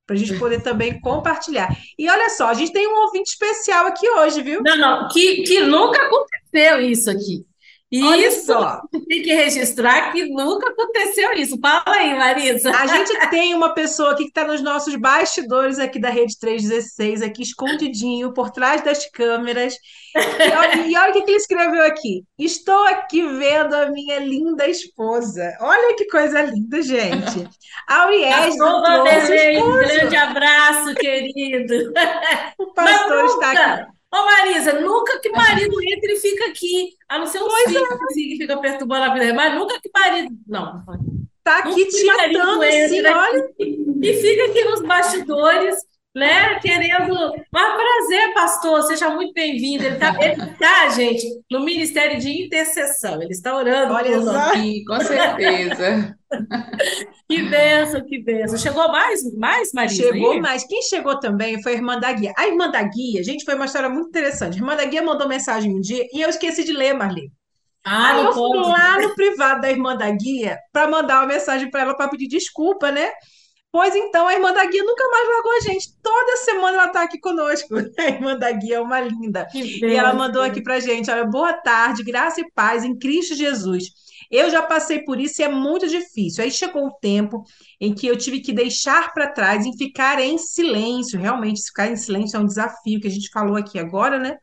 Para 0.06 0.16
a 0.16 0.20
gente 0.20 0.38
poder 0.38 0.62
também 0.62 1.00
compartilhar. 1.00 1.70
E 1.98 2.10
olha 2.10 2.30
só, 2.30 2.48
a 2.48 2.54
gente 2.54 2.74
tem 2.74 2.88
um 2.88 3.06
ouvinte 3.06 3.32
especial 3.32 3.86
aqui 3.86 4.10
hoje, 4.10 4.42
viu? 4.42 4.62
Não, 4.64 4.78
não, 4.78 5.08
que, 5.10 5.44
que 5.44 5.62
nunca 5.62 6.02
aconteceu 6.02 6.82
isso 6.82 7.10
aqui. 7.10 7.46
Olha 7.94 8.28
isso, 8.28 8.46
só. 8.46 8.82
tem 9.10 9.22
que 9.22 9.34
registrar 9.34 10.14
que 10.14 10.24
nunca 10.26 10.70
aconteceu 10.70 11.34
isso. 11.34 11.60
Fala 11.60 11.84
aí, 11.88 12.18
Marisa. 12.18 12.72
A 12.72 12.88
gente 12.88 13.30
tem 13.30 13.54
uma 13.54 13.74
pessoa 13.74 14.12
aqui 14.12 14.24
que 14.24 14.30
está 14.30 14.46
nos 14.46 14.62
nossos 14.62 14.96
bastidores 14.96 15.78
aqui 15.78 16.00
da 16.00 16.10
Rede 16.10 16.40
316, 16.40 17.22
aqui 17.22 17.44
escondidinho, 17.44 18.34
por 18.34 18.50
trás 18.50 18.82
das 18.82 19.10
câmeras. 19.12 19.76
E 20.16 20.52
olha, 20.56 20.88
e 20.88 20.98
olha 20.98 21.10
o 21.12 21.14
que 21.14 21.32
ele 21.32 21.38
escreveu 21.38 21.84
aqui. 21.86 22.24
Estou 22.40 22.84
aqui 22.86 23.22
vendo 23.28 23.74
a 23.76 23.90
minha 23.92 24.20
linda 24.20 24.68
esposa. 24.68 25.58
Olha 25.60 25.96
que 25.96 26.06
coisa 26.06 26.42
linda, 26.44 26.82
gente. 26.82 27.48
Auriés 27.88 28.56
Um 29.62 29.72
grande 29.74 30.16
abraço, 30.16 30.96
querido. 30.96 31.92
O 32.58 32.74
pastor 32.74 33.26
está 33.26 33.52
aqui. 33.52 34.01
Ô, 34.14 34.26
Marisa, 34.26 34.74
nunca 34.74 35.20
que 35.20 35.30
marido 35.30 35.74
entra 35.82 36.12
e 36.12 36.20
fica 36.20 36.46
aqui. 36.50 36.98
A 37.08 37.18
não 37.18 37.26
ser 37.26 37.40
um 37.40 37.48
pois 37.48 37.64
filho 37.64 37.86
é. 37.86 38.14
que 38.14 38.38
fica 38.38 38.58
perturbando 38.58 39.06
a 39.06 39.14
vida, 39.14 39.34
mas 39.34 39.56
nunca 39.56 39.80
que 39.80 39.90
marido. 39.94 40.36
Não. 40.46 40.84
Tá 41.44 41.60
aqui 41.60 41.86
te 41.88 42.06
matando, 42.06 42.64
assim, 42.64 43.06
olha. 43.06 43.50
E 43.58 44.14
fica 44.14 44.46
aqui 44.46 44.64
nos 44.66 44.82
bastidores, 44.82 45.76
né? 46.14 46.60
Querendo. 46.60 47.16
Mas 47.52 47.74
prazer, 47.74 48.34
pastor, 48.34 48.84
seja 48.84 49.10
muito 49.10 49.34
bem-vindo. 49.34 49.86
Ele 49.86 49.94
está, 49.96 50.16
ele 50.22 50.46
tá, 50.60 50.90
gente, 50.90 51.26
no 51.50 51.62
Ministério 51.62 52.20
de 52.20 52.44
Intercessão. 52.46 53.22
Ele 53.22 53.32
está 53.32 53.56
orando. 53.56 53.94
Olha 53.94 54.22
só. 54.22 54.36
Aqui, 54.36 54.84
com 54.84 55.00
certeza. 55.00 56.18
Que 57.28 57.42
benção, 57.44 58.06
que 58.06 58.22
benção. 58.22 58.58
Chegou 58.58 58.88
mais, 58.92 59.22
mais 59.36 59.72
Marisa? 59.74 60.04
Chegou 60.04 60.32
aí? 60.32 60.42
mais. 60.42 60.66
Quem 60.66 60.82
chegou 60.82 61.20
também 61.20 61.62
foi 61.62 61.74
a 61.74 61.76
Irmã 61.76 62.00
da 62.00 62.12
Guia. 62.12 62.34
A 62.38 62.48
Irmã 62.48 62.70
da 62.70 62.84
Guia, 62.84 63.24
gente, 63.24 63.46
foi 63.46 63.56
uma 63.56 63.66
história 63.66 63.90
muito 63.90 64.10
interessante. 64.10 64.56
A 64.56 64.58
Irmã 64.58 64.76
da 64.76 64.86
Guia 64.86 65.02
mandou 65.02 65.28
mensagem 65.28 65.74
um 65.76 65.80
dia 65.80 66.06
e 66.14 66.22
eu 66.22 66.30
esqueci 66.30 66.64
de 66.64 66.74
ler, 66.74 66.94
Marli. 66.94 67.32
Ah, 67.84 68.16
Aí 68.16 68.26
eu 68.26 68.34
fui 68.34 68.58
lá 68.60 69.02
no 69.02 69.16
privado 69.16 69.62
da 69.62 69.72
Irmã 69.72 69.96
da 69.96 70.10
Guia 70.12 70.58
para 70.72 70.88
mandar 70.90 71.20
uma 71.22 71.28
mensagem 71.28 71.70
para 71.70 71.82
ela 71.82 71.96
para 71.96 72.10
pedir 72.10 72.28
desculpa, 72.28 72.92
né? 72.92 73.10
Pois 73.72 73.96
então, 73.96 74.28
a 74.28 74.34
Irmã 74.34 74.52
da 74.52 74.66
Guia 74.66 74.84
nunca 74.84 75.08
mais 75.10 75.28
largou 75.30 75.52
a 75.54 75.60
gente. 75.62 75.88
Toda 76.04 76.38
semana 76.38 76.78
ela 76.78 76.88
está 76.88 77.04
aqui 77.04 77.18
conosco. 77.20 77.74
A 77.98 78.04
Irmã 78.04 78.38
da 78.38 78.52
Guia 78.52 78.76
é 78.76 78.82
uma 78.82 79.00
linda. 79.00 79.48
E 79.56 79.96
ela 79.96 80.14
mandou 80.14 80.42
aqui 80.42 80.62
para 80.62 80.82
gente: 80.82 81.10
olha, 81.10 81.24
boa 81.24 81.54
tarde, 81.54 82.04
graça 82.04 82.42
e 82.42 82.52
paz 82.52 82.84
em 82.84 82.98
Cristo 82.98 83.34
Jesus. 83.34 83.86
Eu 84.32 84.50
já 84.50 84.64
passei 84.64 85.04
por 85.04 85.20
isso 85.20 85.42
e 85.42 85.46
é 85.46 85.50
muito 85.50 85.88
difícil. 85.88 86.44
Aí 86.44 86.50
chegou 86.50 86.88
o 86.88 86.94
tempo 87.02 87.44
em 87.80 87.94
que 87.94 88.08
eu 88.08 88.18
tive 88.18 88.40
que 88.40 88.54
deixar 88.54 89.14
para 89.14 89.32
trás 89.32 89.66
e 89.66 89.78
ficar 89.78 90.20
em 90.22 90.38
silêncio. 90.38 91.20
Realmente, 91.20 91.62
ficar 91.64 91.88
em 91.88 91.98
silêncio 91.98 92.38
é 92.38 92.40
um 92.40 92.46
desafio 92.46 93.02
que 93.02 93.08
a 93.08 93.12
gente 93.12 93.30
falou 93.30 93.58
aqui 93.58 93.78
agora, 93.78 94.18
né? 94.18 94.38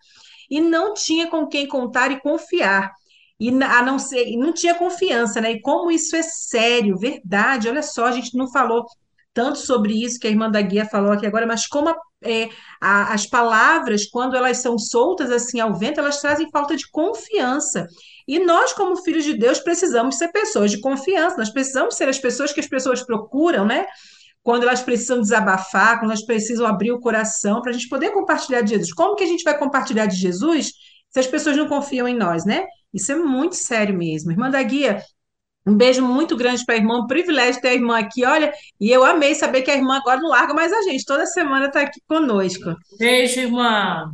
E 0.51 0.61
não 0.61 0.93
tinha 0.95 1.29
com 1.29 1.47
quem 1.47 1.67
contar 1.67 2.11
e 2.11 2.21
confiar. 2.21 2.93
E 3.41 3.49
a 3.63 3.83
não 3.83 3.99
ser, 3.99 4.37
não 4.37 4.53
tinha 4.53 4.75
confiança, 4.75 5.41
né? 5.41 5.53
E 5.53 5.61
como 5.61 5.91
isso 5.91 6.15
é 6.15 6.23
sério, 6.23 6.99
verdade. 6.99 7.69
Olha 7.69 7.83
só, 7.83 8.07
a 8.07 8.13
gente 8.13 8.37
não 8.37 8.51
falou 8.51 8.85
tanto 9.33 9.59
sobre 9.59 9.95
isso 9.95 10.19
que 10.19 10.27
a 10.27 10.31
irmã 10.31 10.51
da 10.51 10.61
guia 10.61 10.85
falou 10.85 11.13
aqui 11.13 11.27
agora, 11.27 11.47
mas 11.47 11.67
como 11.67 11.89
a 11.89 11.97
é, 12.23 12.49
a, 12.81 13.13
as 13.15 13.27
palavras, 13.27 14.07
quando 14.07 14.37
elas 14.37 14.59
são 14.59 14.79
soltas 14.79 15.31
assim 15.31 15.61
ao 15.61 15.75
vento, 15.75 16.01
elas 16.01 16.21
trazem 16.21 16.51
falta 16.51 16.77
de 16.77 16.89
confiança. 16.91 17.87
E 18.29 18.39
nós, 18.39 18.75
como 18.75 19.03
filhos 19.03 19.25
de 19.25 19.33
Deus, 19.33 19.59
precisamos 19.59 20.19
ser 20.19 20.29
pessoas 20.29 20.71
de 20.71 20.81
confiança, 20.81 21.39
nós 21.39 21.49
precisamos 21.49 21.97
ser 21.97 22.11
as 22.11 22.19
pessoas 22.19 22.53
que 22.53 22.61
as 22.61 22.69
pessoas 22.69 23.03
procuram, 23.03 23.65
né? 23.65 23.87
Quando 24.43 24.65
elas 24.65 24.83
precisam 24.83 25.19
desabafar, 25.19 25.99
quando 25.99 26.11
elas 26.11 26.25
precisam 26.25 26.67
abrir 26.67 26.93
o 26.93 27.01
coração 27.01 27.63
para 27.63 27.71
a 27.71 27.73
gente 27.73 27.89
poder 27.89 28.11
compartilhar 28.11 28.61
de 28.61 28.71
Jesus. 28.71 28.93
Como 28.93 29.17
que 29.17 29.25
a 29.25 29.27
gente 29.27 29.43
vai 29.43 29.57
compartilhar 29.59 30.05
de 30.05 30.17
Jesus 30.17 30.73
se 31.09 31.19
as 31.19 31.27
pessoas 31.27 31.57
não 31.57 31.67
confiam 31.67 32.07
em 32.07 32.15
nós, 32.15 32.45
né? 32.45 32.67
Isso 32.93 33.11
é 33.11 33.17
muito 33.17 33.57
sério 33.57 33.97
mesmo. 33.97 34.31
Irmã 34.31 34.51
da 34.51 34.63
Guia, 34.63 35.03
um 35.67 35.75
beijo 35.75 36.03
muito 36.03 36.37
grande 36.37 36.65
para 36.67 36.75
a 36.75 36.79
irmã, 36.79 36.99
um 36.99 37.07
privilégio 37.07 37.63
ter 37.63 37.69
a 37.69 37.75
irmã 37.75 37.99
aqui, 37.99 38.27
olha, 38.27 38.53
e 38.79 38.91
eu 38.91 39.05
amei 39.05 39.35
saber 39.35 39.63
que 39.63 39.71
a 39.71 39.77
irmã 39.77 39.97
agora 39.97 40.21
não 40.21 40.29
larga 40.29 40.53
mais 40.53 40.71
a 40.71 40.83
gente, 40.83 41.05
toda 41.05 41.25
semana 41.25 41.67
está 41.67 41.81
aqui 41.81 42.01
conosco. 42.07 42.75
Beijo, 42.99 43.41
irmã. 43.41 44.13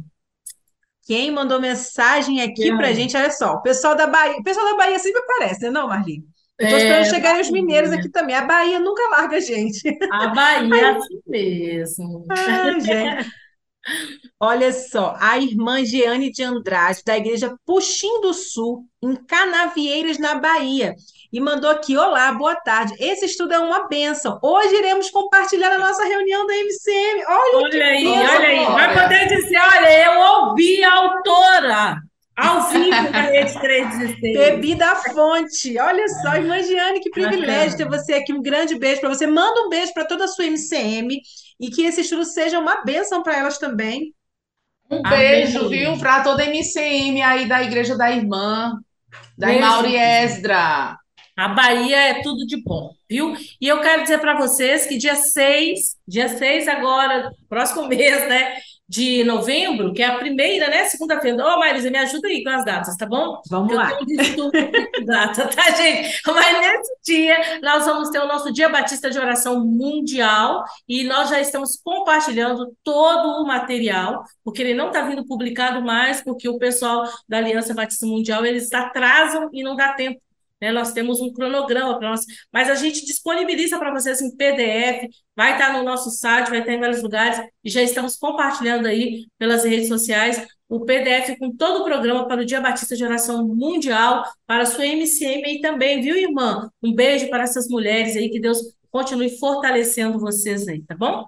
Quem 1.05 1.31
mandou 1.31 1.61
mensagem 1.61 2.41
aqui 2.41 2.75
para 2.77 2.89
a 2.89 2.93
gente, 2.93 3.17
olha 3.17 3.31
só, 3.31 3.55
o 3.55 3.63
pessoal 3.63 3.95
da 3.95 4.07
Bahia, 4.07 4.39
o 4.39 4.43
pessoal 4.43 4.67
da 4.67 4.77
Bahia 4.77 4.99
sempre 4.99 5.21
aparece, 5.21 5.63
né, 5.63 5.71
não, 5.71 5.89
Marli? 5.89 6.25
Eu 6.59 6.67
estou 6.67 6.79
esperando 6.79 7.07
é, 7.07 7.11
chegarem 7.11 7.41
os 7.41 7.51
mineiros 7.51 7.91
aqui 7.91 8.09
também. 8.09 8.35
A 8.35 8.45
Bahia 8.45 8.79
nunca 8.79 9.09
larga 9.11 9.37
a 9.37 9.41
gente. 9.41 9.83
A 10.11 10.29
Bahia 10.29 10.75
é 10.77 10.91
assim 10.91 11.21
mesmo. 11.27 12.25
Ah, 12.31 12.79
gente. 12.79 13.31
Olha 14.41 14.73
só, 14.73 15.17
a 15.21 15.39
irmã 15.39 15.85
Jeane 15.85 16.31
de 16.31 16.43
Andrade, 16.43 17.03
da 17.05 17.17
igreja 17.17 17.55
Puxim 17.67 18.21
do 18.21 18.33
Sul, 18.33 18.87
em 19.03 19.15
Canavieiras, 19.15 20.19
na 20.19 20.37
Bahia, 20.37 20.95
e 21.35 21.41
mandou 21.41 21.69
aqui: 21.69 21.97
Olá, 21.97 22.31
boa 22.31 22.55
tarde. 22.55 22.95
Esse 22.97 23.27
estudo 23.27 23.53
é 23.53 23.59
uma 23.59 23.89
benção. 23.89 24.39
Hoje 24.41 24.77
iremos 24.77 25.11
compartilhar 25.11 25.73
a 25.73 25.79
nossa 25.79 26.05
reunião 26.05 26.47
da 26.47 26.55
MCM. 26.55 27.25
Olha, 27.27 27.57
olha 27.57 27.85
aí, 27.87 28.05
benção, 28.05 28.37
olha 28.37 28.49
aí. 28.49 28.65
Vai 28.67 29.03
poder 29.03 29.27
dizer: 29.27 29.59
olha, 29.59 30.05
eu 30.05 30.21
ouvi 30.21 30.85
a 30.85 30.95
autora. 30.95 31.97
Ao 32.37 32.69
vivo 32.69 33.13
da 33.13 33.21
Rede 33.23 33.53
316. 33.61 34.33
Bebi 34.33 34.75
da 34.77 34.95
fonte. 34.97 35.79
Olha 35.79 36.09
só, 36.09 36.37
irmã 36.37 36.63
Giane, 36.63 37.01
que 37.01 37.11
privilégio 37.11 37.79
ter 37.79 37.89
você 37.89 38.15
aqui. 38.15 38.33
Um 38.33 38.43
grande 38.43 38.77
beijo 38.77 39.01
para 39.01 39.09
você. 39.09 39.27
Manda 39.27 39.61
um 39.63 39.69
beijo 39.69 39.93
para 39.93 40.05
toda 40.05 40.25
a 40.25 40.29
sua 40.29 40.45
MCM 40.45 41.21
e 41.61 41.71
que 41.71 41.83
esse 41.83 42.01
estudo 42.01 42.25
seja 42.25 42.61
uma 42.61 42.85
bênção 42.85 43.23
para 43.25 43.39
elas 43.39 43.59
também. 43.59 44.15
Um 44.91 45.03
beijo, 45.03 45.67
Amém. 45.67 45.71
viu, 45.71 45.99
para 45.99 46.23
toda 46.23 46.43
a 46.43 46.47
MCM 46.47 47.23
aí 47.23 47.47
da 47.49 47.63
Igreja 47.63 47.97
da 47.97 48.11
Irmã, 48.11 48.79
da. 49.37 49.53
Mauri 49.53 49.97
Esdra. 49.97 50.97
A 51.37 51.49
Bahia 51.49 51.97
é 51.97 52.23
tudo 52.23 52.47
de 52.47 52.63
bom, 52.63 52.95
viu? 53.09 53.35
E 53.61 53.67
eu 53.67 53.81
quero 53.81 54.03
dizer 54.03 54.19
para 54.19 54.37
vocês 54.37 54.87
que 54.87 54.97
dia 54.97 55.17
6, 55.17 55.97
dia 56.07 56.29
6 56.29 56.69
agora, 56.69 57.33
próximo 57.49 57.87
mês, 57.89 58.29
né? 58.29 58.57
de 58.87 59.25
novembro, 59.25 59.95
que 59.95 60.03
é 60.03 60.07
a 60.07 60.19
primeira, 60.19 60.69
né? 60.69 60.85
Segunda-feira. 60.85 61.43
Ô, 61.43 61.55
oh, 61.55 61.59
Marisa, 61.59 61.91
me 61.91 61.97
ajuda 61.99 62.29
aí 62.29 62.45
com 62.45 62.51
as 62.51 62.65
datas, 62.65 62.97
tá 62.97 63.07
bom? 63.07 63.41
Vamos 63.49 63.73
eu 63.73 63.79
lá. 63.79 63.91
data, 65.07 65.49
tá, 65.49 65.71
gente? 65.71 66.21
Mas 66.27 66.61
nesse 66.61 66.93
dia, 67.05 67.61
nós 67.63 67.87
vamos 67.87 68.11
ter 68.11 68.19
o 68.19 68.29
nosso 68.29 68.53
Dia 68.53 68.69
Batista 68.69 69.11
de 69.11 69.19
Oração 69.19 69.65
Mundial 69.65 70.65
e 70.87 71.03
nós 71.05 71.31
já 71.31 71.41
estamos 71.41 71.81
compartilhando 71.83 72.77
todo 72.85 73.43
o 73.43 73.47
material, 73.47 74.23
porque 74.45 74.61
ele 74.61 74.75
não 74.75 74.89
está 74.89 75.03
vindo 75.03 75.27
publicado 75.27 75.83
mais, 75.83 76.23
porque 76.23 76.49
o 76.49 76.59
pessoal 76.59 77.05
da 77.27 77.39
Aliança 77.39 77.73
Batista 77.73 78.07
Mundial, 78.07 78.45
eles 78.45 78.71
atrasam 78.73 79.49
e 79.53 79.63
não 79.63 79.75
dá 79.75 79.95
tempo 79.95 80.21
né? 80.61 80.73
Nós 80.73 80.93
temos 80.93 81.21
um 81.21 81.33
cronograma 81.33 81.99
para 81.99 82.11
nós, 82.11 82.25
mas 82.53 82.71
a 82.71 82.75
gente 82.75 83.05
disponibiliza 83.05 83.79
para 83.79 83.93
vocês 83.93 84.21
em 84.21 84.35
PDF, 84.37 85.09
vai 85.37 85.53
estar 85.53 85.73
no 85.73 85.83
nosso 85.83 86.11
site, 86.11 86.51
vai 86.51 86.61
estar 86.61 86.73
em 86.73 86.81
vários 86.81 87.03
lugares, 87.03 87.41
e 87.63 87.71
já 87.71 87.83
estamos 87.83 88.17
compartilhando 88.17 88.87
aí 88.87 89.27
pelas 89.39 89.65
redes 89.65 89.89
sociais 89.89 90.47
o 90.69 90.81
PDF 90.81 91.39
com 91.39 91.55
todo 91.55 91.83
o 91.83 91.85
programa 91.85 92.27
para 92.27 92.43
o 92.43 92.45
Dia 92.45 92.61
Batista 92.61 92.97
de 92.97 93.05
Oração 93.05 93.47
Mundial, 93.47 94.25
para 94.47 94.63
a 94.63 94.67
sua 94.67 94.87
MCM 94.87 95.45
aí 95.45 95.61
também, 95.61 96.01
viu, 96.01 96.17
irmã? 96.17 96.71
Um 96.83 96.93
beijo 96.93 97.29
para 97.29 97.45
essas 97.45 97.69
mulheres 97.69 98.17
aí, 98.17 98.31
que 98.31 98.41
Deus 98.41 98.59
continue 98.91 99.39
fortalecendo 99.39 100.19
vocês 100.19 100.67
aí, 100.67 100.83
tá 100.83 100.97
bom? 100.97 101.27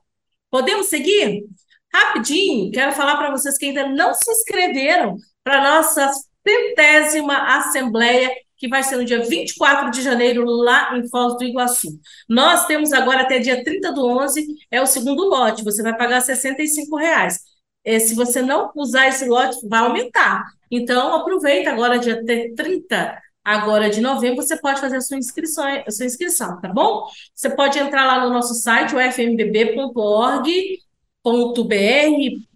Podemos 0.50 0.86
seguir? 0.86 1.44
Rapidinho, 1.92 2.70
quero 2.70 2.92
falar 2.92 3.16
para 3.16 3.30
vocês 3.30 3.56
que 3.58 3.66
ainda 3.66 3.88
não 3.88 4.14
se 4.14 4.30
inscreveram 4.30 5.16
para 5.42 5.58
a 5.58 5.76
nossa 5.76 6.10
centésima 6.46 7.56
Assembleia 7.56 8.30
que 8.56 8.68
vai 8.68 8.82
ser 8.82 8.96
no 8.96 9.04
dia 9.04 9.22
24 9.22 9.90
de 9.90 10.02
janeiro, 10.02 10.44
lá 10.44 10.96
em 10.96 11.08
Foz 11.08 11.36
do 11.36 11.44
Iguaçu. 11.44 11.88
Nós 12.28 12.66
temos 12.66 12.92
agora 12.92 13.22
até 13.22 13.38
dia 13.38 13.62
30 13.62 13.92
do 13.92 14.06
11, 14.06 14.46
é 14.70 14.80
o 14.80 14.86
segundo 14.86 15.24
lote, 15.28 15.64
você 15.64 15.82
vai 15.82 15.96
pagar 15.96 16.20
65 16.20 16.96
reais. 16.96 17.38
É, 17.84 17.98
se 17.98 18.14
você 18.14 18.42
não 18.42 18.72
usar 18.74 19.08
esse 19.08 19.26
lote, 19.26 19.56
vai 19.68 19.80
aumentar. 19.80 20.44
Então, 20.70 21.14
aproveita 21.14 21.70
agora, 21.70 21.98
dia 21.98 22.20
30 22.24 23.22
agora 23.44 23.88
de 23.88 24.00
novembro, 24.00 24.42
você 24.42 24.56
pode 24.60 24.80
fazer 24.80 24.96
a 24.96 25.00
sua 25.00 25.16
inscrição, 25.16 25.64
a 25.64 25.90
sua 25.90 26.04
inscrição, 26.04 26.60
tá 26.60 26.68
bom? 26.68 27.06
Você 27.32 27.48
pode 27.48 27.78
entrar 27.78 28.04
lá 28.04 28.24
no 28.24 28.32
nosso 28.32 28.54
site, 28.54 28.92
o 28.92 28.98
fmbb.org.br 28.98 30.50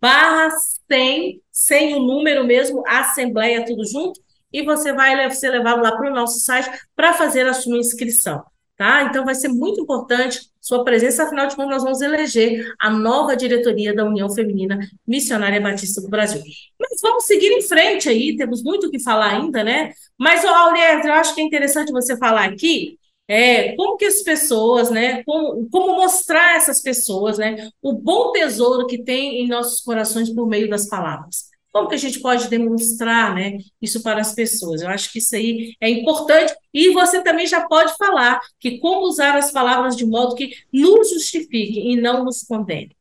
barra 0.00 0.50
sem, 0.90 1.40
sem 1.52 1.94
o 1.94 2.00
número 2.00 2.44
mesmo, 2.44 2.82
Assembleia, 2.88 3.64
tudo 3.64 3.86
junto, 3.86 4.20
e 4.52 4.62
você 4.62 4.92
vai 4.92 5.30
ser 5.30 5.50
levado 5.50 5.82
lá 5.82 5.96
para 5.96 6.10
o 6.10 6.14
nosso 6.14 6.40
site 6.40 6.70
para 6.94 7.12
fazer 7.12 7.46
a 7.46 7.54
sua 7.54 7.78
inscrição. 7.78 8.42
Tá? 8.76 9.02
Então 9.02 9.26
vai 9.26 9.34
ser 9.34 9.48
muito 9.48 9.78
importante 9.78 10.40
sua 10.58 10.82
presença, 10.84 11.24
afinal 11.24 11.46
de 11.46 11.54
contas, 11.54 11.70
nós 11.70 11.82
vamos 11.82 12.00
eleger 12.00 12.72
a 12.80 12.88
nova 12.88 13.36
diretoria 13.36 13.94
da 13.94 14.06
União 14.06 14.32
Feminina 14.32 14.78
Missionária 15.06 15.60
Batista 15.60 16.00
do 16.00 16.08
Brasil. 16.08 16.40
Mas 16.78 16.98
vamos 17.02 17.24
seguir 17.24 17.48
em 17.48 17.60
frente 17.60 18.08
aí, 18.08 18.36
temos 18.38 18.62
muito 18.62 18.86
o 18.86 18.90
que 18.90 18.98
falar 18.98 19.34
ainda, 19.34 19.62
né? 19.62 19.92
Mas, 20.18 20.46
Aurélio, 20.46 21.08
eu 21.08 21.12
acho 21.12 21.34
que 21.34 21.42
é 21.42 21.44
interessante 21.44 21.92
você 21.92 22.16
falar 22.16 22.46
aqui 22.46 22.98
é, 23.28 23.76
como 23.76 23.98
que 23.98 24.06
as 24.06 24.22
pessoas, 24.22 24.90
né, 24.90 25.22
como, 25.24 25.68
como 25.70 25.96
mostrar 25.96 26.56
essas 26.56 26.80
pessoas, 26.80 27.38
né, 27.38 27.68
o 27.82 27.92
bom 27.92 28.32
tesouro 28.32 28.86
que 28.86 29.04
tem 29.04 29.42
em 29.42 29.46
nossos 29.46 29.82
corações 29.82 30.28
por 30.34 30.48
meio 30.48 30.70
das 30.70 30.88
palavras. 30.88 31.49
Como 31.72 31.88
que 31.88 31.94
a 31.94 31.98
gente 31.98 32.18
pode 32.20 32.48
demonstrar 32.48 33.34
né, 33.34 33.58
isso 33.80 34.02
para 34.02 34.20
as 34.20 34.34
pessoas? 34.34 34.82
Eu 34.82 34.88
acho 34.88 35.12
que 35.12 35.18
isso 35.18 35.36
aí 35.36 35.74
é 35.80 35.88
importante. 35.88 36.52
E 36.74 36.92
você 36.92 37.22
também 37.22 37.46
já 37.46 37.66
pode 37.66 37.96
falar 37.96 38.40
que 38.58 38.78
como 38.78 39.06
usar 39.06 39.36
as 39.36 39.52
palavras 39.52 39.96
de 39.96 40.04
modo 40.04 40.34
que 40.34 40.52
nos 40.72 41.10
justifique 41.10 41.78
e 41.78 42.00
não 42.00 42.24
nos 42.24 42.42
condene. 42.42 42.96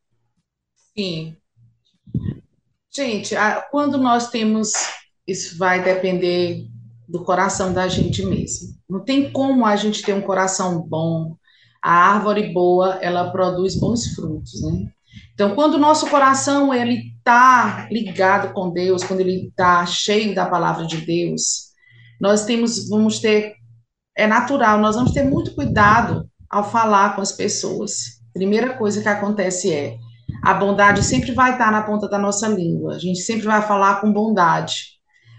Sim. 0.96 1.36
Gente, 2.94 3.34
quando 3.70 3.98
nós 3.98 4.30
temos. 4.30 4.72
Isso 5.26 5.56
vai 5.56 5.82
depender 5.82 6.66
do 7.08 7.22
coração 7.22 7.72
da 7.72 7.86
gente 7.86 8.24
mesmo. 8.24 8.74
Não 8.88 9.00
tem 9.00 9.30
como 9.30 9.64
a 9.64 9.76
gente 9.76 10.02
ter 10.02 10.12
um 10.12 10.22
coração 10.22 10.80
bom. 10.80 11.36
A 11.82 11.92
árvore 11.92 12.52
boa, 12.52 12.98
ela 13.00 13.30
produz 13.30 13.74
bons 13.74 14.08
frutos, 14.14 14.60
né? 14.62 14.92
Então, 15.32 15.54
quando 15.54 15.74
o 15.74 15.78
nosso 15.78 16.08
coração 16.10 16.74
ele 16.74 17.14
está 17.20 17.86
ligado 17.90 18.52
com 18.52 18.72
Deus, 18.72 19.04
quando 19.04 19.20
ele 19.20 19.48
está 19.48 19.86
cheio 19.86 20.34
da 20.34 20.46
palavra 20.46 20.86
de 20.86 20.98
Deus, 20.98 21.70
nós 22.20 22.44
temos, 22.44 22.88
vamos 22.88 23.20
ter, 23.20 23.54
é 24.16 24.26
natural, 24.26 24.78
nós 24.78 24.96
vamos 24.96 25.12
ter 25.12 25.24
muito 25.24 25.54
cuidado 25.54 26.28
ao 26.48 26.68
falar 26.68 27.14
com 27.14 27.22
as 27.22 27.32
pessoas. 27.32 28.20
Primeira 28.34 28.74
coisa 28.74 29.00
que 29.00 29.08
acontece 29.08 29.72
é, 29.72 29.96
a 30.42 30.54
bondade 30.54 31.02
sempre 31.02 31.32
vai 31.32 31.52
estar 31.52 31.70
na 31.70 31.82
ponta 31.82 32.08
da 32.08 32.18
nossa 32.18 32.48
língua, 32.48 32.94
a 32.96 32.98
gente 32.98 33.20
sempre 33.20 33.46
vai 33.46 33.62
falar 33.62 34.00
com 34.00 34.12
bondade. 34.12 34.98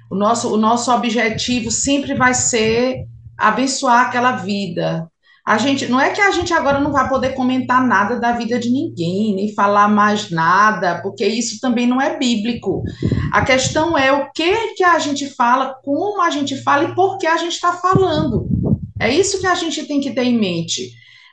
O 0.09 0.15
nosso, 0.15 0.53
o 0.53 0.57
nosso 0.57 0.91
objetivo 0.91 1.71
sempre 1.71 2.13
vai 2.13 2.33
ser 2.33 3.05
abençoar 3.37 4.07
aquela 4.07 4.33
vida, 4.33 5.10
a 5.45 5.57
gente, 5.57 5.87
não 5.87 5.99
é 5.99 6.11
que 6.11 6.21
a 6.21 6.29
gente 6.31 6.53
agora 6.53 6.79
não 6.79 6.91
vai 6.91 7.09
poder 7.09 7.33
comentar 7.33 7.85
nada 7.85 8.19
da 8.19 8.31
vida 8.33 8.59
de 8.59 8.69
ninguém, 8.69 9.33
nem 9.35 9.53
falar 9.53 9.87
mais 9.87 10.29
nada, 10.29 11.01
porque 11.01 11.25
isso 11.25 11.59
também 11.59 11.87
não 11.87 11.99
é 11.99 12.17
bíblico. 12.17 12.83
A 13.31 13.43
questão 13.43 13.97
é 13.97 14.11
o 14.11 14.31
que 14.31 14.75
que 14.75 14.83
a 14.83 14.99
gente 14.99 15.27
fala, 15.29 15.73
como 15.83 16.21
a 16.21 16.29
gente 16.29 16.61
fala 16.61 16.83
e 16.83 16.95
por 16.95 17.17
que 17.17 17.25
a 17.25 17.37
gente 17.37 17.53
está 17.53 17.73
falando. 17.73 18.47
É 18.99 19.09
isso 19.09 19.39
que 19.39 19.47
a 19.47 19.55
gente 19.55 19.83
tem 19.87 19.99
que 19.99 20.11
ter 20.11 20.23
em 20.23 20.37
mente. 20.37 20.91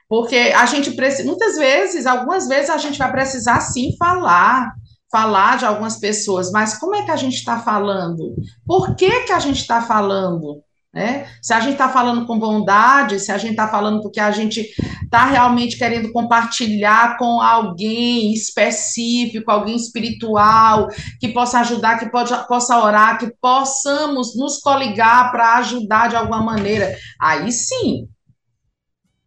Porque 0.09 0.37
a 0.37 0.65
gente 0.65 0.93
precisa, 0.93 1.29
muitas 1.29 1.57
vezes, 1.59 2.07
algumas 2.07 2.49
vezes 2.49 2.71
a 2.71 2.79
gente 2.79 2.99
vai 2.99 3.13
precisar 3.13 3.61
sim 3.61 3.95
falar, 3.99 4.73
falar 5.13 5.59
de 5.59 5.67
algumas 5.67 5.99
pessoas, 5.99 6.51
mas 6.51 6.79
como 6.79 6.97
é 6.97 7.05
que 7.05 7.11
a 7.11 7.17
gente 7.17 7.35
está 7.35 7.59
falando? 7.59 8.35
Por 8.67 8.97
que, 8.97 9.25
que 9.25 9.33
a 9.33 9.39
gente 9.39 9.61
está 9.61 9.83
falando? 9.83 10.63
Né? 10.99 11.29
Se 11.41 11.55
a 11.55 11.61
gente 11.61 11.75
está 11.75 11.89
falando 11.89 12.27
com 12.27 12.41
bondade, 12.41 13.21
se 13.21 13.31
a 13.31 13.39
gente 13.39 13.53
está 13.53 13.69
falando 13.69 14.03
porque 14.03 14.19
a 14.19 14.33
gente 14.33 14.69
está 15.05 15.27
realmente 15.27 15.79
querendo 15.79 16.11
compartilhar 16.11 17.17
com 17.19 17.41
alguém 17.41 18.33
específico, 18.33 19.49
alguém 19.49 19.77
espiritual, 19.77 20.89
que 21.21 21.29
possa 21.29 21.61
ajudar, 21.61 22.01
que 22.01 22.11
pode, 22.11 22.35
possa 22.49 22.83
orar, 22.83 23.17
que 23.17 23.33
possamos 23.41 24.37
nos 24.37 24.59
coligar 24.59 25.31
para 25.31 25.59
ajudar 25.59 26.09
de 26.09 26.17
alguma 26.17 26.43
maneira, 26.43 26.93
aí 27.21 27.53
sim. 27.53 28.09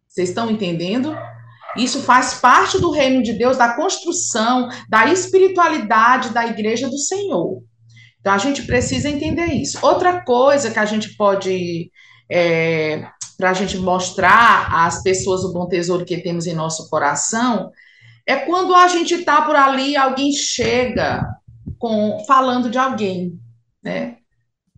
Vocês 0.06 0.28
estão 0.28 0.50
entendendo? 0.50 1.16
Isso 1.74 2.02
faz 2.02 2.34
parte 2.34 2.78
do 2.78 2.90
reino 2.90 3.22
de 3.22 3.32
Deus, 3.32 3.56
da 3.56 3.74
construção, 3.74 4.68
da 4.90 5.06
espiritualidade 5.06 6.34
da 6.34 6.46
igreja 6.46 6.90
do 6.90 6.98
Senhor. 6.98 7.62
Então 8.22 8.32
a 8.32 8.38
gente 8.38 8.62
precisa 8.62 9.10
entender 9.10 9.46
isso. 9.46 9.78
Outra 9.82 10.22
coisa 10.22 10.70
que 10.70 10.78
a 10.78 10.84
gente 10.84 11.16
pode, 11.16 11.90
é, 12.30 13.04
para 13.36 13.50
a 13.50 13.52
gente 13.52 13.76
mostrar 13.76 14.68
às 14.72 15.02
pessoas 15.02 15.42
o 15.42 15.52
bom 15.52 15.66
tesouro 15.66 16.04
que 16.04 16.22
temos 16.22 16.46
em 16.46 16.54
nosso 16.54 16.88
coração, 16.88 17.72
é 18.24 18.36
quando 18.36 18.74
a 18.76 18.86
gente 18.86 19.14
está 19.14 19.42
por 19.42 19.56
ali, 19.56 19.96
alguém 19.96 20.32
chega 20.32 21.26
com 21.80 22.24
falando 22.24 22.70
de 22.70 22.78
alguém, 22.78 23.36
né? 23.82 24.18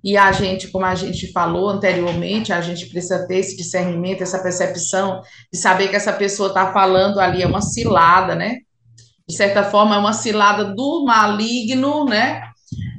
E 0.02 0.16
a 0.16 0.32
gente, 0.32 0.68
como 0.68 0.86
a 0.86 0.94
gente 0.94 1.30
falou 1.30 1.68
anteriormente, 1.68 2.52
a 2.52 2.62
gente 2.62 2.86
precisa 2.86 3.26
ter 3.26 3.36
esse 3.36 3.56
discernimento, 3.56 4.22
essa 4.22 4.42
percepção 4.42 5.20
de 5.52 5.58
saber 5.58 5.88
que 5.88 5.96
essa 5.96 6.12
pessoa 6.12 6.48
está 6.48 6.72
falando 6.72 7.20
ali 7.20 7.42
é 7.42 7.46
uma 7.46 7.60
cilada, 7.60 8.34
né? 8.34 8.56
De 9.28 9.34
certa 9.34 9.64
forma, 9.64 9.96
é 9.96 9.98
uma 9.98 10.12
cilada 10.14 10.74
do 10.74 11.04
maligno, 11.04 12.06
né? 12.06 12.42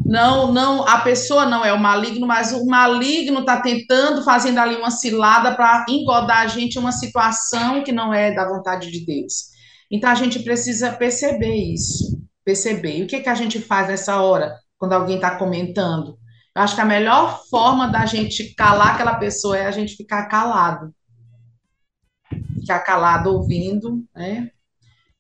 Não, 0.06 0.53
não, 0.53 0.88
a 0.88 0.99
pessoa 0.99 1.47
não 1.47 1.66
é 1.66 1.74
o 1.74 1.80
maligno, 1.80 2.28
mas 2.28 2.53
o 2.53 2.64
maligno 2.68 3.39
está 3.39 3.60
tentando, 3.60 4.24
fazendo 4.24 4.60
ali 4.60 4.76
uma 4.76 4.91
cilada 4.91 5.56
para 5.56 5.84
engodar 5.89 6.41
a 6.41 6.47
gente 6.47 6.78
uma 6.78 6.91
situação 6.91 7.84
que 7.84 7.91
não 7.91 8.14
é 8.14 8.32
da 8.32 8.47
vontade 8.47 8.91
de 8.91 9.03
Deus. 9.03 9.56
Então 9.89 10.08
a 10.12 10.14
gente 10.14 10.39
precisa 10.43 10.91
perceber 10.93 11.56
isso, 11.56 12.22
perceber. 12.43 12.99
E 12.99 13.03
o 13.03 13.08
que, 13.08 13.20
que 13.20 13.30
a 13.30 13.34
gente 13.34 13.60
faz 13.60 13.88
nessa 13.88 14.22
hora, 14.22 14.56
quando 14.78 14.93
alguém 14.93 15.16
está 15.16 15.39
comentando? 15.39 16.20
Eu 16.56 16.62
acho 16.62 16.76
que 16.76 16.82
a 16.82 16.86
melhor 16.86 17.43
forma 17.49 17.88
da 17.88 18.06
gente 18.06 18.53
calar 18.53 18.93
aquela 18.93 19.16
pessoa 19.16 19.58
é 19.58 19.66
a 19.66 19.72
gente 19.72 19.95
ficar 19.95 20.28
calado. 20.28 20.93
Ficar 22.60 22.80
calado 22.82 23.34
ouvindo, 23.34 24.06
né? 24.16 24.51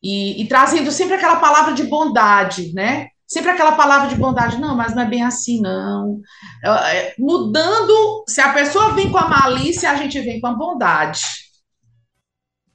E, 0.01 0.43
e 0.43 0.47
trazendo 0.47 0.91
sempre 0.91 1.15
aquela 1.15 1.37
palavra 1.37 1.73
de 1.73 1.83
bondade, 1.83 2.71
né? 2.73 3.07
Sempre 3.27 3.51
aquela 3.51 3.71
palavra 3.71 4.07
de 4.07 4.15
bondade, 4.15 4.59
não, 4.59 4.75
mas 4.75 4.93
não 4.93 5.03
é 5.03 5.05
bem 5.05 5.23
assim, 5.23 5.59
não. 5.59 6.21
É, 6.63 6.97
é, 6.97 7.15
mudando, 7.17 8.23
se 8.27 8.39
a 8.39 8.53
pessoa 8.53 8.93
vem 8.93 9.11
com 9.11 9.17
a 9.17 9.27
malícia, 9.27 9.89
a 9.89 9.95
gente 9.95 10.19
vem 10.21 10.39
com 10.39 10.47
a 10.47 10.53
bondade. 10.53 11.21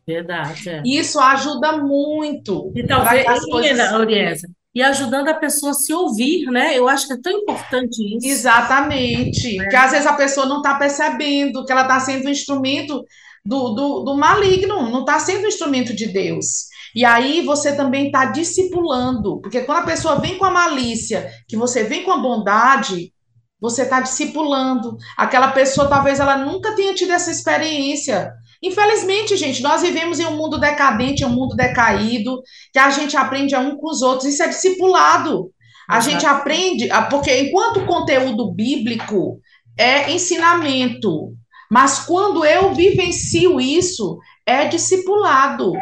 Verdade. 0.06 0.68
É. 0.68 0.82
Isso 0.84 1.20
ajuda 1.20 1.76
muito. 1.78 2.72
E 2.74 2.84
talvez, 2.84 3.24
coisas... 3.44 4.42
e 4.74 4.82
ajudando 4.82 5.28
a 5.28 5.34
pessoa 5.34 5.70
a 5.70 5.74
se 5.74 5.92
ouvir, 5.92 6.46
né? 6.46 6.76
Eu 6.76 6.88
acho 6.88 7.06
que 7.06 7.12
é 7.12 7.20
tão 7.20 7.32
importante 7.32 8.16
isso. 8.16 8.26
Exatamente. 8.26 9.56
É. 9.56 9.62
Porque 9.62 9.76
às 9.76 9.92
vezes 9.92 10.06
a 10.06 10.14
pessoa 10.14 10.46
não 10.46 10.58
está 10.58 10.74
percebendo 10.74 11.64
que 11.64 11.72
ela 11.72 11.82
está 11.82 12.00
sendo 12.00 12.26
um 12.26 12.30
instrumento 12.30 13.04
do, 13.44 13.70
do, 13.70 14.00
do 14.00 14.16
maligno, 14.16 14.90
não 14.90 15.00
está 15.00 15.18
sendo 15.18 15.44
um 15.44 15.48
instrumento 15.48 15.94
de 15.94 16.06
Deus. 16.06 16.69
E 16.94 17.04
aí 17.04 17.44
você 17.44 17.74
também 17.74 18.06
está 18.06 18.26
discipulando, 18.26 19.40
porque 19.40 19.62
quando 19.62 19.78
a 19.78 19.86
pessoa 19.86 20.16
vem 20.16 20.38
com 20.38 20.44
a 20.44 20.50
malícia, 20.50 21.30
que 21.48 21.56
você 21.56 21.84
vem 21.84 22.02
com 22.02 22.12
a 22.12 22.18
bondade, 22.18 23.12
você 23.60 23.82
está 23.82 24.00
discipulando. 24.00 24.96
Aquela 25.16 25.52
pessoa 25.52 25.88
talvez 25.88 26.18
ela 26.18 26.36
nunca 26.36 26.74
tenha 26.74 26.94
tido 26.94 27.12
essa 27.12 27.30
experiência. 27.30 28.32
Infelizmente, 28.62 29.36
gente, 29.36 29.62
nós 29.62 29.82
vivemos 29.82 30.18
em 30.18 30.26
um 30.26 30.36
mundo 30.36 30.58
decadente, 30.58 31.22
em 31.22 31.26
um 31.26 31.30
mundo 31.30 31.54
decaído, 31.54 32.42
que 32.72 32.78
a 32.78 32.90
gente 32.90 33.16
aprende 33.16 33.54
a 33.54 33.60
um 33.60 33.76
com 33.76 33.90
os 33.90 34.02
outros. 34.02 34.28
Isso 34.28 34.42
é 34.42 34.48
discipulado. 34.48 35.50
A 35.88 35.98
Exato. 35.98 36.10
gente 36.10 36.26
aprende, 36.26 36.88
porque 37.10 37.36
enquanto 37.40 37.80
o 37.80 37.86
conteúdo 37.86 38.52
bíblico 38.52 39.40
é 39.76 40.12
ensinamento, 40.12 41.34
mas 41.70 42.00
quando 42.00 42.44
eu 42.44 42.74
vivencio 42.74 43.60
isso, 43.60 44.18
é 44.46 44.66
discipulado. 44.66 45.72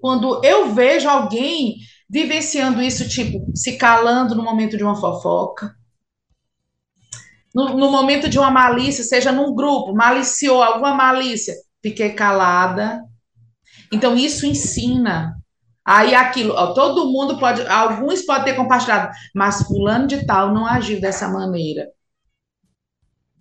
Quando 0.00 0.40
eu 0.44 0.72
vejo 0.74 1.08
alguém 1.08 1.76
vivenciando 2.08 2.80
isso, 2.80 3.08
tipo, 3.08 3.50
se 3.54 3.76
calando 3.76 4.34
no 4.34 4.42
momento 4.42 4.76
de 4.76 4.84
uma 4.84 4.96
fofoca, 4.96 5.74
no, 7.54 7.76
no 7.76 7.90
momento 7.90 8.28
de 8.28 8.38
uma 8.38 8.50
malícia, 8.50 9.04
seja 9.04 9.32
num 9.32 9.54
grupo, 9.54 9.94
maliciou 9.94 10.62
alguma 10.62 10.94
malícia, 10.94 11.54
fiquei 11.82 12.10
calada. 12.10 13.02
Então, 13.92 14.16
isso 14.16 14.46
ensina. 14.46 15.34
Aí 15.84 16.14
aquilo, 16.14 16.54
ó, 16.54 16.74
todo 16.74 17.10
mundo 17.10 17.38
pode, 17.38 17.66
alguns 17.66 18.22
podem 18.22 18.44
ter 18.44 18.54
compartilhado, 18.54 19.10
mas 19.34 19.62
fulano 19.62 20.06
de 20.06 20.26
tal 20.26 20.52
não 20.52 20.66
agiu 20.66 21.00
dessa 21.00 21.28
maneira. 21.28 21.86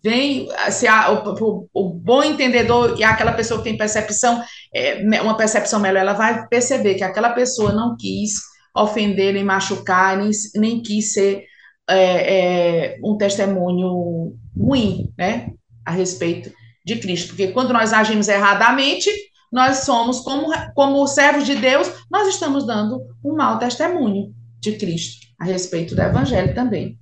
Vem, 0.07 0.47
se 0.71 0.87
a, 0.87 1.11
o, 1.11 1.67
o, 1.73 1.89
bom 1.93 2.23
entendedor 2.23 2.97
e 2.97 3.03
aquela 3.03 3.33
pessoa 3.33 3.57
que 3.57 3.65
tem 3.65 3.77
percepção, 3.77 4.41
é, 4.73 5.03
uma 5.21 5.35
percepção 5.35 5.81
melhor, 5.81 5.99
ela 5.99 6.13
vai 6.13 6.47
perceber 6.47 6.95
que 6.95 7.03
aquela 7.03 7.31
pessoa 7.31 7.73
não 7.73 7.97
quis 7.97 8.35
ofender, 8.73 9.33
nem 9.33 9.43
machucar, 9.43 10.17
nem, 10.17 10.31
nem 10.55 10.81
quis 10.81 11.11
ser 11.11 11.43
é, 11.89 12.35
é, 12.35 12.97
um 13.03 13.17
testemunho 13.17 14.33
ruim, 14.57 15.11
né, 15.17 15.49
a 15.85 15.91
respeito 15.91 16.53
de 16.85 16.95
Cristo. 16.95 17.27
Porque 17.29 17.49
quando 17.49 17.73
nós 17.73 17.91
agimos 17.91 18.29
erradamente, 18.29 19.09
nós 19.51 19.79
somos, 19.79 20.21
como, 20.21 20.53
como 20.73 21.05
servos 21.05 21.45
de 21.45 21.55
Deus, 21.55 21.91
nós 22.09 22.29
estamos 22.29 22.65
dando 22.65 23.01
um 23.21 23.35
mau 23.35 23.59
testemunho 23.59 24.33
de 24.61 24.77
Cristo 24.77 25.27
a 25.37 25.43
respeito 25.43 25.93
do 25.93 26.01
Evangelho 26.01 26.55
também. 26.55 26.97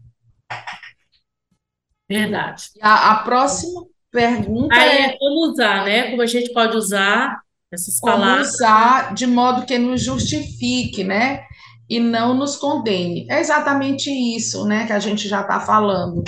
Verdade. 2.10 2.70
A, 2.82 3.12
a 3.12 3.16
próxima 3.24 3.86
pergunta 4.12 4.74
Aí 4.74 4.90
é, 4.90 5.06
é 5.08 5.18
como 5.18 5.52
usar, 5.52 5.84
né? 5.86 6.10
Como 6.10 6.22
a 6.22 6.26
gente 6.26 6.54
pode 6.54 6.78
usar 6.78 7.42
essas 7.72 8.00
como 8.00 8.14
palavras. 8.14 8.54
usar 8.54 9.14
de 9.14 9.28
modo 9.28 9.66
que 9.66 9.78
nos 9.78 10.02
justifique, 10.02 11.04
né? 11.04 11.44
E 11.90 12.00
não 12.00 12.34
nos 12.34 12.56
condene. 12.56 13.28
É 13.30 13.40
exatamente 13.40 14.10
isso, 14.10 14.66
né? 14.66 14.88
Que 14.88 14.94
a 14.94 15.00
gente 15.00 15.28
já 15.28 15.42
está 15.42 15.60
falando. 15.60 16.24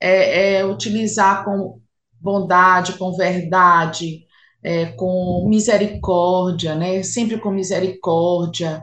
É, 0.00 0.58
é, 0.58 0.64
utilizar 0.64 1.44
com 1.44 1.80
bondade, 2.20 2.94
com 2.94 3.12
verdade, 3.12 4.26
é, 4.62 4.86
com 4.86 5.46
misericórdia, 5.48 6.74
né? 6.74 7.02
Sempre 7.02 7.38
com 7.38 7.50
misericórdia. 7.50 8.82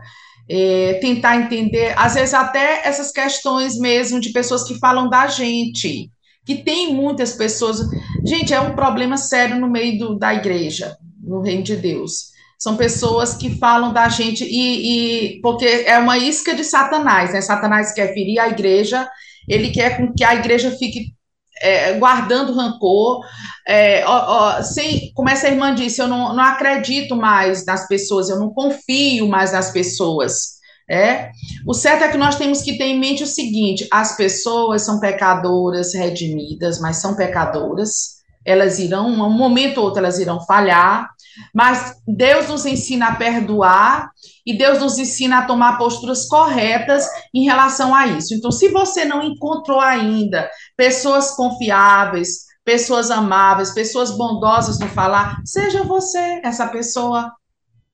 É, 0.50 0.96
tentar 0.96 1.38
entender, 1.38 1.98
às 1.98 2.16
vezes 2.16 2.34
até 2.34 2.86
essas 2.86 3.12
questões 3.12 3.78
mesmo 3.78 4.20
de 4.20 4.34
pessoas 4.34 4.64
que 4.64 4.78
falam 4.78 5.10
da 5.10 5.26
gente, 5.26 6.12
que 6.46 6.56
tem 6.56 6.94
muitas 6.94 7.34
pessoas. 7.34 7.80
Gente, 8.26 8.54
é 8.54 8.60
um 8.60 8.76
problema 8.76 9.18
sério 9.18 9.60
no 9.60 9.70
meio 9.70 9.98
do, 9.98 10.16
da 10.20 10.34
igreja, 10.34 10.98
no 11.22 11.41
reino 11.41 11.64
de 11.64 11.76
Deus. 11.76 12.34
São 12.60 12.78
pessoas 12.78 13.34
que 13.34 13.58
falam 13.58 13.91
da 13.91 14.08
gente 14.08 14.46
e, 14.46 15.36
e 15.36 15.41
porque 15.41 15.66
é 15.66 15.98
uma 16.00 16.18
isca 16.18 16.56
de 16.56 16.64
Satanás, 16.64 17.34
né? 17.34 17.41
Satanás 17.41 17.94
quer 17.94 18.14
ferir 18.14 18.39
a 18.39 18.48
igreja, 18.48 19.10
ele 19.50 19.70
quer 19.70 19.98
com 19.98 20.14
que 20.14 20.24
a 20.24 20.36
igreja 20.36 20.72
fique 20.72 21.14
é, 21.62 21.94
guardando 21.94 22.54
rancor, 22.54 23.22
é, 23.68 24.06
ó, 24.06 24.58
ó, 24.58 24.62
sem, 24.62 25.12
como 25.14 25.30
essa 25.30 25.48
irmã 25.48 25.74
disse, 25.74 26.02
eu 26.02 26.08
não, 26.08 26.36
não 26.36 26.44
acredito 26.44 27.16
mais 27.16 27.66
nas 27.66 27.88
pessoas, 27.88 28.30
eu 28.30 28.39
não 28.39 28.54
confio 28.54 29.28
mais 29.28 29.52
nas 29.52 29.72
pessoas. 29.72 30.54
É? 30.90 31.32
O 31.66 31.74
certo 31.74 32.04
é 32.04 32.10
que 32.10 32.18
nós 32.18 32.36
temos 32.36 32.62
que 32.62 32.78
ter 32.78 32.86
em 32.86 33.00
mente 33.00 33.24
o 33.24 33.28
seguinte: 33.28 33.88
as 33.92 34.16
pessoas 34.18 34.82
são 34.82 35.00
pecadoras 35.00 35.94
redimidas, 35.94 36.80
mas 36.80 36.98
são 36.98 37.16
pecadoras. 37.16 38.22
Elas 38.46 38.78
irão, 38.78 39.08
um 39.08 39.30
momento 39.30 39.78
ou 39.78 39.86
outro, 39.86 40.00
elas 40.00 40.20
irão 40.20 40.42
falhar, 40.46 41.10
mas 41.54 41.96
Deus 42.06 42.50
nos 42.50 42.66
ensina 42.66 43.08
a 43.08 43.16
perdoar 43.16 44.12
e 44.46 44.58
Deus 44.58 44.80
nos 44.80 44.98
ensina 44.98 45.40
a 45.40 45.46
tomar 45.46 45.78
posturas 45.78 46.28
corretas 46.28 47.08
em 47.34 47.46
relação 47.46 47.96
a 47.96 48.06
isso. 48.06 48.34
Então, 48.34 48.52
se 48.52 48.68
você 48.68 49.06
não 49.06 49.24
encontrou 49.24 49.80
ainda 49.80 50.50
pessoas 50.76 51.32
confiáveis, 51.32 52.40
pessoas 52.66 53.10
amáveis, 53.10 53.72
pessoas 53.72 54.12
bondosas 54.12 54.80
no 54.80 54.88
falar, 54.90 55.42
seja 55.46 55.84
você 55.84 56.42
essa 56.44 56.68
pessoa 56.68 57.32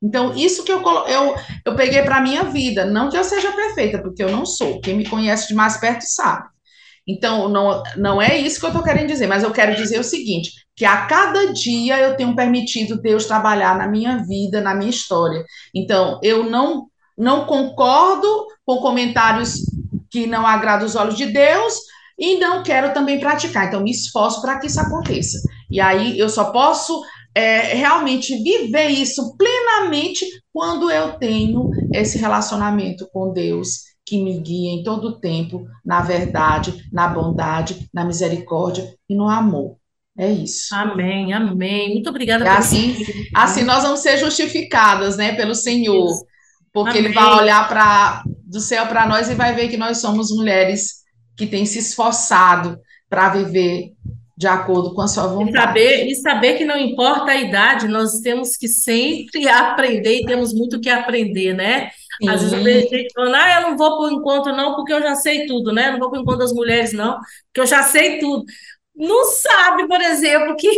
então, 0.02 0.34
isso 0.36 0.64
que 0.64 0.72
eu, 0.72 0.82
eu, 1.08 1.36
eu 1.66 1.76
peguei 1.76 2.02
para 2.04 2.18
a 2.18 2.22
minha 2.22 2.45
vida. 2.45 2.86
Não 2.86 3.10
que 3.10 3.18
eu 3.18 3.24
seja 3.24 3.52
perfeita, 3.52 4.02
porque 4.02 4.24
eu 4.24 4.32
não 4.32 4.45
sou. 4.45 4.80
Quem 4.80 4.95
me 4.95 5.06
conhece 5.06 5.50
de 5.50 5.54
mais 5.54 5.78
perto 5.78 6.04
sabe. 6.04 6.47
Então, 7.06 7.50
não, 7.50 7.84
não 7.97 8.22
é 8.22 8.38
isso 8.38 8.60
que 8.60 8.66
eu 8.66 8.70
estou 8.70 8.84
querendo 8.84 9.08
dizer, 9.08 9.28
mas 9.28 9.43
eu 9.43 9.52
quero 9.52 9.76
dizer 9.76 10.00
o 10.00 10.04
seguinte: 10.04 10.52
que 10.76 10.86
a 10.86 11.06
cada 11.06 11.52
dia 11.52 12.00
eu 12.00 12.16
tenho 12.16 12.36
permitido 12.36 13.02
Deus 13.02 13.26
trabalhar 13.26 13.78
na 13.78 13.88
minha 13.88 14.24
vida, 14.24 14.62
na 14.62 14.74
minha 14.74 14.89
história. 14.89 15.43
Então, 15.76 16.20
eu 16.24 16.50
não, 16.50 16.88
não 17.18 17.45
concordo 17.45 18.47
com 18.66 18.78
comentários 18.78 19.56
que 20.10 20.28
não 20.28 20.45
agradam 20.45 20.86
os 20.86 20.95
olhos 20.95 21.18
de 21.18 21.26
Deus 21.26 21.80
e 22.18 22.38
não 22.38 22.64
quero 22.64 22.93
também 22.93 23.20
praticar. 23.20 23.68
Então, 23.68 23.82
me 23.82 23.91
esforço 23.91 24.41
para 24.41 24.60
que 24.60 24.68
isso 24.68 24.80
aconteça. 24.80 25.39
E 25.70 25.82
aí 25.82 26.18
eu 26.18 26.30
só 26.30 26.52
posso 26.52 27.02
é, 27.34 27.73
realmente 27.75 28.36
viver 28.41 28.89
isso 28.89 29.36
plenamente 29.38 30.25
quando 30.51 30.89
eu 30.89 31.13
tenho 31.13 31.69
esse 31.93 32.17
relacionamento 32.17 33.07
com 33.11 33.32
Deus 33.32 33.89
que 34.05 34.21
me 34.21 34.39
guia 34.39 34.71
em 34.71 34.84
todo 34.84 35.09
o 35.09 35.19
tempo 35.19 35.65
na 35.86 36.01
verdade, 36.01 36.84
na 36.91 37.07
bondade, 37.07 37.88
na 37.93 38.03
misericórdia 38.03 38.91
e 39.07 39.15
no 39.15 39.30
amor. 39.30 39.77
É 40.17 40.30
isso. 40.30 40.73
Amém, 40.75 41.32
amém. 41.32 41.93
Muito 41.93 42.09
obrigada. 42.09 42.43
É 42.43 42.49
assim, 42.49 42.95
assim 43.34 43.63
nós 43.63 43.84
vamos 43.84 44.01
ser 44.01 44.17
justificadas, 44.17 45.15
né, 45.15 45.34
pelo 45.34 45.55
Senhor, 45.55 46.11
isso. 46.11 46.25
porque 46.73 46.97
amém. 46.97 47.05
Ele 47.05 47.13
vai 47.13 47.38
olhar 47.38 47.67
para 47.69 48.23
do 48.43 48.59
céu 48.59 48.88
para 48.88 49.07
nós 49.07 49.30
e 49.30 49.36
vai 49.36 49.53
ver 49.53 49.69
que 49.69 49.77
nós 49.77 49.99
somos 49.99 50.32
mulheres 50.32 51.03
que 51.38 51.45
têm 51.45 51.65
se 51.65 51.80
esforçado 51.80 52.80
para 53.07 53.30
viver 53.30 53.93
de 54.40 54.48
acordo 54.48 54.94
com 54.94 55.02
a 55.02 55.08
sua 55.10 55.28
vontade. 55.28 55.52
E 55.52 55.60
saber, 55.60 56.08
e 56.08 56.16
saber 56.16 56.54
que 56.54 56.64
não 56.64 56.78
importa 56.78 57.32
a 57.32 57.36
idade, 57.36 57.90
nós 57.90 58.22
temos 58.22 58.56
que 58.56 58.70
sempre 58.70 59.50
aprender 59.50 60.22
e 60.22 60.26
temos 60.26 60.54
muito 60.54 60.80
que 60.80 60.90
aprender, 60.90 61.54
né? 61.54 61.92
Sim. 62.22 62.30
Às 62.30 62.42
vezes 62.42 62.54
eu 62.54 62.64
vejo 62.64 62.88
gente 62.88 63.14
falando, 63.14 63.36
ah, 63.36 63.56
eu 63.56 63.70
não 63.70 63.78
vou 63.78 63.98
para 63.98 64.06
o 64.06 64.18
encontro 64.18 64.56
não, 64.56 64.78
porque 64.78 64.94
eu 64.94 65.02
já 65.02 65.14
sei 65.16 65.46
tudo, 65.46 65.74
né? 65.74 65.92
não 65.92 66.00
vou 66.00 66.10
para 66.10 66.20
o 66.20 66.22
encontro 66.22 66.40
das 66.40 66.54
mulheres 66.54 66.94
não, 66.94 67.18
porque 67.48 67.60
eu 67.60 67.66
já 67.66 67.84
sei 67.84 68.18
tudo. 68.20 68.46
Não 68.96 69.26
sabe, 69.26 69.86
por 69.90 70.00
exemplo, 70.00 70.56
que 70.56 70.70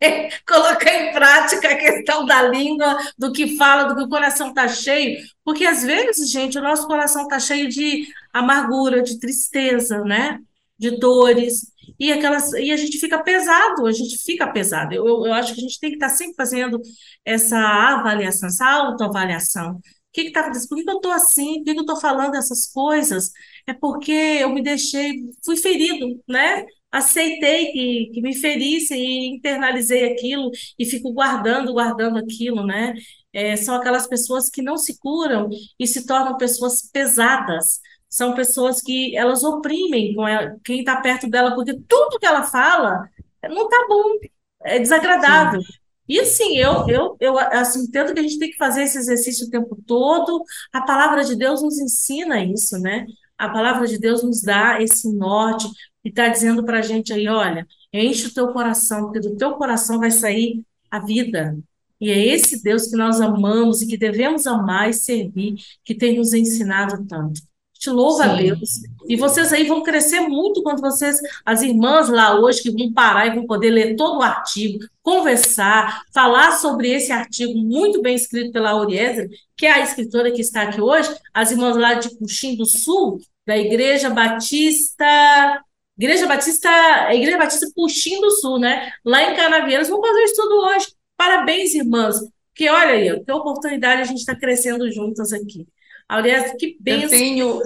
colocar 0.48 0.94
em 0.94 1.12
prática 1.12 1.72
a 1.72 1.76
questão 1.76 2.24
da 2.24 2.40
língua, 2.40 2.96
do 3.18 3.34
que 3.34 3.58
fala, 3.58 3.84
do 3.84 3.96
que 3.96 4.02
o 4.02 4.08
coração 4.08 4.48
está 4.48 4.66
cheio, 4.66 5.18
porque 5.44 5.66
às 5.66 5.82
vezes, 5.82 6.30
gente, 6.30 6.58
o 6.58 6.62
nosso 6.62 6.86
coração 6.86 7.24
está 7.24 7.38
cheio 7.38 7.68
de 7.68 8.06
amargura, 8.32 9.02
de 9.02 9.20
tristeza, 9.20 10.02
né? 10.04 10.38
De 10.80 10.98
dores, 10.98 11.72
e 11.98 12.10
aquelas 12.12 12.52
e 12.54 12.72
a 12.72 12.76
gente 12.76 12.98
fica 12.98 13.22
pesado, 13.22 13.86
a 13.86 13.92
gente 13.92 14.16
fica 14.24 14.50
pesado. 14.50 14.94
Eu, 14.94 15.26
eu, 15.26 15.32
acho 15.34 15.54
que 15.54 15.60
a 15.60 15.62
gente 15.62 15.78
tem 15.78 15.90
que 15.90 15.96
estar 15.96 16.08
tá 16.08 16.14
sempre 16.14 16.34
fazendo 16.36 16.80
essa 17.24 17.58
avaliação, 17.58 18.48
essa 18.48 18.66
autoavaliação. 18.66 19.72
O 19.76 19.80
que 20.12 20.22
está 20.22 20.40
acontecendo? 20.40 20.68
Por 20.68 20.76
que, 20.76 20.90
eu 20.90 20.96
estou 20.96 21.12
assim? 21.12 21.54
Por 21.58 21.64
que, 21.64 21.72
que 21.72 21.78
eu 21.78 21.82
estou 21.82 22.00
falando 22.00 22.34
essas 22.36 22.66
coisas? 22.72 23.30
É 23.66 23.74
porque 23.74 24.12
eu 24.12 24.50
me 24.50 24.62
deixei, 24.62 25.12
fui 25.44 25.56
ferido, 25.56 26.20
né? 26.28 26.64
aceitei 26.90 27.66
que, 27.72 28.10
que 28.12 28.20
me 28.20 28.34
ferisse 28.36 28.94
e 28.94 29.36
internalizei 29.36 30.12
aquilo 30.12 30.50
e 30.78 30.84
fico 30.84 31.12
guardando, 31.12 31.72
guardando 31.72 32.18
aquilo, 32.18 32.66
né? 32.66 32.94
É, 33.32 33.56
são 33.56 33.76
aquelas 33.76 34.08
pessoas 34.08 34.50
que 34.50 34.60
não 34.60 34.76
se 34.76 34.98
curam 34.98 35.48
e 35.78 35.86
se 35.86 36.04
tornam 36.06 36.36
pessoas 36.36 36.82
pesadas. 36.90 37.80
São 38.10 38.34
pessoas 38.34 38.82
que 38.82 39.16
elas 39.16 39.44
oprimem 39.44 40.16
quem 40.64 40.80
está 40.80 41.00
perto 41.00 41.30
dela, 41.30 41.54
porque 41.54 41.78
tudo 41.88 42.18
que 42.18 42.26
ela 42.26 42.42
fala 42.42 43.08
não 43.48 43.64
está 43.64 43.86
bom, 43.88 44.18
é 44.64 44.78
desagradável. 44.78 45.62
Sim. 45.62 45.80
E 46.08 46.18
assim, 46.18 46.56
eu, 46.56 46.88
eu, 46.88 47.16
eu 47.20 47.38
assim, 47.38 47.84
entendo 47.84 48.12
que 48.12 48.18
a 48.18 48.22
gente 48.24 48.38
tem 48.38 48.50
que 48.50 48.56
fazer 48.56 48.82
esse 48.82 48.98
exercício 48.98 49.46
o 49.46 49.50
tempo 49.50 49.78
todo. 49.86 50.42
A 50.72 50.82
palavra 50.82 51.24
de 51.24 51.36
Deus 51.36 51.62
nos 51.62 51.78
ensina 51.78 52.44
isso, 52.44 52.78
né? 52.80 53.06
A 53.38 53.48
palavra 53.48 53.86
de 53.86 53.96
Deus 53.96 54.20
nos 54.24 54.42
dá 54.42 54.82
esse 54.82 55.08
norte, 55.14 55.68
e 56.04 56.08
está 56.08 56.28
dizendo 56.28 56.64
para 56.64 56.78
a 56.80 56.82
gente 56.82 57.12
aí, 57.12 57.28
olha, 57.28 57.66
enche 57.92 58.26
o 58.26 58.34
teu 58.34 58.48
coração, 58.52 59.04
porque 59.04 59.20
do 59.20 59.36
teu 59.36 59.54
coração 59.54 60.00
vai 60.00 60.10
sair 60.10 60.64
a 60.90 60.98
vida. 60.98 61.56
E 62.00 62.10
é 62.10 62.18
esse 62.18 62.62
Deus 62.62 62.88
que 62.88 62.96
nós 62.96 63.20
amamos 63.20 63.80
e 63.82 63.86
que 63.86 63.96
devemos 63.96 64.46
amar 64.46 64.90
e 64.90 64.94
servir, 64.94 65.56
que 65.84 65.94
tem 65.94 66.16
nos 66.16 66.32
ensinado 66.32 67.06
tanto. 67.06 67.40
Te 67.80 67.88
louva 67.88 68.24
Sim. 68.24 68.30
a 68.30 68.34
Deus. 68.34 68.70
E 69.08 69.16
vocês 69.16 69.52
aí 69.54 69.66
vão 69.66 69.82
crescer 69.82 70.20
muito 70.20 70.62
quando 70.62 70.82
vocês, 70.82 71.18
as 71.46 71.62
irmãs 71.62 72.10
lá 72.10 72.38
hoje, 72.38 72.62
que 72.62 72.70
vão 72.70 72.92
parar 72.92 73.26
e 73.26 73.34
vão 73.34 73.46
poder 73.46 73.70
ler 73.70 73.96
todo 73.96 74.18
o 74.18 74.22
artigo, 74.22 74.84
conversar, 75.02 76.02
falar 76.12 76.52
sobre 76.52 76.90
esse 76.90 77.10
artigo 77.10 77.58
muito 77.58 78.02
bem 78.02 78.14
escrito 78.14 78.52
pela 78.52 78.70
Auriezer, 78.70 79.30
que 79.56 79.64
é 79.64 79.72
a 79.72 79.80
escritora 79.80 80.30
que 80.30 80.42
está 80.42 80.62
aqui 80.62 80.78
hoje, 80.78 81.08
as 81.32 81.50
irmãs 81.50 81.74
lá 81.74 81.94
de 81.94 82.14
Puxim 82.18 82.54
do 82.54 82.66
Sul, 82.66 83.18
da 83.46 83.56
Igreja 83.56 84.10
Batista 84.10 85.64
Igreja 85.98 86.26
Batista, 86.26 87.14
Igreja 87.14 87.36
Batista 87.36 87.66
Puxim 87.74 88.20
do 88.20 88.30
Sul, 88.30 88.58
né? 88.58 88.90
Lá 89.04 89.22
em 89.22 89.36
Canavieiras, 89.36 89.88
vamos 89.88 90.06
fazer 90.06 90.20
o 90.20 90.24
estudo 90.24 90.54
hoje. 90.54 90.86
Parabéns, 91.14 91.74
irmãs. 91.74 92.16
Porque 92.48 92.70
olha 92.70 92.92
aí, 92.92 93.24
que 93.24 93.32
oportunidade 93.32 94.00
a 94.02 94.04
gente 94.04 94.20
está 94.20 94.34
crescendo 94.34 94.90
juntas 94.90 95.30
aqui. 95.32 95.66
Aurélia, 96.10 96.56
que 96.58 96.76
bem. 96.80 97.02
Eu 97.02 97.08
tenho. 97.08 97.60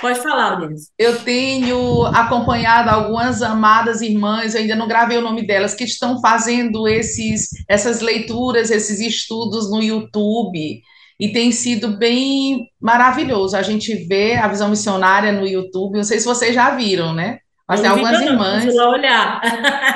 Pode 0.00 0.20
falar, 0.20 0.52
Aurélia. 0.52 0.76
Eu 0.98 1.18
tenho 1.20 2.04
acompanhado 2.06 2.90
algumas 2.90 3.40
amadas 3.40 4.02
irmãs, 4.02 4.54
eu 4.54 4.60
ainda 4.60 4.76
não 4.76 4.86
gravei 4.86 5.16
o 5.16 5.22
nome 5.22 5.46
delas, 5.46 5.74
que 5.74 5.84
estão 5.84 6.20
fazendo 6.20 6.86
esses, 6.86 7.48
essas 7.68 8.00
leituras, 8.00 8.70
esses 8.70 9.00
estudos 9.00 9.70
no 9.70 9.82
YouTube 9.82 10.82
e 11.18 11.32
tem 11.32 11.52
sido 11.52 11.96
bem 11.96 12.66
maravilhoso. 12.80 13.56
A 13.56 13.62
gente 13.62 13.94
vê 14.06 14.34
a 14.34 14.48
visão 14.48 14.68
missionária 14.68 15.32
no 15.32 15.46
YouTube, 15.46 15.96
não 15.96 16.04
sei 16.04 16.18
se 16.18 16.26
vocês 16.26 16.54
já 16.54 16.74
viram, 16.74 17.14
né? 17.14 17.38
Mas 17.72 17.80
tem 17.80 17.88
algumas 17.88 18.20
irmãs. 18.20 18.64
Não, 18.66 18.74
lá 18.74 18.90
olhar. 18.90 19.40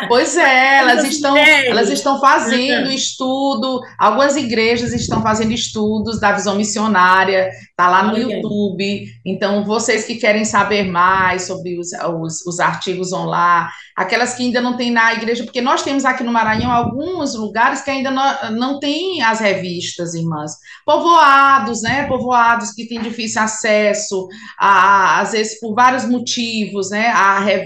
Pois 0.09 0.37
é, 0.37 0.79
elas 0.79 1.05
estão, 1.05 1.37
elas 1.37 1.91
estão 1.91 2.19
fazendo 2.21 2.91
estudo, 2.91 3.81
algumas 3.99 4.37
igrejas 4.37 4.93
estão 4.93 5.21
fazendo 5.21 5.53
estudos 5.53 6.19
da 6.21 6.33
visão 6.33 6.55
missionária, 6.55 7.51
tá 7.77 7.89
lá 7.89 8.05
no 8.05 8.17
YouTube. 8.17 9.07
Então, 9.25 9.65
vocês 9.65 10.05
que 10.05 10.15
querem 10.15 10.45
saber 10.45 10.85
mais 10.85 11.43
sobre 11.43 11.79
os, 11.79 11.89
os, 11.93 12.47
os 12.47 12.61
artigos 12.61 13.11
vão 13.11 13.27
lá. 13.27 13.71
Aquelas 13.95 14.35
que 14.35 14.43
ainda 14.43 14.61
não 14.61 14.77
tem 14.77 14.91
na 14.91 15.15
igreja, 15.15 15.45
porque 15.45 15.61
nós 15.61 15.83
temos 15.83 16.05
aqui 16.05 16.23
no 16.23 16.33
Maranhão 16.33 16.71
alguns 16.71 17.35
lugares 17.35 17.81
que 17.83 17.91
ainda 17.91 18.11
não, 18.11 18.51
não 18.53 18.79
tem 18.79 19.23
as 19.23 19.41
revistas, 19.41 20.15
irmãs. 20.15 20.53
Povoados, 20.85 21.83
né? 21.83 22.07
Povoados 22.07 22.73
que 22.73 22.87
têm 22.87 23.01
difícil 23.01 23.43
acesso, 23.43 24.29
a, 24.59 25.21
às 25.21 25.33
vezes 25.33 25.59
por 25.61 25.75
vários 25.75 26.05
motivos, 26.07 26.91
né? 26.91 27.09
A 27.09 27.41
revista, 27.41 27.66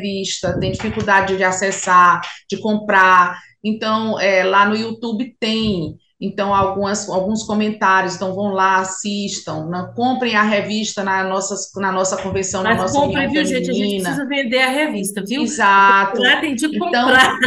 tem 0.60 0.72
dificuldade 0.72 1.36
de 1.36 1.44
acessar, 1.44 2.20
de 2.48 2.56
comprar. 2.58 3.38
Então, 3.62 4.18
é, 4.18 4.42
lá 4.44 4.66
no 4.66 4.76
YouTube 4.76 5.36
tem. 5.38 5.96
Então, 6.22 6.54
algumas, 6.54 7.08
alguns 7.08 7.44
comentários, 7.44 8.14
então 8.14 8.34
vão 8.34 8.52
lá, 8.52 8.80
assistam, 8.80 9.64
não, 9.70 9.94
comprem 9.94 10.36
a 10.36 10.42
revista 10.42 11.02
na 11.02 11.24
nossa, 11.24 11.56
na 11.80 11.90
nossa 11.90 12.14
convenção, 12.18 12.62
Mas 12.62 12.76
na 12.76 12.82
nossa 12.82 12.94
comprem, 12.94 13.30
viu, 13.30 13.42
gente? 13.42 13.70
A 13.70 13.72
gente 13.72 14.02
precisa 14.02 14.26
vender 14.26 14.60
a 14.60 14.68
revista, 14.68 15.24
viu? 15.26 15.42
Exato. 15.42 16.20
Lá 16.20 16.36
tem 16.36 16.54
de 16.54 16.66
então, 16.66 16.78
comprar. 16.78 17.38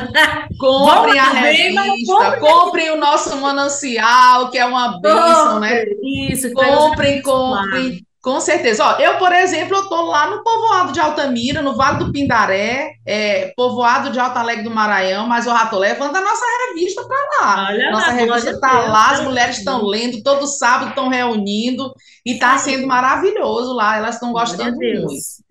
comprem 0.58 1.20
a 1.20 1.30
revista, 1.30 2.40
comprem 2.40 2.90
o 2.90 2.98
nosso 2.98 3.38
manancial, 3.38 4.50
que 4.50 4.58
é 4.58 4.66
uma 4.66 5.00
bênção, 5.00 5.60
né? 5.60 5.86
Isso. 6.32 6.52
Comprem, 6.52 7.22
comprem. 7.22 8.04
Com 8.24 8.40
certeza. 8.40 8.86
Ó, 8.86 9.02
eu, 9.02 9.18
por 9.18 9.34
exemplo, 9.34 9.76
eu 9.76 9.90
tô 9.90 10.02
lá 10.04 10.30
no 10.30 10.42
povoado 10.46 10.94
de 10.94 11.00
Altamira, 11.02 11.62
no 11.62 11.76
Vale 11.76 12.00
do 12.00 12.10
Pindaré, 12.10 12.94
é, 13.06 13.52
povoado 13.54 14.12
de 14.12 14.18
Alto 14.18 14.40
Alegre 14.40 14.64
do 14.64 14.72
Maranhão, 14.72 15.28
mas 15.28 15.44
já 15.44 15.66
tô 15.66 15.78
levando 15.78 16.16
a 16.16 16.22
nossa 16.22 16.46
revista 16.70 17.04
para 17.06 17.18
lá. 17.18 17.68
Olha 17.70 17.92
nossa 17.92 18.08
lá, 18.08 18.14
revista 18.14 18.52
está 18.52 18.80
lá, 18.88 19.12
as 19.12 19.24
mulheres 19.26 19.58
estão 19.58 19.84
lendo, 19.84 20.24
todo 20.24 20.48
sábado 20.48 20.92
estão 20.92 21.10
reunindo, 21.10 21.94
e 22.26 22.32
está 22.36 22.58
sendo 22.58 22.88
maravilhoso 22.88 23.74
lá, 23.74 23.98
elas 23.98 24.16
estão 24.16 24.32
gostando 24.32 24.78
muito. 24.78 25.08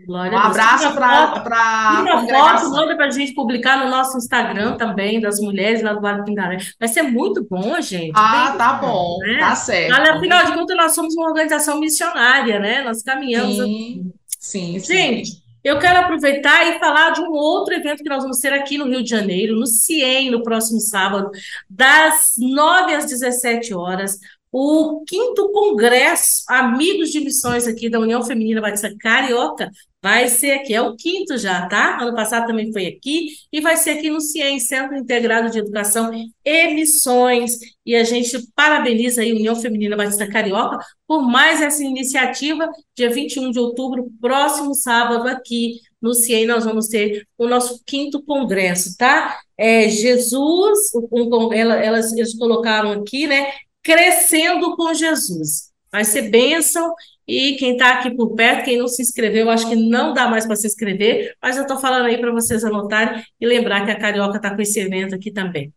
Glória 0.07 0.37
um 0.37 0.41
abraço 0.41 0.95
para 0.95 1.07
a 1.07 1.37
foto, 1.37 2.71
manda 2.71 2.97
para 2.97 3.07
a 3.07 3.11
gente 3.11 3.35
publicar 3.35 3.85
no 3.85 3.91
nosso 3.91 4.17
Instagram 4.17 4.77
também, 4.77 5.21
das 5.21 5.39
mulheres 5.39 5.83
lá 5.83 5.93
do 5.93 6.01
Vale 6.01 6.21
do 6.21 6.25
Pindaré. 6.25 6.57
Vai 6.81 6.89
ser 6.89 7.03
muito 7.03 7.47
bom, 7.49 7.79
gente. 7.81 8.13
Ah, 8.17 8.49
Bem 8.49 8.59
tá 8.59 8.73
bom, 8.75 9.19
né? 9.19 9.39
tá 9.39 9.55
certo. 9.55 9.93
Afinal 9.93 10.47
de 10.47 10.55
contas, 10.55 10.77
nós 10.77 10.95
somos 10.95 11.15
uma 11.15 11.29
organização 11.29 11.79
missionária, 11.79 12.59
né? 12.63 12.83
Nós 12.83 13.03
caminhamos. 13.03 13.57
Sim, 13.57 14.13
sim, 14.39 14.79
sim. 14.79 14.95
Gente, 14.95 15.43
eu 15.63 15.79
quero 15.79 16.01
aproveitar 16.01 16.67
e 16.69 16.79
falar 16.79 17.11
de 17.11 17.21
um 17.21 17.33
outro 17.33 17.75
evento 17.75 18.03
que 18.03 18.09
nós 18.09 18.23
vamos 18.23 18.39
ter 18.39 18.53
aqui 18.53 18.79
no 18.79 18.89
Rio 18.89 19.03
de 19.03 19.11
Janeiro, 19.11 19.55
no 19.55 19.67
CIEM, 19.67 20.31
no 20.31 20.43
próximo 20.43 20.81
sábado, 20.81 21.31
das 21.69 22.33
9 22.39 22.95
às 22.95 23.07
17 23.07 23.75
horas 23.75 24.19
o 24.53 25.03
quinto 25.07 25.51
congresso 25.51 26.45
Amigos 26.47 27.11
de 27.11 27.21
Missões 27.21 27.67
aqui 27.67 27.89
da 27.89 27.99
União 27.99 28.23
Feminina 28.23 28.61
Batista 28.61 28.95
Carioca 29.01 29.71
vai 30.03 30.29
ser 30.29 30.53
aqui, 30.53 30.75
é 30.75 30.83
o 30.83 30.97
quinto 30.97 31.39
já, 31.39 31.67
tá? 31.69 31.99
Ano 32.01 32.15
passado 32.15 32.47
também 32.47 32.73
foi 32.73 32.87
aqui 32.87 33.29
e 33.53 33.61
vai 33.61 33.77
ser 33.77 33.91
aqui 33.91 34.11
no 34.11 34.21
CIEM, 34.21 34.59
Centro 34.59 34.97
Integrado 34.97 35.51
de 35.51 35.61
Educação 35.61 36.11
e 36.45 36.75
Missões. 36.75 37.59
E 37.87 37.95
a 37.95 38.03
gente 38.03 38.37
parabeniza 38.55 39.23
a 39.23 39.25
União 39.25 39.55
Feminina 39.55 39.97
Batista 39.97 40.27
Carioca 40.27 40.79
por 41.07 41.23
mais 41.23 41.63
essa 41.63 41.85
iniciativa. 41.85 42.69
Dia 42.97 43.11
21 43.11 43.53
de 43.53 43.61
outubro, 43.61 44.11
próximo 44.21 44.75
sábado 44.75 45.29
aqui 45.29 45.81
no 46.01 46.13
CIEM, 46.15 46.47
nós 46.47 46.65
vamos 46.65 46.89
ter 46.89 47.25
o 47.39 47.47
nosso 47.47 47.81
quinto 47.87 48.21
congresso, 48.25 48.97
tá? 48.99 49.39
É 49.57 49.89
Jesus, 49.89 50.91
um, 51.13 51.53
elas, 51.53 52.13
eles 52.13 52.37
colocaram 52.37 52.91
aqui, 52.91 53.29
né? 53.29 53.53
Crescendo 53.85 54.77
com 54.77 54.93
Jesus. 54.93 55.72
Vai 55.93 56.05
ser 56.05 56.31
bênção. 56.31 56.95
E 57.27 57.57
quem 57.57 57.73
está 57.73 57.93
aqui 57.95 58.15
por 58.17 58.35
perto, 58.35 58.65
quem 58.65 58.79
não 58.79 58.89
se 58.89 59.03
inscreveu, 59.03 59.49
acho 59.49 59.69
que 59.69 59.77
não 59.77 60.13
dá 60.13 60.27
mais 60.27 60.45
para 60.45 60.57
se 60.57 60.67
inscrever, 60.67 61.37
mas 61.41 61.57
eu 61.57 61.63
estou 61.63 61.79
falando 61.79 62.07
aí 62.07 62.19
para 62.19 62.33
vocês 62.33 62.65
anotarem 62.65 63.23
e 63.41 63.47
lembrar 63.47 63.85
que 63.85 63.93
a 63.93 63.99
Carioca 63.99 64.39
está 64.39 64.55
com 64.55 64.61
esse 64.61 64.81
evento 64.81 65.15
aqui 65.15 65.31
também. 65.31 65.73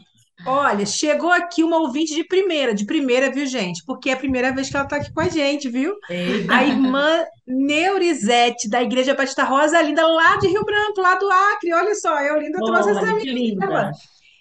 Olha, 0.48 0.86
chegou 0.86 1.30
aqui 1.30 1.62
uma 1.62 1.78
ouvinte 1.78 2.16
de 2.16 2.24
primeira, 2.24 2.74
de 2.74 2.86
primeira, 2.86 3.30
viu, 3.30 3.46
gente? 3.46 3.84
Porque 3.86 4.10
é 4.10 4.14
a 4.14 4.18
primeira 4.18 4.54
vez 4.54 4.70
que 4.70 4.78
ela 4.78 4.86
está 4.86 4.96
aqui 4.96 5.14
com 5.14 5.20
a 5.20 5.28
gente, 5.28 5.70
viu? 5.70 5.94
Eita. 6.10 6.56
A 6.56 6.64
irmã 6.66 7.26
Neurizete, 7.46 8.70
da 8.70 8.82
Igreja 8.82 9.14
Batista 9.14 9.44
Rosa 9.44 9.82
Linda, 9.82 10.08
lá 10.08 10.38
de 10.38 10.48
Rio 10.48 10.64
Branco, 10.64 11.02
lá 11.02 11.16
do 11.16 11.30
Acre. 11.30 11.74
Olha 11.74 11.94
só, 11.96 12.18
eu 12.22 12.40
linda 12.40 12.60
trouxe 12.60 12.92
essa 12.92 13.12
linda. 13.24 13.92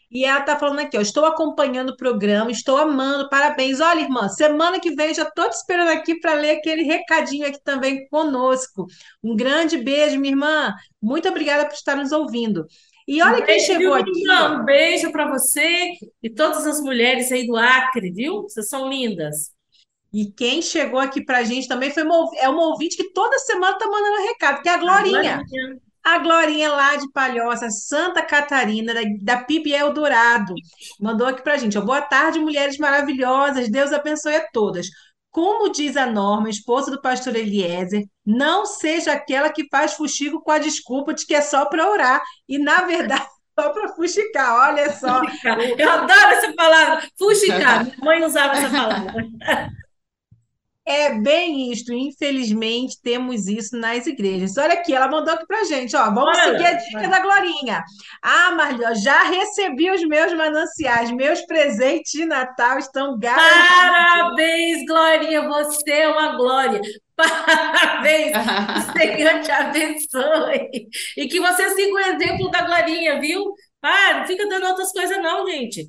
E 0.08 0.24
ela 0.24 0.38
está 0.38 0.56
falando 0.56 0.78
aqui, 0.78 0.96
ó, 0.96 1.00
estou 1.00 1.24
acompanhando 1.24 1.90
o 1.90 1.96
programa, 1.96 2.50
estou 2.50 2.78
amando, 2.78 3.28
parabéns. 3.28 3.80
Olha, 3.80 4.00
irmã, 4.00 4.28
semana 4.28 4.78
que 4.78 4.94
vem 4.94 5.12
já 5.12 5.24
estou 5.24 5.50
te 5.50 5.54
esperando 5.54 5.88
aqui 5.88 6.20
para 6.20 6.34
ler 6.34 6.52
aquele 6.52 6.84
recadinho 6.84 7.46
aqui 7.46 7.58
também 7.62 8.08
conosco. 8.08 8.86
Um 9.22 9.34
grande 9.34 9.76
beijo, 9.76 10.18
minha 10.18 10.32
irmã. 10.32 10.72
Muito 11.02 11.28
obrigada 11.28 11.66
por 11.66 11.74
estar 11.74 11.96
nos 11.96 12.12
ouvindo. 12.12 12.64
E 13.06 13.22
olha 13.22 13.44
quem 13.44 13.60
chegou 13.60 13.94
aqui. 13.94 14.10
Um 14.30 14.64
beijo 14.64 15.12
para 15.12 15.30
você 15.30 15.92
e 16.22 16.28
todas 16.28 16.66
as 16.66 16.80
mulheres 16.80 17.30
aí 17.30 17.46
do 17.46 17.56
Acre, 17.56 18.10
viu? 18.10 18.42
Vocês 18.42 18.68
são 18.68 18.88
lindas. 18.88 19.54
E 20.12 20.32
quem 20.32 20.62
chegou 20.62 20.98
aqui 20.98 21.24
para 21.24 21.38
a 21.38 21.44
gente 21.44 21.68
também 21.68 21.90
foi 21.90 22.02
uma, 22.02 22.28
é 22.38 22.48
uma 22.48 22.68
ouvinte 22.68 22.96
que 22.96 23.12
toda 23.12 23.38
semana 23.38 23.76
está 23.76 23.86
mandando 23.86 24.26
recado, 24.28 24.62
que 24.62 24.68
é 24.68 24.72
a 24.72 24.78
Glorinha. 24.78 25.34
A 25.34 25.36
Glorinha. 25.36 25.80
A 26.02 26.18
Glorinha 26.18 26.70
lá 26.70 26.94
de 26.94 27.10
Palhoça, 27.10 27.68
Santa 27.68 28.22
Catarina, 28.22 28.94
da, 28.94 29.00
da 29.20 29.42
PIB 29.42 29.72
Eldorado, 29.72 30.54
mandou 31.00 31.26
aqui 31.26 31.42
para 31.42 31.54
a 31.54 31.56
gente. 31.56 31.76
Ó, 31.76 31.80
Boa 31.80 32.00
tarde, 32.00 32.38
mulheres 32.38 32.78
maravilhosas. 32.78 33.68
Deus 33.68 33.92
abençoe 33.92 34.36
a 34.36 34.46
todas. 34.52 34.86
Como 35.36 35.68
diz 35.68 35.98
a 35.98 36.06
Norma, 36.06 36.48
esposa 36.48 36.90
do 36.90 36.98
pastor 36.98 37.36
Eliezer, 37.36 38.06
não 38.24 38.64
seja 38.64 39.12
aquela 39.12 39.50
que 39.50 39.68
faz 39.68 39.92
fuxico 39.92 40.40
com 40.40 40.50
a 40.50 40.56
desculpa 40.58 41.12
de 41.12 41.26
que 41.26 41.34
é 41.34 41.42
só 41.42 41.66
para 41.66 41.90
orar. 41.90 42.22
E, 42.48 42.56
na 42.56 42.80
verdade, 42.86 43.26
só 43.54 43.68
para 43.68 43.94
fuxicar, 43.94 44.70
olha 44.70 44.90
só. 44.94 45.20
Eu 45.76 45.90
adoro 45.90 46.32
essa 46.32 46.54
palavra, 46.54 47.06
fuxicar. 47.18 47.84
Minha 47.84 47.96
mãe 48.02 48.24
usava 48.24 48.56
essa 48.56 48.70
palavra. 48.70 49.28
É 50.88 51.14
bem 51.14 51.72
isto, 51.72 51.92
infelizmente 51.92 53.02
temos 53.02 53.48
isso 53.48 53.76
nas 53.76 54.06
igrejas. 54.06 54.56
Olha 54.56 54.74
aqui, 54.74 54.94
ela 54.94 55.08
mandou 55.08 55.34
aqui 55.34 55.44
pra 55.44 55.64
gente, 55.64 55.96
ó, 55.96 56.04
vamos 56.04 56.38
Olha, 56.38 56.52
seguir 56.52 56.66
a 56.66 56.72
dica 56.74 57.08
da 57.08 57.18
Glorinha. 57.18 57.82
Ah, 58.22 58.52
Marlio, 58.52 58.94
já 58.94 59.24
recebi 59.24 59.90
os 59.90 60.06
meus 60.06 60.32
mananciais, 60.34 61.10
meus 61.10 61.44
presentes 61.44 62.12
de 62.12 62.24
Natal 62.24 62.78
estão 62.78 63.18
garantidos. 63.18 63.68
Parabéns, 63.68 64.86
Glorinha, 64.86 65.48
você 65.48 65.90
é 65.90 66.08
uma 66.08 66.36
glória. 66.36 66.80
Parabéns, 67.16 68.36
o 68.88 68.92
Senhor 68.96 69.40
te 69.40 69.50
abençoe. 69.50 70.88
E 71.16 71.26
que 71.26 71.40
você 71.40 71.68
siga 71.70 71.94
o 71.94 71.98
exemplo 71.98 72.48
da 72.48 72.62
Glorinha, 72.62 73.20
viu? 73.20 73.42
Ah, 73.82 74.18
não 74.18 74.26
fica 74.26 74.48
dando 74.48 74.68
outras 74.68 74.92
coisas 74.92 75.20
não, 75.20 75.44
gente. 75.48 75.84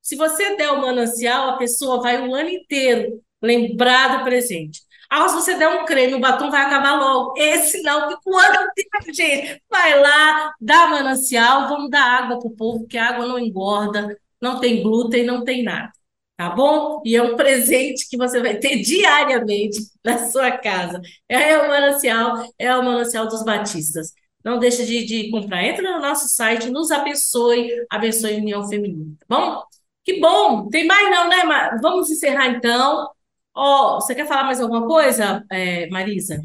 Se 0.00 0.16
você 0.16 0.56
der 0.56 0.70
o 0.70 0.80
manancial, 0.80 1.50
a 1.50 1.58
pessoa 1.58 2.00
vai 2.00 2.26
o 2.26 2.34
ano 2.34 2.48
inteiro 2.48 3.20
lembrar 3.42 4.18
do 4.18 4.24
presente. 4.24 4.80
Ah, 5.10 5.28
se 5.28 5.34
você 5.34 5.56
der 5.56 5.68
um 5.68 5.84
creme, 5.84 6.14
o 6.14 6.20
batom 6.20 6.50
vai 6.50 6.62
acabar 6.62 6.98
logo. 6.98 7.34
Esse 7.36 7.82
não, 7.82 8.08
que 8.08 8.16
quando 8.22 8.70
gente, 9.12 9.60
vai 9.68 10.00
lá, 10.00 10.54
dá 10.60 10.86
manancial, 10.86 11.68
vamos 11.68 11.90
dar 11.90 12.22
água 12.22 12.38
para 12.38 12.48
o 12.48 12.56
povo, 12.56 12.86
que 12.86 12.96
a 12.96 13.08
água 13.08 13.26
não 13.26 13.38
engorda, 13.38 14.16
não 14.40 14.60
tem 14.60 14.82
glúten, 14.82 15.24
não 15.24 15.42
tem 15.44 15.62
nada. 15.64 15.92
Tá 16.36 16.48
bom? 16.48 17.02
E 17.04 17.16
é 17.16 17.22
um 17.22 17.36
presente 17.36 18.08
que 18.08 18.16
você 18.16 18.40
vai 18.40 18.56
ter 18.56 18.80
diariamente 18.80 19.78
na 20.02 20.30
sua 20.30 20.52
casa. 20.52 21.00
É 21.28 21.58
o 21.58 21.68
manancial, 21.68 22.48
é 22.58 22.74
o 22.74 22.82
manancial 22.84 23.28
dos 23.28 23.44
batistas. 23.44 24.12
Não 24.44 24.58
deixa 24.58 24.84
de, 24.86 25.04
de 25.04 25.30
comprar. 25.30 25.62
Entra 25.64 25.92
no 25.92 26.00
nosso 26.00 26.28
site, 26.28 26.70
nos 26.70 26.90
abençoe, 26.90 27.68
abençoe 27.90 28.34
a 28.36 28.38
União 28.38 28.66
Feminina, 28.66 29.14
tá 29.18 29.26
bom? 29.28 29.62
Que 30.04 30.18
bom! 30.18 30.68
Tem 30.68 30.86
mais 30.86 31.10
não, 31.10 31.28
né? 31.28 31.78
Vamos 31.82 32.10
encerrar 32.10 32.46
então. 32.48 33.10
Oh, 33.54 34.00
você 34.00 34.14
quer 34.14 34.26
falar 34.26 34.44
mais 34.44 34.60
alguma 34.60 34.86
coisa, 34.86 35.44
é, 35.50 35.88
Marisa? 35.90 36.40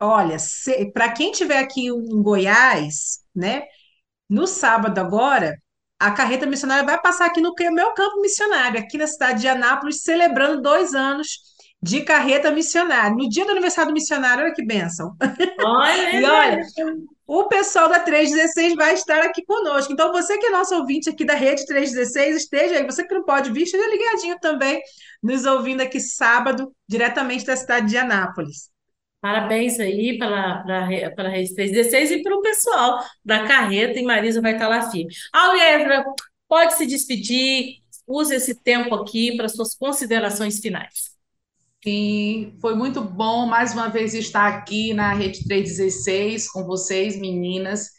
Olha, 0.00 0.36
para 0.92 1.12
quem 1.12 1.30
estiver 1.30 1.58
aqui 1.58 1.86
em 1.88 2.22
Goiás, 2.22 3.20
né? 3.34 3.62
No 4.28 4.46
sábado 4.46 4.98
agora, 5.00 5.56
a 5.98 6.12
carreta 6.12 6.46
missionária 6.46 6.84
vai 6.84 7.00
passar 7.00 7.26
aqui 7.26 7.40
no 7.40 7.54
meu 7.72 7.92
campo 7.94 8.20
missionário, 8.22 8.80
aqui 8.80 8.98
na 8.98 9.06
cidade 9.06 9.40
de 9.42 9.48
Anápolis, 9.48 10.02
celebrando 10.02 10.62
dois 10.62 10.94
anos 10.94 11.40
de 11.86 12.00
carreta 12.00 12.50
missionária. 12.50 13.16
No 13.16 13.28
dia 13.28 13.44
do 13.44 13.52
aniversário 13.52 13.90
do 13.90 13.94
missionário, 13.94 14.44
olha 14.44 14.52
que 14.52 14.64
bênção. 14.64 15.14
Olha, 15.60 16.10
e 16.18 16.24
olha, 16.24 16.62
o 17.24 17.44
pessoal 17.44 17.88
da 17.88 18.00
316 18.00 18.74
vai 18.74 18.94
estar 18.94 19.22
aqui 19.22 19.44
conosco. 19.44 19.92
Então, 19.92 20.10
você 20.12 20.36
que 20.36 20.46
é 20.46 20.50
nosso 20.50 20.74
ouvinte 20.74 21.08
aqui 21.08 21.24
da 21.24 21.34
Rede 21.34 21.64
316, 21.64 22.36
esteja 22.36 22.74
aí. 22.74 22.84
Você 22.84 23.06
que 23.06 23.14
não 23.14 23.24
pode 23.24 23.52
vir, 23.52 23.62
esteja 23.62 23.88
ligadinho 23.88 24.36
também, 24.40 24.82
nos 25.22 25.44
ouvindo 25.46 25.80
aqui 25.80 26.00
sábado, 26.00 26.72
diretamente 26.88 27.46
da 27.46 27.56
cidade 27.56 27.88
de 27.88 27.96
Anápolis. 27.96 28.68
Parabéns 29.20 29.78
aí 29.78 30.18
pela, 30.18 30.64
pela, 30.64 31.10
pela 31.14 31.28
Rede 31.28 31.54
316 31.54 32.10
e 32.10 32.22
para 32.22 32.36
o 32.36 32.42
pessoal 32.42 33.00
da 33.24 33.46
carreta, 33.46 33.98
e 33.98 34.02
Marisa 34.02 34.40
vai 34.40 34.54
estar 34.54 34.68
lá 34.68 34.90
firme. 34.90 35.12
Alejandra, 35.32 36.04
pode 36.48 36.74
se 36.74 36.84
despedir, 36.84 37.76
use 38.06 38.34
esse 38.34 38.54
tempo 38.54 38.94
aqui 38.94 39.36
para 39.36 39.48
suas 39.48 39.74
considerações 39.74 40.58
finais. 40.58 41.15
Sim, 41.86 42.56
foi 42.60 42.74
muito 42.74 43.00
bom 43.00 43.46
mais 43.46 43.72
uma 43.72 43.86
vez 43.86 44.12
estar 44.12 44.48
aqui 44.48 44.92
na 44.92 45.12
Rede 45.14 45.44
316 45.44 46.50
com 46.50 46.64
vocês, 46.64 47.16
meninas, 47.16 47.90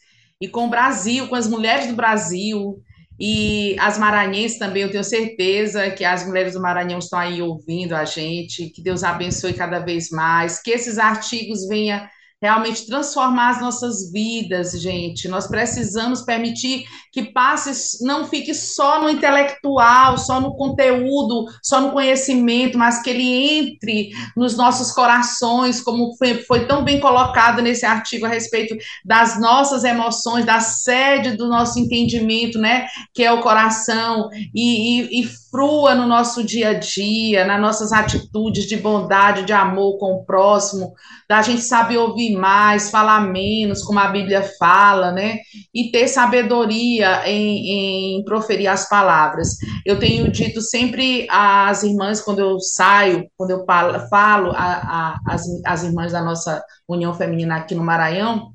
e 0.42 0.50
com 0.50 0.66
o 0.66 0.70
Brasil, 0.70 1.26
com 1.30 1.36
as 1.36 1.48
mulheres 1.48 1.88
do 1.88 1.96
Brasil 1.96 2.82
e 3.18 3.78
as 3.80 3.98
maranhenses 3.98 4.60
também. 4.60 4.84
Eu 4.84 4.92
tenho 4.92 5.06
certeza 5.06 5.90
que 5.90 6.04
as 6.04 6.28
mulheres 6.28 6.52
do 6.52 6.62
Maranhão 6.62 7.00
estão 7.00 7.18
aí 7.18 7.42
ouvindo 7.42 7.94
a 7.94 8.04
gente. 8.04 8.70
Que 8.72 8.84
Deus 8.84 9.06
abençoe 9.06 9.54
cada 9.54 9.80
vez 9.80 10.10
mais, 10.10 10.62
que 10.62 10.72
esses 10.72 10.98
artigos 10.98 11.66
venham 11.70 12.06
realmente 12.40 12.86
transformar 12.86 13.50
as 13.50 13.62
nossas 13.62 14.12
vidas, 14.12 14.80
gente. 14.80 15.28
Nós 15.28 15.48
precisamos 15.48 16.22
permitir 16.22 16.86
que 17.12 17.24
passe, 17.24 18.04
não 18.06 18.28
fique 18.28 18.54
só 18.54 19.02
no 19.02 19.10
intelectual, 19.10 20.18
só 20.20 20.40
no 20.40 20.56
conteúdo, 20.56 21.46
só 21.64 21.82
no 21.82 21.92
conhecimento, 21.92 22.78
mas 22.78 23.02
que 23.02 23.10
ele 23.10 23.28
entre 23.28 24.12
nos 24.36 24.56
nossos 24.56 24.92
corações, 24.92 25.82
como 25.82 26.16
foi, 26.16 26.36
foi 26.44 26.68
tão 26.68 26.84
bem 26.84 27.00
colocado 27.00 27.62
nesse 27.62 27.86
artigo 27.86 28.28
a 28.28 28.30
respeito 28.30 28.78
das 29.04 29.40
nossas 29.42 29.84
emoções, 29.84 30.46
da 30.46 30.60
sede 30.60 31.36
do 31.36 31.48
nosso 31.48 31.80
entendimento, 31.80 32.60
né, 32.60 32.86
que 33.16 33.24
é 33.24 33.32
o 33.32 33.42
coração, 33.42 34.30
e, 34.54 35.02
e, 35.02 35.22
e 35.22 35.28
frua 35.50 35.96
no 35.96 36.06
nosso 36.06 36.44
dia 36.44 36.70
a 36.70 36.74
dia, 36.76 37.46
nas 37.46 37.60
nossas 37.60 37.92
atitudes 37.92 38.66
de 38.66 38.78
bondade, 38.78 39.44
de 39.44 39.54
amor 39.54 39.98
com 39.98 40.14
o 40.14 40.24
próximo, 40.24 40.94
da 41.28 41.42
gente 41.42 41.62
saber 41.62 41.98
ouvir 41.98 42.27
ouvir 42.28 42.38
mais, 42.38 42.90
falar 42.90 43.22
menos, 43.22 43.84
como 43.84 44.00
a 44.00 44.08
Bíblia 44.08 44.44
fala, 44.60 45.12
né? 45.12 45.38
E 45.74 45.92
ter 45.92 46.08
sabedoria 46.08 47.28
em, 47.28 48.18
em 48.20 48.24
proferir 48.24 48.68
as 48.68 48.88
palavras. 48.88 49.58
Eu 49.86 49.98
tenho 50.00 50.30
dito 50.32 50.62
sempre 50.62 51.28
às 51.30 51.84
irmãs, 51.84 52.22
quando 52.22 52.40
eu 52.40 52.60
saio, 52.60 53.28
quando 53.38 53.52
eu 53.52 53.66
falo 54.10 54.54
às 54.56 55.48
as 55.66 55.84
irmãs 55.84 56.12
da 56.12 56.22
nossa 56.22 56.64
União 56.88 57.14
Feminina 57.14 57.58
aqui 57.58 57.76
no 57.76 57.84
Maranhão, 57.84 58.52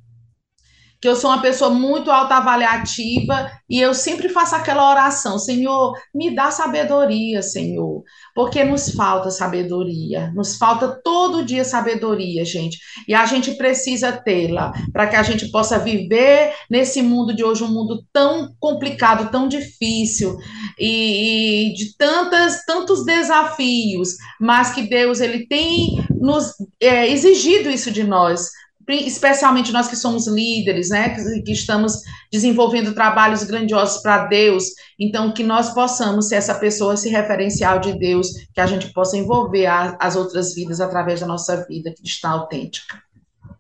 que 1.03 1.09
eu 1.09 1.17
sou 1.17 1.31
uma 1.31 1.43
pessoa 1.43 1.69
muito 1.69 2.13
autoavaliativa 2.13 3.51
e 3.69 3.81
eu 3.81 3.93
sempre 3.93 4.29
faço 4.29 4.55
aquela 4.55 4.89
oração, 4.89 5.37
Senhor, 5.37 5.99
me 6.15 6.33
dá 6.33 6.53
sabedoria, 6.53 7.43
Senhor, 7.43 8.05
porque 8.33 8.63
nos 8.63 8.91
falta 8.91 9.29
sabedoria, 9.29 10.31
nos 10.33 10.57
falta 10.57 11.01
todo 11.03 11.45
dia 11.45 11.65
sabedoria, 11.65 12.45
gente, 12.45 12.79
e 13.09 13.15
a 13.15 13.27
gente 13.27 13.57
precisa 13.57 14.13
tê-la 14.13 14.73
para 14.93 15.09
que 15.09 15.17
a 15.17 15.25
gente 15.25 15.51
possa 15.51 15.77
viver 15.77 16.55
nesse 16.71 17.03
mundo 17.03 17.35
de 17.35 17.43
hoje, 17.43 17.65
um 17.65 17.69
mundo 17.69 18.05
tão 18.13 18.55
complicado, 18.61 19.29
tão 19.33 19.49
difícil 19.49 20.39
e, 20.79 21.71
e 21.71 21.75
de 21.75 21.97
tantas, 21.97 22.65
tantos 22.65 23.05
desafios, 23.05 24.11
mas 24.41 24.71
que 24.71 24.83
Deus 24.83 25.21
ele 25.21 25.49
tem 25.49 26.01
nos 26.11 26.53
é, 26.81 27.11
exigido 27.11 27.69
isso 27.69 27.91
de 27.91 28.05
nós 28.05 28.62
especialmente 28.89 29.72
nós 29.72 29.89
que 29.89 29.97
somos 29.97 30.26
líderes, 30.26 30.91
né, 30.91 31.11
que, 31.11 31.43
que 31.43 31.53
estamos 31.53 32.01
desenvolvendo 32.30 32.95
trabalhos 32.95 33.43
grandiosos 33.45 34.03
para 34.03 34.26
Deus, 34.26 34.64
então 34.99 35.33
que 35.33 35.43
nós 35.43 35.72
possamos 35.72 36.28
ser 36.28 36.37
essa 36.37 36.55
pessoa, 36.55 36.95
esse 36.95 37.09
referencial 37.09 37.78
de 37.78 37.99
Deus, 37.99 38.28
que 38.53 38.61
a 38.61 38.66
gente 38.66 38.93
possa 38.93 39.16
envolver 39.16 39.66
a, 39.66 39.97
as 40.01 40.16
outras 40.16 40.55
vidas 40.55 40.80
através 40.80 41.20
da 41.20 41.26
nossa 41.26 41.64
vida 41.66 41.95
cristã 41.95 42.30
autêntica. 42.30 43.01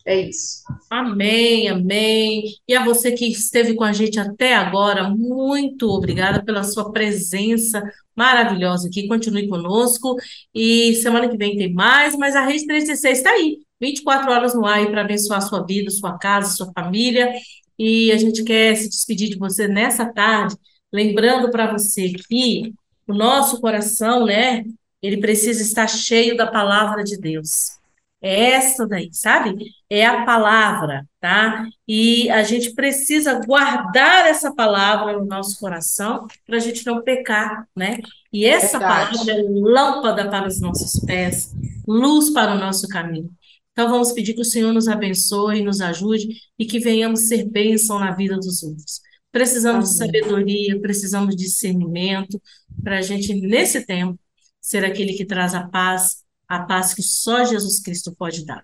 É 0.04 0.20
isso. 0.20 0.62
Amém, 0.90 1.68
amém. 1.68 2.42
E 2.66 2.74
a 2.74 2.84
você 2.84 3.12
que 3.12 3.24
esteve 3.26 3.74
com 3.74 3.84
a 3.84 3.92
gente 3.92 4.18
até 4.18 4.56
agora, 4.56 5.08
muito 5.08 5.88
obrigada 5.88 6.44
pela 6.44 6.64
sua 6.64 6.90
presença 6.90 7.80
maravilhosa 8.16 8.88
aqui. 8.88 9.06
Continue 9.06 9.48
conosco. 9.48 10.16
E 10.52 10.94
semana 10.96 11.28
que 11.28 11.36
vem 11.36 11.56
tem 11.56 11.72
mais, 11.72 12.16
mas 12.16 12.34
a 12.34 12.44
Rede 12.44 12.66
316 12.66 13.18
está 13.18 13.30
aí 13.30 13.58
24 13.82 14.30
horas 14.30 14.54
no 14.54 14.64
ar 14.64 14.86
para 14.86 15.00
abençoar 15.00 15.38
a 15.38 15.42
sua 15.42 15.66
vida, 15.66 15.90
sua 15.90 16.16
casa, 16.16 16.54
sua 16.54 16.70
família. 16.72 17.34
E 17.76 18.12
a 18.12 18.16
gente 18.16 18.44
quer 18.44 18.76
se 18.76 18.88
despedir 18.88 19.28
de 19.30 19.36
você 19.36 19.66
nessa 19.66 20.06
tarde, 20.06 20.54
lembrando 20.92 21.50
para 21.50 21.72
você 21.72 22.12
que 22.12 22.72
o 23.08 23.12
nosso 23.12 23.60
coração, 23.60 24.24
né, 24.24 24.62
ele 25.02 25.16
precisa 25.16 25.60
estar 25.62 25.88
cheio 25.88 26.36
da 26.36 26.46
palavra 26.46 27.02
de 27.02 27.18
Deus. 27.18 27.80
É 28.24 28.52
essa 28.52 28.86
daí, 28.86 29.08
sabe? 29.12 29.56
É 29.90 30.06
a 30.06 30.24
palavra, 30.24 31.04
tá? 31.20 31.66
E 31.88 32.30
a 32.30 32.44
gente 32.44 32.72
precisa 32.72 33.44
guardar 33.44 34.26
essa 34.26 34.54
palavra 34.54 35.14
no 35.18 35.24
nosso 35.24 35.58
coração 35.58 36.28
para 36.46 36.58
a 36.58 36.60
gente 36.60 36.86
não 36.86 37.02
pecar, 37.02 37.66
né? 37.74 37.98
E 38.32 38.44
essa 38.44 38.78
Verdade. 38.78 39.18
palavra 39.18 39.32
é 39.32 39.42
lâmpada 39.42 40.30
para 40.30 40.46
os 40.46 40.60
nossos 40.60 41.00
pés, 41.04 41.52
luz 41.84 42.30
para 42.30 42.54
o 42.54 42.58
nosso 42.58 42.86
caminho. 42.86 43.28
Então 43.72 43.90
vamos 43.90 44.12
pedir 44.12 44.34
que 44.34 44.40
o 44.40 44.44
Senhor 44.44 44.72
nos 44.72 44.86
abençoe, 44.86 45.62
nos 45.62 45.80
ajude 45.80 46.28
e 46.58 46.66
que 46.66 46.78
venhamos 46.78 47.28
ser 47.28 47.48
bênção 47.48 47.98
na 47.98 48.14
vida 48.14 48.36
dos 48.36 48.62
outros. 48.62 49.00
Precisamos 49.30 49.98
Amém. 49.98 50.12
de 50.12 50.20
sabedoria, 50.20 50.80
precisamos 50.80 51.34
de 51.34 51.44
discernimento 51.44 52.40
para 52.82 52.98
a 52.98 53.02
gente, 53.02 53.32
nesse 53.34 53.84
tempo, 53.86 54.18
ser 54.60 54.84
aquele 54.84 55.14
que 55.14 55.24
traz 55.24 55.54
a 55.54 55.66
paz, 55.66 56.22
a 56.46 56.60
paz 56.60 56.92
que 56.92 57.02
só 57.02 57.44
Jesus 57.44 57.80
Cristo 57.80 58.14
pode 58.14 58.44
dar. 58.44 58.62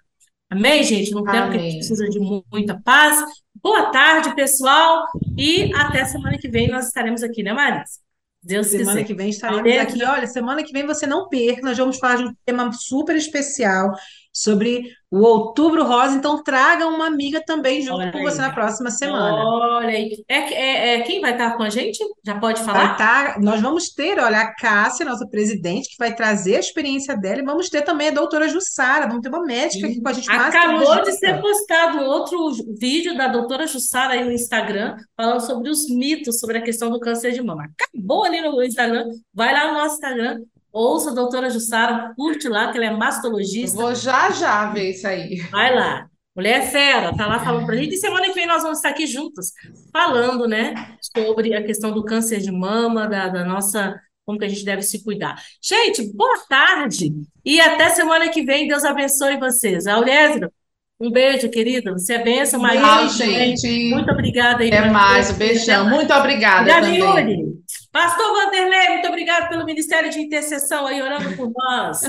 Amém, 0.51 0.85
gente? 0.85 1.11
Num 1.11 1.25
tempo 1.25 1.51
que 1.53 1.59
a 1.59 1.61
gente 1.61 1.79
precisa 1.79 2.09
de 2.09 2.21
muita 2.53 2.79
paz. 2.81 3.25
Boa 3.63 3.91
tarde, 3.91 4.35
pessoal, 4.35 5.07
e 5.37 5.73
até 5.75 6.05
semana 6.05 6.39
que 6.39 6.49
vem 6.49 6.69
nós 6.69 6.87
estaremos 6.87 7.23
aqui, 7.23 7.43
né, 7.43 7.53
Marisa? 7.53 7.99
Deus 8.43 8.69
semana 8.69 8.93
quiser. 8.93 9.05
que 9.05 9.15
vem 9.15 9.31
estaremos 9.31 9.79
aqui. 9.79 10.05
Olha, 10.05 10.27
semana 10.27 10.63
que 10.63 10.73
vem 10.73 10.87
você 10.87 11.07
não 11.07 11.29
perca, 11.29 11.63
nós 11.63 11.77
vamos 11.77 11.99
falar 11.99 12.17
de 12.17 12.25
um 12.25 12.35
tema 12.45 12.71
super 12.73 13.17
especial 13.17 13.93
sobre 14.33 14.85
o 15.11 15.21
Outubro 15.21 15.85
Rosa, 15.85 16.17
então 16.17 16.43
traga 16.43 16.87
uma 16.87 17.07
amiga 17.07 17.43
também 17.45 17.81
junto 17.81 18.01
Olha 18.01 18.13
com 18.13 18.19
aí. 18.19 18.25
você 18.25 18.41
na 18.41 18.53
próxima 18.53 18.91
semana. 18.91 19.43
Olha 19.43 19.89
aí. 19.89 20.23
É, 20.29 20.37
é, 20.37 20.95
é, 20.95 21.01
quem 21.01 21.21
vai 21.21 21.33
estar 21.33 21.57
com 21.57 21.63
a 21.63 21.71
gente? 21.71 21.99
Já 22.25 22.39
pode 22.39 22.63
falar? 22.63 22.97
tá. 22.97 23.37
Nós 23.41 23.61
vamos 23.61 23.89
ter, 23.91 24.19
olha, 24.19 24.41
a 24.41 24.55
Cássia, 24.55 25.07
nossa 25.07 25.27
presidente, 25.27 25.89
que 25.89 25.97
vai 25.99 26.15
trazer 26.15 26.57
a 26.57 26.61
experiência 26.61 27.17
dela, 27.17 27.41
e 27.41 27.45
vamos 27.45 27.71
ter 27.71 27.83
também 27.83 28.09
a 28.09 28.13
doutora 28.13 28.49
Jussara, 28.49 29.07
vamos 29.07 29.23
ter 29.23 29.31
uma 29.31 29.43
médica 29.43 29.87
aqui 29.87 30.01
com 30.01 30.09
a 30.09 30.13
gente. 30.13 30.31
Acabou 30.31 31.03
de 31.03 31.13
ser 31.13 31.41
postado 31.41 32.05
outro 32.05 32.51
vídeo 32.79 33.17
da 33.17 33.29
doutora 33.29 33.67
Jussara 33.67 34.13
aí 34.13 34.25
no 34.25 34.33
Instagram, 34.33 34.97
falando 35.17 35.41
sobre 35.41 35.71
os 35.71 35.89
mitos 35.89 36.39
sobre 36.39 36.59
a 36.59 36.63
questão 36.63 36.91
do 36.91 37.01
câncer 37.01 37.33
de 37.33 37.43
mama. 37.43 37.67
Acabou 37.81 38.25
ali 38.25 38.43
no 38.43 38.63
Instagram, 38.63 39.07
vai 39.33 39.55
lá 39.55 39.69
no 39.69 39.79
nosso 39.79 39.95
Instagram, 39.95 40.43
Ouça 40.73 41.11
a 41.11 41.15
doutora 41.15 41.51
Jussara, 41.51 42.13
curte 42.17 42.49
lá, 42.49 42.71
que 42.71 42.79
ela 42.79 42.87
é 42.87 42.91
mastologista. 42.97 43.77
Vou 43.77 43.95
já 43.95 44.31
já 44.31 44.71
ver 44.71 44.91
isso 44.91 45.07
aí. 45.07 45.37
Vai 45.51 45.75
lá. 45.75 46.07
Mulher 46.37 46.71
fera, 46.71 47.17
tá 47.17 47.27
lá 47.27 47.41
falando 47.41 47.67
pra 47.67 47.77
gente. 47.77 47.95
E 47.95 47.99
semana 47.99 48.27
que 48.27 48.35
vem 48.35 48.47
nós 48.47 48.63
vamos 48.63 48.79
estar 48.79 48.91
aqui 48.91 49.07
juntos, 49.07 49.53
falando, 49.93 50.47
né, 50.47 50.97
sobre 51.17 51.55
a 51.55 51.65
questão 51.65 51.91
do 51.91 52.05
câncer 52.05 52.41
de 52.41 52.53
mama, 52.53 53.09
da, 53.09 53.29
da 53.29 53.45
nossa 53.45 53.99
como 54.25 54.39
que 54.39 54.45
a 54.45 54.49
gente 54.49 54.63
deve 54.63 54.83
se 54.83 55.03
cuidar. 55.03 55.43
Gente, 55.63 56.13
boa 56.13 56.39
tarde 56.47 57.15
e 57.43 57.59
até 57.59 57.89
semana 57.89 58.29
que 58.29 58.43
vem. 58.43 58.69
Deus 58.69 58.85
abençoe 58.85 59.39
vocês. 59.39 59.87
Aulésio, 59.87 60.53
um 61.01 61.11
beijo, 61.11 61.49
querida. 61.49 61.93
Você 61.93 62.15
é 62.15 62.23
benção, 62.23 62.61
Maria. 62.61 62.81
Tchau, 62.81 63.09
gente. 63.09 63.91
Muito 63.91 64.11
obrigada. 64.11 64.63
Aí 64.63 64.69
Até 64.69 64.91
mais, 64.91 65.31
um 65.31 65.35
beijão. 65.35 65.89
Muito 65.89 66.13
obrigada 66.13 66.69
também. 66.69 66.99
Yuri. 66.99 67.59
Pastor 67.93 68.27
Vanderlei, 68.33 68.89
muito 68.91 69.09
obrigado 69.09 69.49
pelo 69.49 69.65
Ministério 69.65 70.11
de 70.11 70.21
Intercessão 70.21 70.87
aí, 70.87 71.01
orando 71.01 71.35
por 71.37 71.51
nós. 71.51 72.01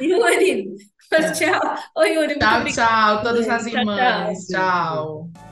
Yuri, 0.00 0.70
tchau. 1.34 1.74
Oi, 1.98 2.14
Yuri. 2.14 2.38
Tchau, 2.38 2.64
tchau. 2.64 3.22
Todas 3.22 3.48
as 3.48 3.66
irmãs. 3.66 4.46
tchau. 4.46 5.28
tchau. 5.32 5.51